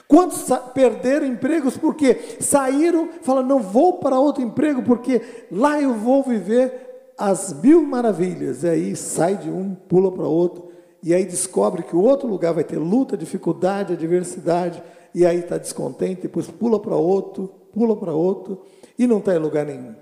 Quantos 0.08 0.46
perderam 0.74 1.26
empregos 1.26 1.78
porque 1.78 2.38
saíram, 2.40 3.10
falam, 3.22 3.44
não 3.44 3.60
vou 3.60 4.00
para 4.00 4.20
outro 4.20 4.44
emprego 4.44 4.84
porque 4.84 5.22
lá 5.52 5.82
eu 5.82 5.94
vou 5.94 6.24
viver 6.24 6.91
as 7.22 7.54
mil 7.54 7.84
maravilhas. 7.84 8.64
E 8.64 8.70
aí 8.70 8.96
sai 8.96 9.38
de 9.38 9.50
um, 9.50 9.76
pula 9.76 10.12
para 10.12 10.28
outro, 10.28 10.72
e 11.04 11.14
aí 11.14 11.24
descobre 11.24 11.84
que 11.84 11.96
o 11.96 12.02
outro 12.02 12.28
lugar 12.28 12.54
vai 12.54 12.64
ter 12.64 12.78
luta, 12.78 13.16
dificuldade, 13.16 13.94
adversidade, 13.94 14.82
e 15.14 15.26
aí 15.26 15.40
está 15.40 15.58
descontente, 15.58 16.24
depois 16.24 16.48
pula 16.48 16.80
para 16.80 16.96
outro, 16.96 17.48
pula 17.72 17.96
para 17.96 18.14
outro 18.14 18.62
e 18.98 19.06
não 19.06 19.20
está 19.20 19.36
em 19.36 19.40
lugar 19.40 19.66
nenhum. 19.66 19.96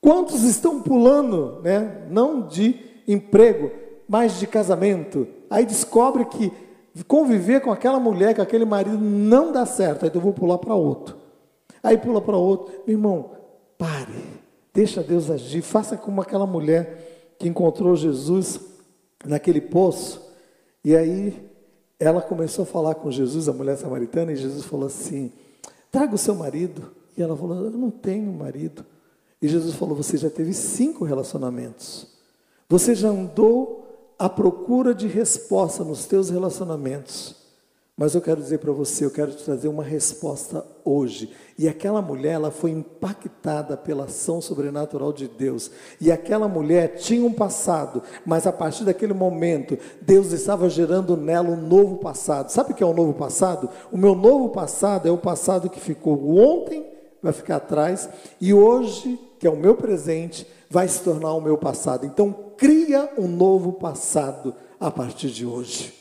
Quantos 0.00 0.44
estão 0.44 0.80
pulando, 0.80 1.60
né? 1.62 2.06
não 2.08 2.46
de 2.46 2.78
emprego, 3.06 3.70
mas 4.08 4.38
de 4.38 4.46
casamento? 4.46 5.26
Aí 5.50 5.66
descobre 5.66 6.24
que 6.26 6.52
conviver 7.06 7.60
com 7.60 7.72
aquela 7.72 7.98
mulher, 7.98 8.34
com 8.34 8.42
aquele 8.42 8.64
marido, 8.64 8.98
não 8.98 9.50
dá 9.50 9.66
certo. 9.66 10.04
Aí 10.04 10.10
eu 10.14 10.20
vou 10.20 10.32
pular 10.32 10.58
para 10.58 10.74
outro. 10.74 11.16
Aí 11.82 11.96
pula 11.98 12.20
para 12.20 12.36
outro. 12.36 12.72
Meu 12.86 12.96
irmão, 12.96 13.30
pare. 13.76 14.37
Deixa 14.78 15.02
Deus 15.02 15.28
agir. 15.28 15.60
Faça 15.60 15.96
como 15.96 16.20
aquela 16.20 16.46
mulher 16.46 17.34
que 17.36 17.48
encontrou 17.48 17.96
Jesus 17.96 18.60
naquele 19.24 19.60
poço. 19.60 20.22
E 20.84 20.94
aí 20.94 21.36
ela 21.98 22.22
começou 22.22 22.62
a 22.62 22.66
falar 22.66 22.94
com 22.94 23.10
Jesus, 23.10 23.48
a 23.48 23.52
mulher 23.52 23.76
samaritana, 23.76 24.30
e 24.30 24.36
Jesus 24.36 24.64
falou 24.64 24.86
assim: 24.86 25.32
traga 25.90 26.14
o 26.14 26.18
seu 26.18 26.32
marido. 26.32 26.92
E 27.16 27.22
ela 27.22 27.36
falou: 27.36 27.64
Eu 27.64 27.72
não 27.72 27.90
tenho 27.90 28.32
marido. 28.32 28.86
E 29.42 29.48
Jesus 29.48 29.74
falou: 29.74 29.96
Você 29.96 30.16
já 30.16 30.30
teve 30.30 30.54
cinco 30.54 31.04
relacionamentos. 31.04 32.06
Você 32.68 32.94
já 32.94 33.08
andou 33.08 34.14
à 34.16 34.28
procura 34.28 34.94
de 34.94 35.08
resposta 35.08 35.82
nos 35.82 36.06
teus 36.06 36.30
relacionamentos. 36.30 37.34
Mas 37.98 38.14
eu 38.14 38.20
quero 38.20 38.40
dizer 38.40 38.58
para 38.58 38.70
você, 38.70 39.04
eu 39.04 39.10
quero 39.10 39.32
te 39.32 39.42
trazer 39.42 39.66
uma 39.66 39.82
resposta 39.82 40.64
hoje. 40.84 41.32
E 41.58 41.68
aquela 41.68 42.00
mulher, 42.00 42.34
ela 42.34 42.52
foi 42.52 42.70
impactada 42.70 43.76
pela 43.76 44.04
ação 44.04 44.40
sobrenatural 44.40 45.12
de 45.12 45.26
Deus. 45.26 45.68
E 46.00 46.12
aquela 46.12 46.46
mulher 46.46 46.94
tinha 46.94 47.26
um 47.26 47.32
passado, 47.32 48.00
mas 48.24 48.46
a 48.46 48.52
partir 48.52 48.84
daquele 48.84 49.12
momento, 49.12 49.76
Deus 50.00 50.30
estava 50.30 50.70
gerando 50.70 51.16
nela 51.16 51.48
um 51.48 51.60
novo 51.60 51.96
passado. 51.96 52.50
Sabe 52.50 52.70
o 52.70 52.74
que 52.76 52.84
é 52.84 52.86
o 52.86 52.90
um 52.90 52.94
novo 52.94 53.14
passado? 53.14 53.68
O 53.90 53.98
meu 53.98 54.14
novo 54.14 54.50
passado 54.50 55.08
é 55.08 55.10
o 55.10 55.18
passado 55.18 55.68
que 55.68 55.80
ficou 55.80 56.38
ontem, 56.38 56.86
vai 57.20 57.32
ficar 57.32 57.56
atrás, 57.56 58.08
e 58.40 58.54
hoje, 58.54 59.18
que 59.40 59.46
é 59.48 59.50
o 59.50 59.56
meu 59.56 59.74
presente, 59.74 60.46
vai 60.70 60.86
se 60.86 61.02
tornar 61.02 61.32
o 61.32 61.40
meu 61.40 61.58
passado. 61.58 62.06
Então, 62.06 62.32
cria 62.56 63.10
um 63.18 63.26
novo 63.26 63.72
passado 63.72 64.54
a 64.78 64.88
partir 64.88 65.30
de 65.30 65.44
hoje. 65.44 65.97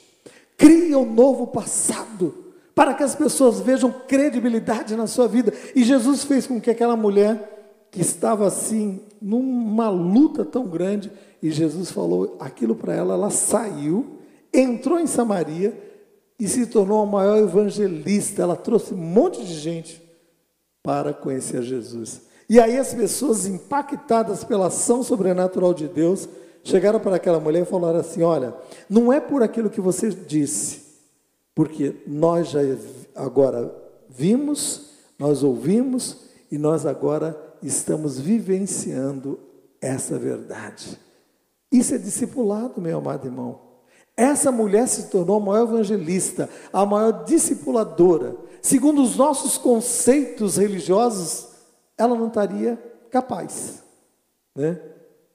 Cria 0.57 0.97
um 0.97 1.13
novo 1.13 1.47
passado, 1.47 2.33
para 2.73 2.93
que 2.93 3.03
as 3.03 3.15
pessoas 3.15 3.59
vejam 3.59 3.93
credibilidade 4.07 4.95
na 4.95 5.07
sua 5.07 5.27
vida. 5.27 5.53
E 5.75 5.83
Jesus 5.83 6.23
fez 6.23 6.47
com 6.47 6.59
que 6.59 6.71
aquela 6.71 6.95
mulher 6.95 7.87
que 7.91 8.01
estava 8.01 8.47
assim, 8.47 9.01
numa 9.21 9.89
luta 9.89 10.43
tão 10.43 10.67
grande, 10.67 11.11
e 11.41 11.51
Jesus 11.51 11.91
falou 11.91 12.35
aquilo 12.39 12.75
para 12.75 12.93
ela, 12.93 13.13
ela 13.13 13.29
saiu, 13.29 14.17
entrou 14.53 14.99
em 14.99 15.07
Samaria 15.07 15.77
e 16.39 16.47
se 16.47 16.65
tornou 16.65 17.01
a 17.01 17.05
maior 17.05 17.37
evangelista. 17.37 18.41
Ela 18.41 18.55
trouxe 18.55 18.93
um 18.93 18.97
monte 18.97 19.43
de 19.45 19.53
gente 19.53 20.01
para 20.83 21.13
conhecer 21.13 21.61
Jesus. 21.61 22.21
E 22.49 22.59
aí 22.59 22.77
as 22.77 22.93
pessoas 22.93 23.45
impactadas 23.45 24.43
pela 24.43 24.67
ação 24.67 25.03
sobrenatural 25.03 25.73
de 25.73 25.87
Deus, 25.87 26.29
chegaram 26.67 26.99
para 26.99 27.15
aquela 27.15 27.39
mulher 27.39 27.63
e 27.63 27.65
falaram 27.65 27.99
assim: 27.99 28.21
Olha, 28.21 28.53
não 28.89 29.11
é 29.11 29.19
por 29.19 29.41
aquilo 29.41 29.69
que 29.69 29.81
você 29.81 30.09
disse, 30.09 30.83
porque 31.55 31.95
nós 32.05 32.49
já 32.49 32.59
agora 33.15 33.73
vimos, 34.09 34.91
nós 35.17 35.43
ouvimos 35.43 36.25
e 36.51 36.57
nós 36.57 36.85
agora 36.85 37.35
estamos 37.61 38.19
vivenciando 38.19 39.39
essa 39.81 40.17
verdade. 40.17 40.99
Isso 41.71 41.95
é 41.95 41.97
discipulado, 41.97 42.81
meu 42.81 42.97
amado 42.97 43.27
irmão. 43.27 43.59
Essa 44.15 44.51
mulher 44.51 44.87
se 44.87 45.09
tornou 45.09 45.37
a 45.37 45.39
maior 45.39 45.67
evangelista, 45.67 46.49
a 46.73 46.85
maior 46.85 47.23
discipuladora. 47.23 48.35
Segundo 48.61 49.03
os 49.03 49.15
nossos 49.15 49.57
conceitos 49.57 50.57
religiosos, 50.57 51.49
ela 51.97 52.15
não 52.15 52.27
estaria 52.27 52.77
capaz, 53.11 53.83
né? 54.55 54.79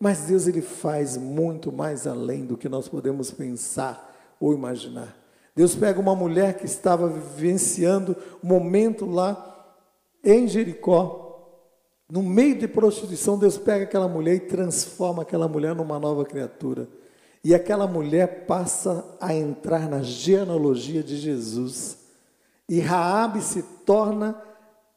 Mas 0.03 0.23
Deus 0.23 0.49
ele 0.49 0.61
faz 0.61 1.17
muito 1.17 1.71
mais 1.71 2.09
além 2.09 2.45
do 2.45 2.57
que 2.57 2.69
nós 2.69 2.89
podemos 2.89 3.31
pensar 3.31 4.35
ou 4.41 4.53
imaginar. 4.53 5.17
Deus 5.55 5.77
pega 5.77 6.01
uma 6.01 6.17
mulher 6.17 6.59
que 6.59 6.67
estava 6.67 7.09
vivenciando 7.09 8.17
um 8.43 8.49
momento 8.49 9.07
lá 9.07 9.77
em 10.25 10.49
Jericó, 10.49 11.21
no 12.11 12.21
meio 12.21 12.59
de 12.59 12.67
prostituição, 12.67 13.39
Deus 13.39 13.57
pega 13.57 13.85
aquela 13.85 14.09
mulher 14.09 14.35
e 14.35 14.41
transforma 14.41 15.23
aquela 15.23 15.47
mulher 15.47 15.73
numa 15.73 16.01
nova 16.01 16.25
criatura. 16.25 16.89
E 17.45 17.55
aquela 17.55 17.87
mulher 17.87 18.45
passa 18.45 19.05
a 19.21 19.33
entrar 19.33 19.89
na 19.89 20.03
genealogia 20.03 21.05
de 21.05 21.17
Jesus. 21.17 21.97
E 22.69 22.81
Raabe 22.81 23.41
se 23.41 23.63
torna 23.87 24.37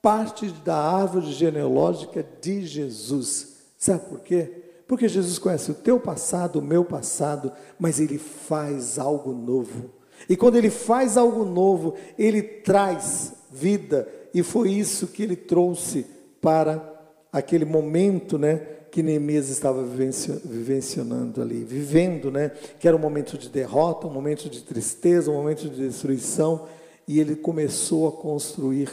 parte 0.01 0.49
da 0.49 0.75
árvore 0.75 1.31
genealógica 1.31 2.25
de 2.41 2.65
Jesus. 2.65 3.57
Sabe 3.77 3.99
por 4.09 4.21
quê? 4.21 4.64
Porque 4.87 5.07
Jesus 5.07 5.39
conhece 5.39 5.71
o 5.71 5.75
teu 5.75 5.99
passado, 5.99 6.59
o 6.59 6.61
meu 6.61 6.85
passado, 6.85 7.51
mas 7.79 7.99
ele 7.99 8.17
faz 8.17 8.99
algo 8.99 9.33
novo. 9.33 9.89
E 10.29 10.35
quando 10.35 10.55
ele 10.55 10.69
faz 10.69 11.17
algo 11.17 11.43
novo, 11.43 11.95
ele 12.17 12.41
traz 12.41 13.33
vida, 13.51 14.07
e 14.33 14.43
foi 14.43 14.69
isso 14.71 15.07
que 15.07 15.23
ele 15.23 15.35
trouxe 15.35 16.05
para 16.41 16.93
aquele 17.31 17.65
momento, 17.65 18.37
né, 18.37 18.57
que 18.91 19.03
Neemias 19.03 19.49
estava 19.49 19.83
vivenciando 19.83 21.41
ali, 21.41 21.63
vivendo, 21.63 22.31
né, 22.31 22.51
que 22.79 22.87
era 22.87 22.95
um 22.95 22.99
momento 22.99 23.37
de 23.37 23.49
derrota, 23.49 24.07
um 24.07 24.13
momento 24.13 24.49
de 24.49 24.61
tristeza, 24.63 25.31
um 25.31 25.35
momento 25.35 25.69
de 25.69 25.87
destruição, 25.87 26.67
e 27.07 27.19
ele 27.19 27.35
começou 27.35 28.07
a 28.07 28.11
construir 28.11 28.89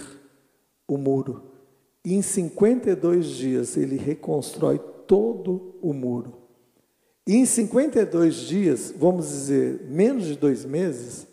o 0.89 0.97
muro. 0.97 1.43
E 2.05 2.15
em 2.15 2.23
52 2.23 3.27
dias 3.27 3.77
ele 3.77 3.97
reconstrói 3.97 4.81
todo 5.13 5.75
o 5.83 5.93
muro. 5.93 6.33
E 7.27 7.37
em 7.37 7.45
52 7.45 8.35
dias, 8.35 8.95
vamos 8.97 9.29
dizer, 9.29 9.85
menos 9.91 10.25
de 10.25 10.35
dois 10.35 10.65
meses, 10.65 11.27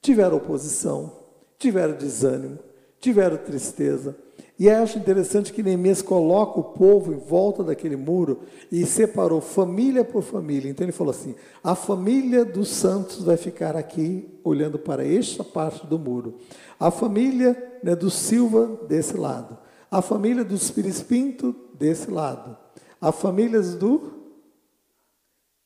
tiveram 0.00 0.38
oposição, 0.38 1.12
tiveram 1.58 1.94
desânimo, 1.94 2.58
tiveram 2.98 3.36
tristeza. 3.36 4.16
E 4.58 4.70
acho 4.70 4.96
interessante 4.96 5.52
que 5.52 5.62
Neemias 5.62 6.00
coloca 6.00 6.58
o 6.58 6.64
povo 6.64 7.12
em 7.12 7.18
volta 7.18 7.62
daquele 7.62 7.96
muro 7.96 8.40
e 8.72 8.86
separou 8.86 9.42
família 9.42 10.02
por 10.02 10.22
família. 10.22 10.70
Então 10.70 10.86
ele 10.86 10.92
falou 10.92 11.10
assim: 11.10 11.34
a 11.62 11.74
família 11.74 12.46
dos 12.46 12.68
santos 12.68 13.22
vai 13.22 13.36
ficar 13.36 13.76
aqui 13.76 14.26
olhando 14.42 14.78
para 14.78 15.06
esta 15.06 15.44
parte 15.44 15.86
do 15.86 15.98
muro, 15.98 16.38
a 16.80 16.90
família 16.90 17.78
né, 17.84 17.94
do 17.94 18.08
Silva 18.08 18.80
desse 18.88 19.18
lado, 19.18 19.58
a 19.90 20.00
família 20.00 20.42
dos 20.42 20.70
Pires 20.70 21.02
Pinto 21.02 21.54
desse 21.78 22.10
lado, 22.10 22.56
a 23.00 23.12
famílias 23.12 23.74
do 23.74 24.18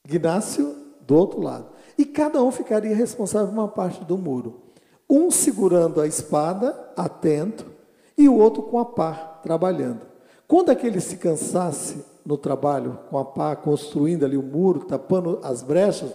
Ignácio 0.07 0.77
do 1.07 1.17
outro 1.17 1.41
lado. 1.41 1.71
E 1.97 2.05
cada 2.05 2.43
um 2.43 2.51
ficaria 2.51 2.95
responsável 2.95 3.49
por 3.49 3.55
uma 3.55 3.69
parte 3.69 4.05
do 4.05 4.19
muro. 4.19 4.63
Um 5.09 5.31
segurando 5.31 6.01
a 6.01 6.07
espada, 6.07 6.93
atento, 6.97 7.67
e 8.17 8.29
o 8.29 8.37
outro 8.37 8.63
com 8.63 8.79
a 8.79 8.85
pá, 8.85 9.41
trabalhando. 9.43 10.07
Quando 10.47 10.71
aquele 10.71 11.01
se 11.01 11.17
cansasse 11.17 12.05
no 12.25 12.37
trabalho, 12.37 12.99
com 13.11 13.19
a 13.19 13.25
pá, 13.25 13.57
construindo 13.57 14.25
ali 14.25 14.37
o 14.37 14.43
muro, 14.43 14.85
tapando 14.85 15.41
as 15.43 15.63
brechas, 15.63 16.13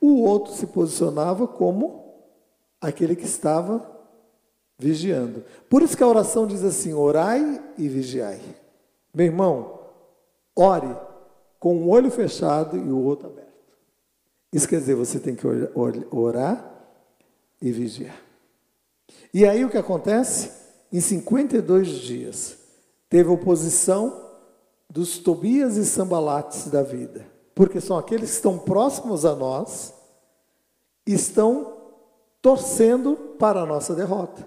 o 0.00 0.22
outro 0.22 0.52
se 0.52 0.66
posicionava 0.66 1.46
como 1.46 2.04
aquele 2.80 3.16
que 3.16 3.24
estava 3.24 3.90
vigiando. 4.78 5.44
Por 5.68 5.82
isso 5.82 5.96
que 5.96 6.02
a 6.02 6.08
oração 6.08 6.46
diz 6.46 6.62
assim: 6.64 6.92
orai 6.92 7.62
e 7.78 7.88
vigiai. 7.88 8.40
Meu 9.14 9.26
irmão, 9.26 9.83
Ore 10.56 10.94
com 11.58 11.76
um 11.76 11.88
olho 11.88 12.10
fechado 12.10 12.76
e 12.76 12.90
o 12.90 13.02
outro 13.02 13.28
aberto. 13.28 13.52
Isso 14.52 14.68
quer 14.68 14.78
dizer, 14.78 14.94
você 14.94 15.18
tem 15.18 15.34
que 15.34 15.46
orar 16.10 16.72
e 17.60 17.72
vigiar. 17.72 18.16
E 19.32 19.46
aí 19.46 19.64
o 19.64 19.70
que 19.70 19.78
acontece? 19.78 20.52
Em 20.92 21.00
52 21.00 21.88
dias, 21.88 22.58
teve 23.08 23.28
oposição 23.30 24.30
dos 24.88 25.18
Tobias 25.18 25.76
e 25.76 25.84
Sambalates 25.84 26.68
da 26.68 26.82
vida, 26.82 27.26
porque 27.54 27.80
são 27.80 27.98
aqueles 27.98 28.30
que 28.30 28.36
estão 28.36 28.58
próximos 28.58 29.24
a 29.24 29.34
nós, 29.34 29.92
estão 31.06 31.76
torcendo 32.40 33.16
para 33.38 33.62
a 33.62 33.66
nossa 33.66 33.94
derrota. 33.94 34.46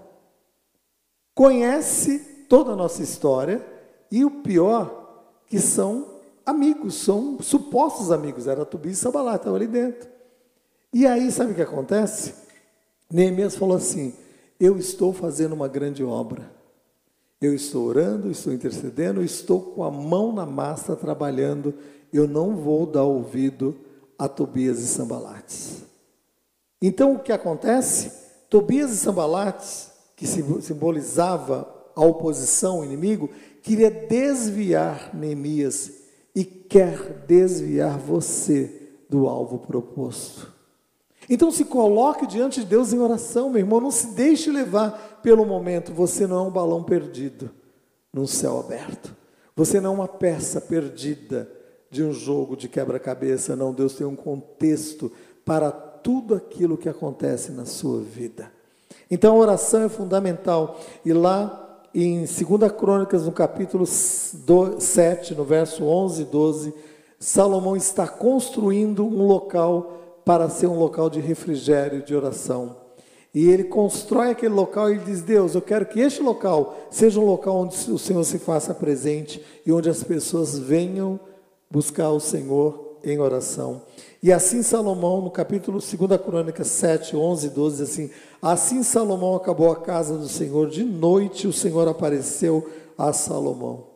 Conhece 1.34 2.46
toda 2.48 2.72
a 2.72 2.76
nossa 2.76 3.02
história 3.02 3.66
e 4.10 4.24
o 4.24 4.42
pior 4.42 5.07
que 5.48 5.58
são 5.58 6.18
amigos, 6.44 6.94
são 6.94 7.38
supostos 7.40 8.10
amigos. 8.10 8.46
Era 8.46 8.64
Tubi 8.64 8.90
e 8.90 8.94
Sabalá, 8.94 9.36
estava 9.36 9.56
ali 9.56 9.66
dentro. 9.66 10.08
E 10.92 11.06
aí, 11.06 11.30
sabe 11.30 11.52
o 11.52 11.54
que 11.54 11.62
acontece? 11.62 12.34
Neemias 13.10 13.56
falou 13.56 13.76
assim: 13.76 14.14
Eu 14.58 14.78
estou 14.78 15.12
fazendo 15.12 15.52
uma 15.52 15.68
grande 15.68 16.04
obra. 16.04 16.50
Eu 17.40 17.54
estou 17.54 17.86
orando, 17.86 18.30
estou 18.30 18.52
intercedendo, 18.52 19.22
estou 19.22 19.60
com 19.60 19.84
a 19.84 19.90
mão 19.90 20.32
na 20.32 20.44
massa 20.44 20.96
trabalhando. 20.96 21.72
Eu 22.12 22.26
não 22.26 22.56
vou 22.56 22.84
dar 22.84 23.04
ouvido 23.04 23.76
a 24.18 24.28
Tobias 24.28 24.80
e 24.80 24.88
Sambalates. 24.88 25.84
Então 26.82 27.14
o 27.14 27.18
que 27.20 27.32
acontece? 27.32 28.12
Tobias 28.50 28.90
e 28.90 28.96
Sambalates, 28.96 29.90
que 30.16 30.26
simbolizava 30.26 31.72
a 31.94 32.04
oposição, 32.04 32.80
o 32.80 32.84
inimigo, 32.84 33.30
queria 33.62 33.90
desviar 33.90 35.14
Neemias 35.14 35.92
e 36.34 36.44
quer 36.44 37.24
desviar 37.26 37.98
você 37.98 38.90
do 39.08 39.26
alvo 39.26 39.58
proposto. 39.58 40.52
Então 41.28 41.50
se 41.50 41.64
coloque 41.64 42.26
diante 42.26 42.60
de 42.60 42.66
Deus 42.66 42.92
em 42.92 42.98
oração, 42.98 43.50
meu 43.50 43.60
irmão, 43.60 43.80
não 43.80 43.90
se 43.90 44.08
deixe 44.14 44.50
levar 44.50 45.20
pelo 45.22 45.44
momento, 45.44 45.92
você 45.92 46.26
não 46.26 46.44
é 46.44 46.48
um 46.48 46.50
balão 46.50 46.82
perdido 46.82 47.50
num 48.12 48.26
céu 48.26 48.60
aberto. 48.60 49.14
Você 49.54 49.80
não 49.80 49.90
é 49.90 49.94
uma 49.94 50.08
peça 50.08 50.60
perdida 50.60 51.50
de 51.90 52.04
um 52.04 52.12
jogo 52.12 52.56
de 52.56 52.68
quebra-cabeça, 52.68 53.56
não. 53.56 53.72
Deus 53.72 53.94
tem 53.94 54.06
um 54.06 54.14
contexto 54.14 55.10
para 55.44 55.70
tudo 55.70 56.34
aquilo 56.34 56.76
que 56.76 56.88
acontece 56.88 57.50
na 57.50 57.64
sua 57.64 58.00
vida. 58.00 58.52
Então 59.10 59.34
a 59.34 59.38
oração 59.38 59.82
é 59.82 59.88
fundamental. 59.88 60.78
E 61.04 61.12
lá 61.12 61.67
em 62.04 62.18
2 62.20 62.72
Crônicas, 62.72 63.24
no 63.24 63.32
capítulo 63.32 63.84
7, 63.86 65.34
no 65.34 65.44
verso 65.44 65.84
11 65.84 66.22
e 66.22 66.24
12, 66.24 66.74
Salomão 67.18 67.76
está 67.76 68.06
construindo 68.06 69.04
um 69.04 69.26
local 69.26 70.20
para 70.24 70.48
ser 70.48 70.66
um 70.66 70.78
local 70.78 71.10
de 71.10 71.20
refrigério, 71.20 72.02
de 72.02 72.14
oração. 72.14 72.76
E 73.34 73.48
ele 73.48 73.64
constrói 73.64 74.30
aquele 74.30 74.54
local 74.54 74.90
e 74.92 74.98
diz: 74.98 75.22
Deus, 75.22 75.54
eu 75.54 75.62
quero 75.62 75.86
que 75.86 76.00
este 76.00 76.22
local 76.22 76.76
seja 76.90 77.20
um 77.20 77.24
local 77.26 77.56
onde 77.56 77.74
o 77.90 77.98
Senhor 77.98 78.24
se 78.24 78.38
faça 78.38 78.74
presente 78.74 79.44
e 79.66 79.72
onde 79.72 79.90
as 79.90 80.02
pessoas 80.02 80.58
venham 80.58 81.18
buscar 81.70 82.10
o 82.10 82.20
Senhor 82.20 82.87
em 83.04 83.18
oração. 83.18 83.82
E 84.22 84.32
assim 84.32 84.62
Salomão, 84.62 85.20
no 85.20 85.30
capítulo 85.30 85.78
2 85.78 86.20
Crônica 86.20 86.64
7, 86.64 87.16
11 87.16 87.46
e 87.46 87.50
12, 87.50 87.76
diz 87.76 87.90
assim: 87.90 88.10
Assim 88.42 88.82
Salomão 88.82 89.36
acabou 89.36 89.70
a 89.70 89.76
casa 89.76 90.16
do 90.16 90.28
Senhor, 90.28 90.68
de 90.68 90.84
noite 90.84 91.46
o 91.46 91.52
Senhor 91.52 91.86
apareceu 91.88 92.68
a 92.96 93.12
Salomão. 93.12 93.86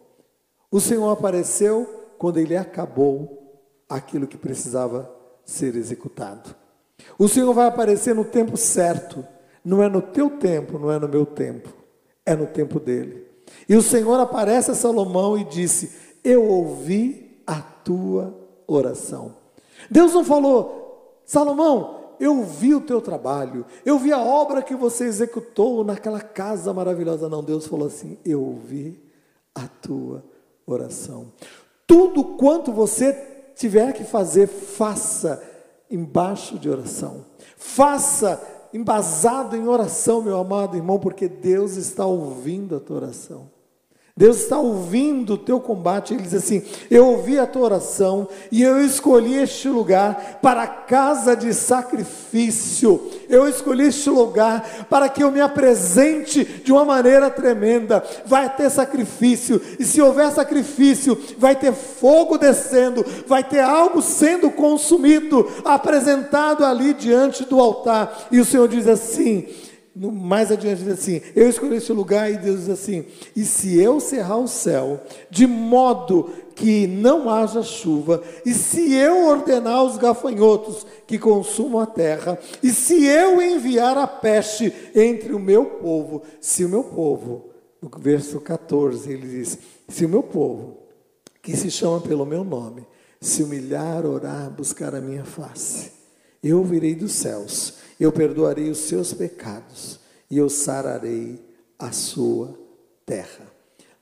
O 0.70 0.80
Senhor 0.80 1.10
apareceu 1.10 1.86
quando 2.18 2.38
ele 2.38 2.56
acabou 2.56 3.60
aquilo 3.88 4.26
que 4.26 4.38
precisava 4.38 5.10
ser 5.44 5.74
executado. 5.74 6.54
O 7.18 7.28
Senhor 7.28 7.52
vai 7.52 7.66
aparecer 7.66 8.14
no 8.14 8.24
tempo 8.24 8.56
certo, 8.56 9.26
não 9.64 9.82
é 9.82 9.88
no 9.88 10.00
teu 10.00 10.30
tempo, 10.30 10.78
não 10.78 10.90
é 10.90 10.98
no 10.98 11.08
meu 11.08 11.26
tempo, 11.26 11.68
é 12.24 12.34
no 12.34 12.46
tempo 12.46 12.78
dele. 12.78 13.26
E 13.68 13.76
o 13.76 13.82
Senhor 13.82 14.18
aparece 14.18 14.70
a 14.70 14.74
Salomão 14.74 15.36
e 15.36 15.44
disse: 15.44 15.92
Eu 16.22 16.44
ouvi 16.44 17.42
a 17.46 17.60
tua 17.60 18.41
oração. 18.66 19.34
Deus 19.90 20.12
não 20.12 20.24
falou, 20.24 21.20
Salomão, 21.24 22.02
eu 22.20 22.42
vi 22.44 22.74
o 22.74 22.80
teu 22.80 23.00
trabalho, 23.00 23.66
eu 23.84 23.98
vi 23.98 24.12
a 24.12 24.20
obra 24.20 24.62
que 24.62 24.76
você 24.76 25.04
executou 25.04 25.82
naquela 25.82 26.20
casa 26.20 26.72
maravilhosa. 26.72 27.28
Não, 27.28 27.42
Deus 27.42 27.66
falou 27.66 27.86
assim: 27.86 28.16
eu 28.24 28.42
ouvi 28.42 29.02
a 29.54 29.66
tua 29.66 30.24
oração. 30.66 31.32
Tudo 31.86 32.24
quanto 32.24 32.72
você 32.72 33.12
tiver 33.56 33.92
que 33.92 34.04
fazer, 34.04 34.46
faça 34.46 35.42
embaixo 35.90 36.58
de 36.58 36.70
oração. 36.70 37.26
Faça 37.56 38.40
embasado 38.72 39.56
em 39.56 39.68
oração, 39.68 40.22
meu 40.22 40.38
amado 40.38 40.76
irmão, 40.76 40.98
porque 40.98 41.28
Deus 41.28 41.76
está 41.76 42.06
ouvindo 42.06 42.76
a 42.76 42.80
tua 42.80 42.96
oração. 42.96 43.50
Deus 44.14 44.42
está 44.42 44.58
ouvindo 44.58 45.34
o 45.34 45.38
teu 45.38 45.58
combate. 45.58 46.12
Ele 46.12 46.22
diz 46.22 46.34
assim: 46.34 46.62
Eu 46.90 47.06
ouvi 47.06 47.38
a 47.38 47.46
tua 47.46 47.62
oração 47.62 48.28
e 48.50 48.62
eu 48.62 48.84
escolhi 48.84 49.36
este 49.36 49.68
lugar 49.68 50.38
para 50.42 50.66
casa 50.66 51.34
de 51.34 51.54
sacrifício. 51.54 53.10
Eu 53.26 53.48
escolhi 53.48 53.86
este 53.86 54.10
lugar 54.10 54.86
para 54.90 55.08
que 55.08 55.24
eu 55.24 55.30
me 55.30 55.40
apresente 55.40 56.44
de 56.44 56.70
uma 56.70 56.84
maneira 56.84 57.30
tremenda. 57.30 58.04
Vai 58.26 58.54
ter 58.54 58.68
sacrifício, 58.68 59.60
e 59.78 59.84
se 59.84 60.02
houver 60.02 60.30
sacrifício, 60.30 61.18
vai 61.38 61.56
ter 61.56 61.72
fogo 61.72 62.36
descendo, 62.36 63.04
vai 63.26 63.42
ter 63.42 63.60
algo 63.60 64.02
sendo 64.02 64.50
consumido, 64.50 65.50
apresentado 65.64 66.66
ali 66.66 66.92
diante 66.92 67.44
do 67.44 67.58
altar. 67.58 68.28
E 68.30 68.38
o 68.38 68.44
Senhor 68.44 68.68
diz 68.68 68.86
assim: 68.86 69.48
mais 69.94 70.50
adiante 70.50 70.82
diz 70.82 70.92
assim: 70.92 71.20
Eu 71.36 71.48
escolhi 71.48 71.76
esse 71.76 71.92
lugar, 71.92 72.30
e 72.30 72.38
Deus 72.38 72.60
diz 72.60 72.70
assim: 72.70 73.04
E 73.36 73.44
se 73.44 73.78
eu 73.78 74.00
cerrar 74.00 74.38
o 74.38 74.48
céu, 74.48 75.00
de 75.30 75.46
modo 75.46 76.30
que 76.54 76.86
não 76.86 77.28
haja 77.28 77.62
chuva, 77.62 78.22
e 78.44 78.54
se 78.54 78.94
eu 78.94 79.26
ordenar 79.26 79.84
os 79.84 79.98
gafanhotos 79.98 80.86
que 81.06 81.18
consumam 81.18 81.80
a 81.80 81.86
terra, 81.86 82.38
e 82.62 82.70
se 82.70 83.04
eu 83.04 83.40
enviar 83.42 83.98
a 83.98 84.06
peste 84.06 84.72
entre 84.94 85.34
o 85.34 85.38
meu 85.38 85.64
povo, 85.66 86.22
se 86.40 86.64
o 86.64 86.68
meu 86.68 86.84
povo, 86.84 87.50
no 87.80 87.90
verso 87.98 88.40
14, 88.40 89.12
ele 89.12 89.28
diz: 89.28 89.58
Se 89.88 90.06
o 90.06 90.08
meu 90.08 90.22
povo, 90.22 90.78
que 91.42 91.54
se 91.54 91.70
chama 91.70 92.00
pelo 92.00 92.24
meu 92.24 92.44
nome, 92.44 92.86
se 93.20 93.42
humilhar, 93.42 94.06
orar, 94.06 94.50
buscar 94.50 94.94
a 94.94 95.00
minha 95.00 95.24
face, 95.24 95.92
eu 96.42 96.64
virei 96.64 96.94
dos 96.94 97.12
céus 97.12 97.82
eu 98.02 98.10
perdoarei 98.10 98.68
os 98.68 98.78
seus 98.78 99.12
pecados 99.12 100.00
e 100.28 100.36
eu 100.36 100.48
sararei 100.48 101.40
a 101.78 101.92
sua 101.92 102.58
terra. 103.06 103.46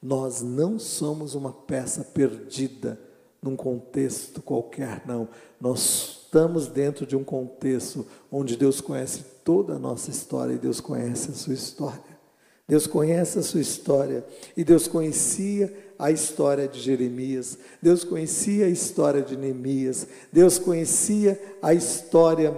Nós 0.03 0.41
não 0.41 0.78
somos 0.78 1.34
uma 1.34 1.53
peça 1.53 2.03
perdida 2.03 2.99
num 3.43 3.55
contexto 3.55 4.41
qualquer, 4.41 5.03
não. 5.07 5.28
Nós 5.61 6.20
estamos 6.24 6.66
dentro 6.66 7.07
de 7.07 7.14
um 7.14 7.22
contexto 7.22 8.07
onde 8.32 8.57
Deus 8.57 8.80
conhece 8.80 9.22
toda 9.45 9.74
a 9.74 9.78
nossa 9.78 10.11
história 10.11 10.55
e 10.55 10.59
Deus 10.59 10.80
conhece 10.80 11.30
a 11.30 11.34
sua 11.34 11.53
história. 11.53 12.20
Deus 12.66 12.86
conhece 12.86 13.38
a 13.38 13.43
sua 13.43 13.61
história 13.61 14.24
e 14.57 14.64
Deus 14.64 14.86
conhecia 14.88 15.89
a 16.01 16.11
história 16.11 16.66
de 16.66 16.80
Jeremias, 16.80 17.59
Deus 17.80 18.03
conhecia 18.03 18.64
a 18.64 18.70
história 18.70 19.20
de 19.20 19.36
Neemias, 19.36 20.07
Deus 20.32 20.59
conhecia 20.59 21.40
a 21.61 21.74
história 21.74 22.57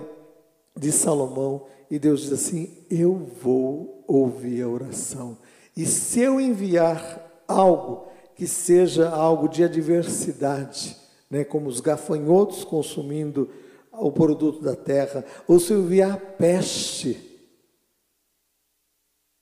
de 0.76 0.92
Salomão, 0.92 1.66
e 1.90 1.98
Deus 1.98 2.22
diz 2.22 2.32
assim: 2.32 2.70
Eu 2.88 3.14
vou 3.42 4.04
ouvir 4.06 4.62
a 4.62 4.68
oração. 4.68 5.36
E 5.76 5.84
se 5.84 6.20
eu 6.20 6.40
enviar 6.40 7.44
algo 7.48 8.06
que 8.36 8.46
seja 8.46 9.10
algo 9.10 9.48
de 9.48 9.64
adversidade, 9.64 10.96
né, 11.28 11.44
como 11.44 11.68
os 11.68 11.80
gafanhotos 11.80 12.62
consumindo 12.62 13.50
o 13.90 14.12
produto 14.12 14.62
da 14.62 14.76
terra, 14.76 15.24
ou 15.48 15.58
se 15.58 15.72
eu 15.72 15.80
enviar 15.80 16.18
peste, 16.38 17.18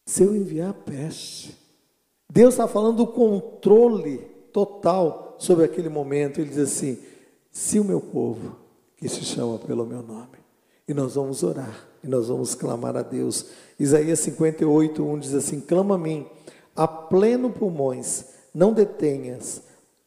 se 0.06 0.22
eu 0.22 0.34
enviar 0.34 0.72
peste, 0.72 1.59
Deus 2.30 2.54
está 2.54 2.68
falando 2.68 2.98
do 2.98 3.06
controle 3.08 4.18
total 4.52 5.34
sobre 5.38 5.64
aquele 5.64 5.88
momento. 5.88 6.40
Ele 6.40 6.50
diz 6.50 6.58
assim: 6.58 6.98
se 7.50 7.80
o 7.80 7.84
meu 7.84 8.00
povo, 8.00 8.56
que 8.96 9.08
se 9.08 9.24
chama 9.24 9.58
pelo 9.58 9.84
meu 9.84 10.02
nome, 10.02 10.38
e 10.86 10.94
nós 10.94 11.16
vamos 11.16 11.42
orar, 11.42 11.88
e 12.04 12.08
nós 12.08 12.28
vamos 12.28 12.54
clamar 12.54 12.96
a 12.96 13.02
Deus. 13.02 13.46
Isaías 13.78 14.20
58, 14.20 15.02
1 15.02 15.18
diz 15.18 15.34
assim: 15.34 15.60
Clama 15.60 15.96
a 15.96 15.98
mim, 15.98 16.24
a 16.76 16.86
pleno 16.86 17.50
pulmões, 17.50 18.26
não 18.54 18.72
detenhas, 18.72 19.62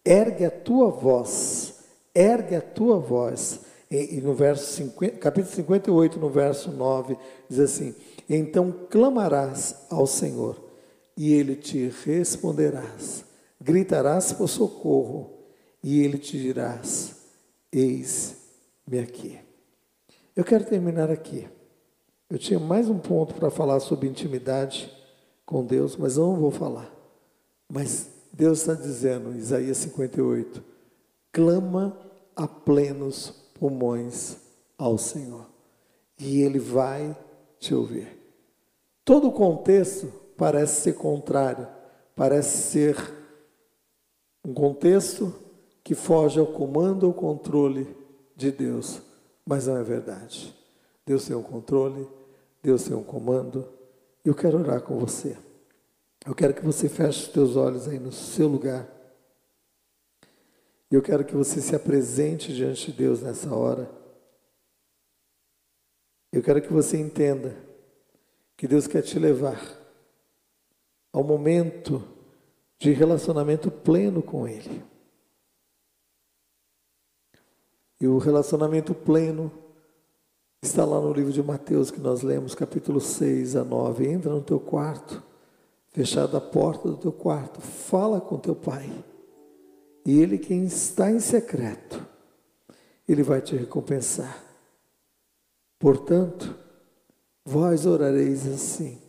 ergue 0.05 0.45
a 0.45 0.51
tua 0.51 0.89
voz, 0.89 1.75
ergue 2.15 2.55
a 2.55 2.61
tua 2.61 2.99
voz. 2.99 3.61
E, 3.91 4.17
e 4.17 4.21
no 4.21 4.33
verso 4.33 4.71
50, 4.75 5.17
capítulo 5.17 5.53
58, 5.53 6.19
no 6.19 6.29
verso 6.29 6.71
9, 6.71 7.17
diz 7.49 7.59
assim: 7.59 7.93
Então 8.29 8.73
clamarás 8.89 9.75
ao 9.89 10.07
Senhor, 10.07 10.72
e 11.15 11.33
ele 11.33 11.55
te 11.55 11.89
responderás, 12.05 13.25
gritarás 13.59 14.33
por 14.33 14.47
socorro, 14.47 15.31
e 15.83 16.03
ele 16.03 16.17
te 16.17 16.37
dirás: 16.39 17.15
Eis-me 17.71 18.99
aqui. 18.99 19.39
Eu 20.35 20.43
quero 20.43 20.65
terminar 20.65 21.11
aqui. 21.11 21.47
Eu 22.29 22.39
tinha 22.39 22.59
mais 22.59 22.89
um 22.89 22.97
ponto 22.97 23.35
para 23.35 23.51
falar 23.51 23.79
sobre 23.79 24.07
intimidade 24.07 24.91
com 25.45 25.63
Deus, 25.63 25.95
mas 25.95 26.17
eu 26.17 26.25
não 26.25 26.35
vou 26.37 26.51
falar. 26.51 26.91
Mas 27.69 28.09
Deus 28.31 28.59
está 28.59 28.73
dizendo, 28.73 29.37
Isaías 29.37 29.77
58, 29.77 30.63
clama 31.31 31.95
a 32.35 32.47
plenos 32.47 33.29
pulmões 33.53 34.37
ao 34.77 34.97
Senhor, 34.97 35.45
e 36.17 36.41
Ele 36.41 36.57
vai 36.57 37.15
te 37.59 37.75
ouvir. 37.75 38.07
Todo 39.05 39.27
o 39.27 39.31
contexto 39.31 40.22
parece 40.43 40.81
ser 40.81 40.95
contrário, 40.95 41.65
parece 42.13 42.57
ser 42.71 42.97
um 44.43 44.53
contexto 44.53 45.33
que 45.81 45.95
foge 45.95 46.37
ao 46.37 46.47
comando 46.47 47.05
ou 47.05 47.13
controle 47.13 47.87
de 48.35 48.51
Deus 48.51 49.01
mas 49.45 49.67
não 49.67 49.77
é 49.77 49.83
verdade. 49.83 50.53
Deus 51.05 51.25
tem 51.25 51.35
um 51.35 51.43
controle, 51.43 52.07
Deus 52.61 52.83
tem 52.83 52.93
um 52.93 53.03
comando, 53.03 53.67
eu 54.23 54.33
quero 54.33 54.59
orar 54.59 54.81
com 54.81 54.97
você. 54.97 55.37
Eu 56.25 56.33
quero 56.33 56.53
que 56.53 56.63
você 56.63 56.87
feche 56.87 57.23
os 57.23 57.27
teus 57.27 57.55
olhos 57.55 57.87
aí 57.87 57.99
no 57.99 58.11
seu 58.11 58.47
lugar. 58.47 58.87
Eu 60.89 61.01
quero 61.01 61.25
que 61.25 61.35
você 61.35 61.59
se 61.61 61.75
apresente 61.75 62.53
diante 62.53 62.91
de 62.91 62.97
Deus 62.97 63.21
nessa 63.21 63.53
hora. 63.53 63.89
Eu 66.31 66.41
quero 66.41 66.61
que 66.61 66.71
você 66.71 66.97
entenda 66.97 67.55
que 68.55 68.67
Deus 68.67 68.87
quer 68.87 69.01
te 69.01 69.19
levar 69.19 69.82
ao 71.13 71.23
momento 71.23 72.03
de 72.79 72.91
relacionamento 72.91 73.69
pleno 73.69 74.21
com 74.21 74.47
Ele. 74.47 74.83
E 78.01 78.07
o 78.07 78.17
relacionamento 78.17 78.93
pleno 78.93 79.49
está 80.61 80.83
lá 80.83 80.99
no 80.99 81.13
livro 81.13 81.31
de 81.31 81.41
Mateus 81.41 81.91
que 81.91 82.01
nós 82.01 82.21
lemos, 82.21 82.55
capítulo 82.55 82.99
6 82.99 83.55
a 83.55 83.63
9. 83.63 84.05
Entra 84.09 84.33
no 84.33 84.41
teu 84.41 84.59
quarto, 84.59 85.23
fechada 85.91 86.37
a 86.37 86.41
porta 86.41 86.89
do 86.89 86.97
teu 86.97 87.13
quarto, 87.13 87.61
fala 87.61 88.19
com 88.19 88.37
teu 88.37 88.55
pai. 88.55 88.89
E 90.05 90.19
ele, 90.19 90.37
quem 90.37 90.65
está 90.65 91.09
em 91.09 91.19
secreto, 91.19 92.05
ele 93.07 93.23
vai 93.23 93.39
te 93.39 93.55
recompensar. 93.55 94.43
Portanto, 95.79 96.53
vós 97.45 97.85
orareis 97.85 98.45
assim: 98.47 99.01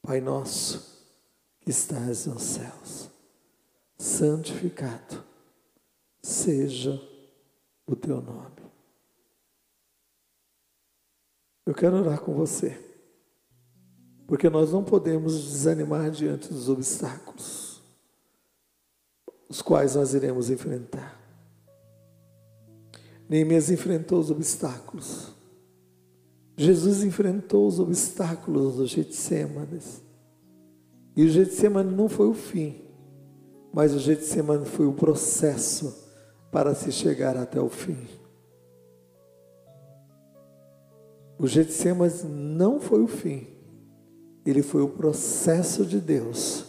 Pai 0.00 0.20
nosso, 0.20 0.91
que 1.62 1.70
estás 1.70 2.26
nos 2.26 2.42
céus, 2.42 3.08
santificado 3.96 5.24
seja 6.22 7.00
o 7.86 7.96
teu 7.96 8.20
nome. 8.20 8.62
Eu 11.64 11.74
quero 11.74 11.96
orar 11.96 12.20
com 12.20 12.34
você, 12.34 12.76
porque 14.26 14.50
nós 14.50 14.72
não 14.72 14.82
podemos 14.82 15.32
desanimar 15.44 16.10
diante 16.10 16.52
dos 16.52 16.68
obstáculos, 16.68 17.80
os 19.48 19.62
quais 19.62 19.94
nós 19.94 20.14
iremos 20.14 20.50
enfrentar. 20.50 21.20
Neemias 23.28 23.70
enfrentou 23.70 24.18
os 24.18 24.30
obstáculos. 24.30 25.32
Jesus 26.56 27.02
enfrentou 27.02 27.66
os 27.66 27.78
obstáculos 27.78 28.76
do 28.76 28.86
Getsêmanes. 28.86 30.02
E 31.16 31.24
o 31.24 31.28
Getsemane 31.28 31.94
não 31.94 32.08
foi 32.08 32.28
o 32.28 32.34
fim, 32.34 32.82
mas 33.72 33.94
o 33.94 33.98
Getsemane 33.98 34.66
foi 34.66 34.86
o 34.86 34.92
processo 34.92 36.02
para 36.50 36.74
se 36.74 36.92
chegar 36.92 37.36
até 37.36 37.60
o 37.60 37.68
fim. 37.68 38.06
O 41.38 41.46
Getsemanes 41.48 42.22
não 42.22 42.78
foi 42.78 43.02
o 43.02 43.08
fim, 43.08 43.48
ele 44.46 44.62
foi 44.62 44.80
o 44.80 44.88
processo 44.88 45.84
de 45.84 45.98
Deus 45.98 46.66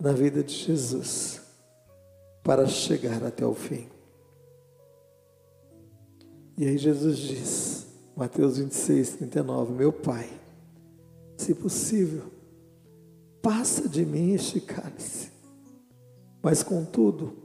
na 0.00 0.12
vida 0.12 0.44
de 0.44 0.54
Jesus 0.54 1.40
para 2.44 2.68
chegar 2.68 3.24
até 3.24 3.44
o 3.44 3.52
fim. 3.52 3.88
E 6.56 6.68
aí 6.68 6.78
Jesus 6.78 7.18
diz, 7.18 7.86
Mateus 8.16 8.58
26, 8.58 9.16
39, 9.16 9.72
meu 9.72 9.92
Pai, 9.92 10.30
se 11.36 11.52
possível, 11.52 12.30
passa 13.42 13.88
de 13.88 14.04
mim 14.04 14.32
este 14.32 14.60
cálice, 14.60 15.30
mas 16.42 16.62
contudo, 16.62 17.36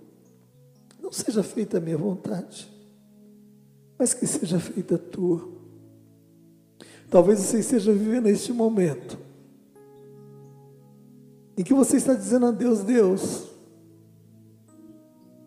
não 1.02 1.12
seja 1.12 1.44
feita 1.44 1.78
a 1.78 1.82
minha 1.82 1.98
vontade, 1.98 2.72
mas 3.98 4.14
que 4.14 4.28
seja 4.28 4.60
feita 4.60 4.96
a 4.96 5.00
tua. 5.00 5.48
Talvez 7.10 7.40
você 7.40 7.60
esteja 7.60 7.94
vivendo 7.94 8.28
este 8.28 8.52
momento, 8.52 9.18
em 11.58 11.64
que 11.64 11.74
você 11.74 11.98
está 11.98 12.14
dizendo 12.14 12.48
a 12.48 12.52
Deus: 12.52 12.82
Deus, 12.82 13.48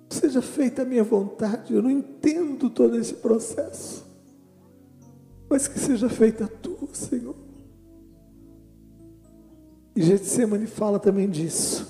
seja 0.08 0.40
feita 0.40 0.82
a 0.82 0.84
minha 0.84 1.04
vontade. 1.04 1.74
Eu 1.74 1.82
não 1.82 1.90
entendo 1.90 2.70
todo 2.70 2.96
esse 2.96 3.14
processo, 3.14 4.06
mas 5.48 5.68
que 5.68 5.78
seja 5.78 6.08
feita 6.08 6.44
a 6.44 6.48
tua, 6.48 6.88
Senhor. 6.94 7.47
E 9.98 10.02
Getsemane 10.02 10.68
fala 10.68 11.00
também 11.00 11.28
disso, 11.28 11.84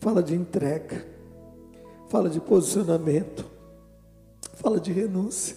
fala 0.00 0.22
de 0.22 0.34
entrega, 0.34 1.04
fala 2.08 2.30
de 2.30 2.40
posicionamento, 2.40 3.44
fala 4.54 4.80
de 4.80 4.90
renúncia. 4.90 5.54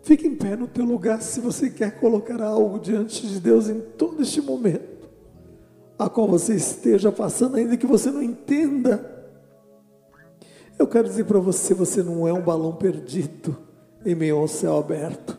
Fique 0.00 0.26
em 0.26 0.34
pé 0.34 0.56
no 0.56 0.66
teu 0.66 0.86
lugar 0.86 1.20
se 1.20 1.38
você 1.38 1.68
quer 1.68 2.00
colocar 2.00 2.40
algo 2.40 2.78
diante 2.78 3.26
de 3.26 3.38
Deus 3.38 3.68
em 3.68 3.78
todo 3.78 4.22
este 4.22 4.40
momento, 4.40 5.06
a 5.98 6.08
qual 6.08 6.26
você 6.26 6.54
esteja 6.54 7.12
passando, 7.12 7.56
ainda 7.56 7.76
que 7.76 7.86
você 7.86 8.10
não 8.10 8.22
entenda. 8.22 9.28
Eu 10.78 10.86
quero 10.86 11.08
dizer 11.08 11.24
para 11.24 11.40
você: 11.40 11.74
você 11.74 12.02
não 12.02 12.26
é 12.26 12.32
um 12.32 12.40
balão 12.40 12.74
perdido 12.74 13.54
em 14.02 14.14
meio 14.14 14.38
ao 14.38 14.48
céu 14.48 14.78
aberto. 14.78 15.38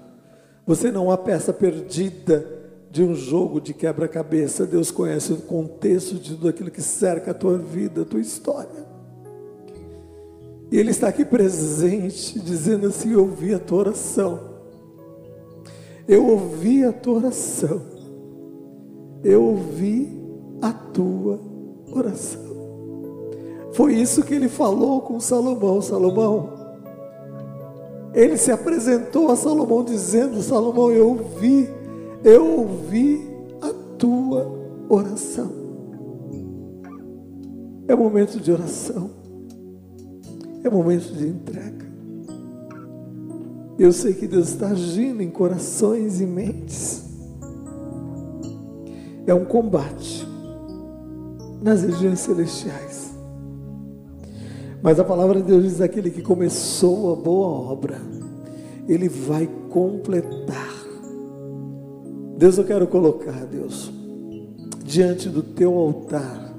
Você 0.68 0.92
não 0.92 1.06
é 1.06 1.08
uma 1.08 1.18
peça 1.18 1.52
perdida 1.52 2.61
de 2.92 3.02
um 3.02 3.16
jogo 3.16 3.62
de 3.62 3.74
quebra-cabeça. 3.74 4.66
Deus 4.66 4.92
conhece 4.92 5.32
o 5.32 5.38
contexto 5.38 6.16
de 6.16 6.32
tudo 6.36 6.50
aquilo 6.50 6.70
que 6.70 6.82
cerca 6.82 7.32
a 7.32 7.34
tua 7.34 7.58
vida, 7.58 8.02
a 8.02 8.06
tua 8.06 8.20
história. 8.20 8.86
E 10.70 10.78
Ele 10.78 10.92
está 10.92 11.08
aqui 11.08 11.24
presente, 11.24 12.40
dizendo 12.40 12.88
assim: 12.88 13.14
Eu 13.14 13.22
ouvi 13.22 13.54
a 13.54 13.60
tua 13.60 13.80
oração. 13.80 14.52
Eu 16.08 16.28
ouvi 16.28 16.84
a 16.84 16.92
tua 16.92 17.16
oração. 17.16 17.82
Eu 19.24 19.44
ouvi 19.44 20.22
a 20.62 20.74
tua 20.74 21.40
oração. 21.92 22.42
Foi 23.74 23.94
isso 23.94 24.24
que 24.24 24.34
ele 24.34 24.50
falou 24.50 25.02
com 25.02 25.20
Salomão. 25.20 25.82
Salomão, 25.82 26.50
ele 28.14 28.36
se 28.36 28.52
apresentou 28.52 29.32
a 29.32 29.36
Salomão 29.36 29.84
dizendo: 29.84 30.42
Salomão, 30.42 30.92
eu 30.92 31.10
ouvi, 31.10 31.70
eu 32.24 32.60
ouvi 32.60 33.28
a 33.62 33.74
tua 33.98 34.52
oração. 34.90 35.52
É 37.88 37.96
momento 37.96 38.40
de 38.40 38.52
oração, 38.52 39.10
é 40.64 40.70
momento 40.70 41.14
de 41.14 41.28
entrega. 41.28 41.86
Eu 43.78 43.92
sei 43.92 44.14
que 44.14 44.28
Deus 44.28 44.50
está 44.50 44.68
agindo 44.68 45.22
em 45.24 45.30
corações 45.30 46.22
e 46.22 46.26
mentes. 46.26 47.04
É 49.26 49.34
um 49.34 49.46
combate 49.46 50.28
nas 51.62 51.84
regiões 51.84 52.20
celestiais. 52.20 53.12
Mas 54.82 55.00
a 55.00 55.04
palavra 55.04 55.42
de 55.42 55.48
Deus 55.48 55.64
diz: 55.64 55.82
aquele 55.82 56.10
que 56.10 56.22
começou 56.22 57.14
a 57.14 57.16
boa 57.16 57.48
obra, 57.48 58.00
ele 58.88 59.08
vai 59.10 59.50
completar. 59.70 60.71
Deus, 62.42 62.58
eu 62.58 62.64
quero 62.64 62.88
colocar, 62.88 63.46
Deus, 63.46 63.92
diante 64.84 65.30
do 65.30 65.44
teu 65.44 65.78
altar. 65.78 66.52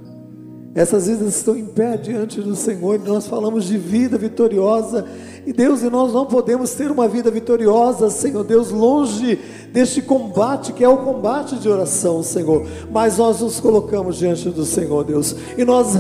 Essas 0.77 1.09
vidas 1.09 1.35
estão 1.35 1.57
em 1.57 1.67
pé 1.67 1.97
diante 1.97 2.41
do 2.41 2.55
Senhor 2.55 2.95
e 2.95 2.99
nós 2.99 3.27
falamos 3.27 3.65
de 3.65 3.77
vida 3.77 4.17
vitoriosa. 4.17 5.05
E 5.45 5.53
Deus, 5.53 5.83
e 5.83 5.91
nós 5.91 6.13
não 6.13 6.25
podemos 6.25 6.73
ter 6.75 6.89
uma 6.89 7.09
vida 7.09 7.33
vitoriosa, 7.33 8.11
Senhor 8.11 8.45
Deus, 8.45 8.71
longe 8.71 9.37
deste 9.73 10.01
combate 10.01 10.73
que 10.73 10.85
é 10.85 10.89
o 10.89 10.99
combate 10.99 11.57
de 11.57 11.69
oração, 11.69 12.23
Senhor. 12.23 12.65
Mas 12.89 13.19
nós 13.19 13.41
nos 13.41 13.59
colocamos 13.59 14.19
diante 14.19 14.51
do 14.51 14.65
Senhor, 14.65 15.03
Deus, 15.03 15.35
e 15.59 15.65
nós 15.65 15.97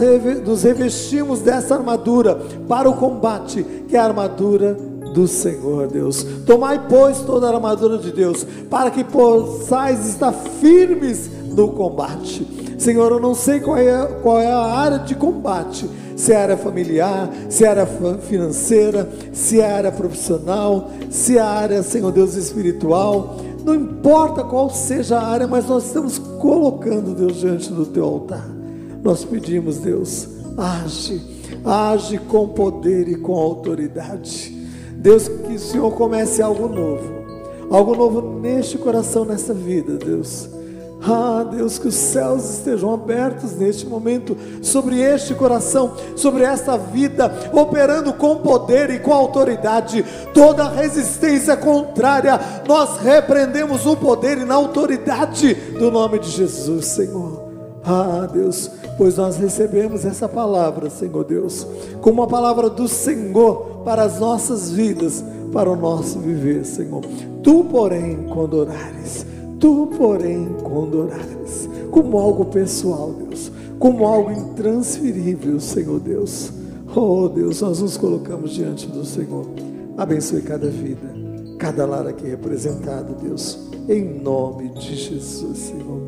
nos 0.46 0.62
revestimos 0.62 1.40
dessa 1.40 1.74
armadura 1.74 2.36
para 2.68 2.88
o 2.88 2.94
combate, 2.94 3.66
que 3.88 3.96
é 3.96 3.98
a 3.98 4.04
armadura 4.04 4.91
do 5.12 5.26
Senhor, 5.26 5.88
Deus. 5.88 6.24
Tomai, 6.46 6.86
pois, 6.88 7.20
toda 7.20 7.48
a 7.48 7.54
armadura 7.54 7.98
de 7.98 8.12
Deus, 8.12 8.46
para 8.70 8.90
que 8.90 9.04
possais 9.04 10.08
estar 10.08 10.32
firmes 10.32 11.30
no 11.54 11.68
combate. 11.68 12.46
Senhor, 12.78 13.12
eu 13.12 13.20
não 13.20 13.34
sei 13.34 13.60
qual 13.60 13.76
é, 13.76 14.06
qual 14.22 14.40
é 14.40 14.50
a 14.50 14.58
área 14.58 14.98
de 14.98 15.14
combate, 15.14 15.88
se 16.16 16.32
é 16.32 16.36
área 16.36 16.56
familiar, 16.56 17.30
se 17.48 17.64
é 17.64 17.68
área 17.68 17.86
financeira, 18.20 19.08
se 19.32 19.60
é 19.60 19.70
área 19.70 19.92
profissional, 19.92 20.90
se 21.08 21.38
é 21.38 21.40
área, 21.40 21.82
Senhor 21.82 22.10
Deus, 22.10 22.34
espiritual. 22.34 23.36
Não 23.64 23.74
importa 23.74 24.42
qual 24.42 24.68
seja 24.68 25.18
a 25.18 25.26
área, 25.26 25.46
mas 25.46 25.68
nós 25.68 25.86
estamos 25.86 26.18
colocando 26.18 27.14
Deus 27.14 27.36
diante 27.36 27.72
do 27.72 27.86
teu 27.86 28.04
altar. 28.04 28.48
Nós 29.00 29.24
pedimos, 29.24 29.78
Deus, 29.78 30.28
age, 30.56 31.22
age 31.64 32.18
com 32.18 32.48
poder 32.48 33.08
e 33.08 33.14
com 33.14 33.34
autoridade. 33.34 34.51
Deus, 35.02 35.26
que 35.26 35.54
o 35.54 35.58
Senhor 35.58 35.90
comece 35.92 36.40
algo 36.40 36.68
novo, 36.68 37.24
algo 37.68 37.96
novo 37.96 38.38
neste 38.40 38.78
coração, 38.78 39.24
nessa 39.24 39.52
vida, 39.52 39.96
Deus. 39.96 40.48
Ah, 41.04 41.44
Deus, 41.50 41.80
que 41.80 41.88
os 41.88 41.96
céus 41.96 42.58
estejam 42.58 42.94
abertos 42.94 43.56
neste 43.56 43.84
momento 43.84 44.36
sobre 44.62 45.00
este 45.00 45.34
coração, 45.34 45.94
sobre 46.14 46.44
esta 46.44 46.78
vida, 46.78 47.50
operando 47.52 48.12
com 48.12 48.36
poder 48.36 48.88
e 48.90 49.00
com 49.00 49.12
autoridade. 49.12 50.04
Toda 50.32 50.68
resistência 50.68 51.56
contrária, 51.56 52.38
nós 52.68 52.98
repreendemos 52.98 53.84
no 53.84 53.96
poder 53.96 54.38
e 54.38 54.44
na 54.44 54.54
autoridade 54.54 55.54
do 55.76 55.90
nome 55.90 56.20
de 56.20 56.30
Jesus, 56.30 56.86
Senhor. 56.86 57.50
Ah, 57.84 58.28
Deus, 58.32 58.70
pois 58.96 59.16
nós 59.16 59.36
recebemos 59.36 60.04
essa 60.04 60.28
palavra, 60.28 60.88
Senhor 60.88 61.24
Deus, 61.24 61.66
como 62.00 62.22
uma 62.22 62.28
palavra 62.28 62.70
do 62.70 62.86
Senhor 62.86 63.71
para 63.84 64.02
as 64.04 64.18
nossas 64.18 64.70
vidas, 64.70 65.24
para 65.52 65.70
o 65.70 65.76
nosso 65.76 66.18
viver, 66.18 66.64
Senhor. 66.64 67.02
Tu, 67.42 67.64
porém, 67.64 68.26
quando 68.28 68.54
orares, 68.54 69.26
Tu, 69.62 69.86
porém, 69.96 70.56
quando 70.60 71.02
orares, 71.02 71.68
como 71.92 72.18
algo 72.18 72.46
pessoal, 72.46 73.12
Deus, 73.12 73.52
como 73.78 74.04
algo 74.04 74.32
intransferível, 74.32 75.60
Senhor 75.60 76.00
Deus. 76.00 76.52
Oh 76.96 77.28
Deus, 77.28 77.60
nós 77.60 77.80
nos 77.80 77.96
colocamos 77.96 78.50
diante 78.50 78.88
do 78.88 79.04
Senhor. 79.04 79.46
Abençoe 79.96 80.42
cada 80.42 80.68
vida, 80.68 81.14
cada 81.60 81.86
lar 81.86 82.08
aqui 82.08 82.26
representado, 82.26 83.14
Deus, 83.22 83.56
em 83.88 84.20
nome 84.20 84.70
de 84.70 84.96
Jesus, 84.96 85.58
Senhor. 85.58 86.02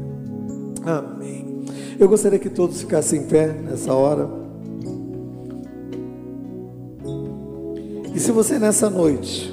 Amém. 0.85 1.65
Eu 1.97 2.09
gostaria 2.09 2.41
que 2.41 2.51
todos 2.51 2.81
ficassem 2.81 3.21
em 3.21 3.27
pé 3.27 3.53
nessa 3.53 3.95
hora. 3.95 4.44
E 8.15 8.21
se 8.21 8.31
você 8.31 8.59
nessa 8.59 8.89
noite 8.89 9.53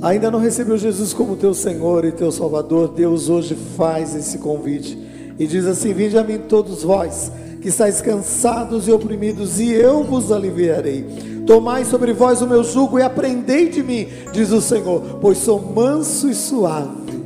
ainda 0.00 0.30
não 0.30 0.38
recebeu 0.38 0.78
Jesus 0.78 1.12
como 1.12 1.36
teu 1.36 1.52
Senhor 1.52 2.04
e 2.04 2.12
teu 2.12 2.30
Salvador, 2.30 2.88
Deus 2.88 3.28
hoje 3.28 3.56
faz 3.76 4.14
esse 4.14 4.38
convite 4.38 4.96
e 5.38 5.46
diz 5.46 5.66
assim: 5.66 5.92
Vinde 5.92 6.16
a 6.16 6.22
mim 6.22 6.38
todos 6.48 6.82
vós 6.82 7.32
que 7.60 7.68
estáis 7.68 8.00
cansados 8.00 8.88
e 8.88 8.92
oprimidos, 8.92 9.60
e 9.60 9.70
eu 9.70 10.02
vos 10.02 10.32
aliviarei. 10.32 11.06
Tomai 11.46 11.84
sobre 11.84 12.12
vós 12.12 12.42
o 12.42 12.46
meu 12.46 12.64
jugo 12.64 12.98
e 12.98 13.02
aprendei 13.02 13.68
de 13.68 13.82
mim, 13.82 14.08
diz 14.32 14.50
o 14.50 14.60
Senhor, 14.60 15.18
pois 15.20 15.38
sou 15.38 15.60
manso 15.60 16.28
e 16.28 16.34
suave. 16.34 17.22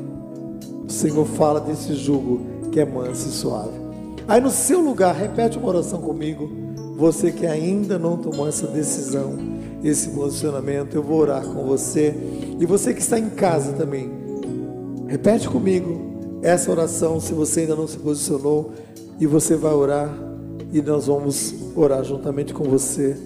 O 0.87 0.93
Senhor 0.93 1.27
fala 1.27 1.61
desse 1.61 1.95
jugo 1.95 2.41
que 2.71 2.81
é 2.81 2.85
manso 2.85 3.29
e 3.29 3.33
suave. 3.33 3.87
Aí 4.29 4.41
no 4.41 4.51
seu 4.51 4.81
lugar, 4.81 5.15
repete 5.15 5.57
uma 5.59 5.69
oração 5.69 6.01
comigo. 6.01 6.51
Você 6.97 7.31
que 7.31 7.47
ainda 7.47 7.99
não 7.99 8.17
tomou 8.17 8.49
essa 8.49 8.67
decisão, 8.67 9.35
esse 9.85 10.09
posicionamento, 10.09 10.95
eu 10.95 11.03
vou 11.03 11.19
orar 11.19 11.47
com 11.47 11.67
você. 11.67 12.15
E 12.59 12.65
você 12.65 12.95
que 12.95 13.01
está 13.01 13.19
em 13.19 13.29
casa 13.29 13.75
também, 13.75 14.11
repete 15.07 15.47
comigo 15.47 16.41
essa 16.43 16.71
oração 16.71 17.21
se 17.21 17.35
você 17.35 17.61
ainda 17.61 17.77
não 17.77 17.87
se 17.87 17.99
posicionou. 17.99 18.73
E 19.21 19.27
você 19.27 19.57
vai 19.57 19.75
orar 19.75 20.11
e 20.73 20.81
nós 20.81 21.07
vamos 21.07 21.55
orar 21.75 22.03
juntamente 22.03 22.55
com 22.55 22.65
você. 22.65 23.17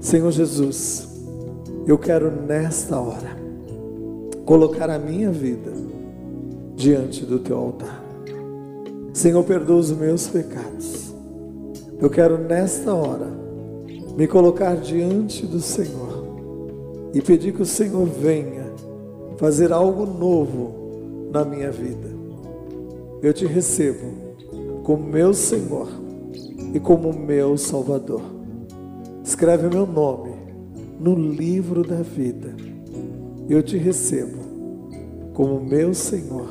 Senhor 0.00 0.30
Jesus, 0.30 1.08
eu 1.88 1.98
quero 1.98 2.30
nesta 2.30 3.00
hora 3.00 3.36
colocar 4.44 4.90
a 4.90 4.98
minha 4.98 5.32
vida 5.32 5.72
diante 6.76 7.24
do 7.24 7.40
teu 7.40 7.58
altar. 7.58 8.04
Senhor, 9.12 9.42
perdoa 9.42 9.78
os 9.78 9.90
meus 9.90 10.28
pecados. 10.28 11.15
Eu 11.98 12.10
quero 12.10 12.36
nesta 12.36 12.94
hora 12.94 13.26
me 14.16 14.26
colocar 14.26 14.76
diante 14.76 15.46
do 15.46 15.60
Senhor 15.60 16.26
e 17.14 17.22
pedir 17.22 17.54
que 17.54 17.62
o 17.62 17.66
Senhor 17.66 18.06
venha 18.06 18.66
fazer 19.38 19.72
algo 19.72 20.04
novo 20.04 21.30
na 21.32 21.44
minha 21.44 21.70
vida. 21.70 22.08
Eu 23.22 23.32
te 23.32 23.46
recebo 23.46 24.12
como 24.82 25.04
meu 25.04 25.32
Senhor 25.32 25.88
e 26.74 26.78
como 26.78 27.12
meu 27.12 27.56
Salvador. 27.56 28.22
Escreve 29.24 29.68
meu 29.68 29.86
nome 29.86 30.34
no 31.00 31.14
livro 31.14 31.82
da 31.82 32.02
vida. 32.02 32.54
Eu 33.48 33.62
te 33.62 33.78
recebo 33.78 34.38
como 35.32 35.60
meu 35.60 35.94
Senhor 35.94 36.48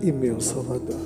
e 0.00 0.12
meu 0.12 0.40
Salvador. 0.40 1.05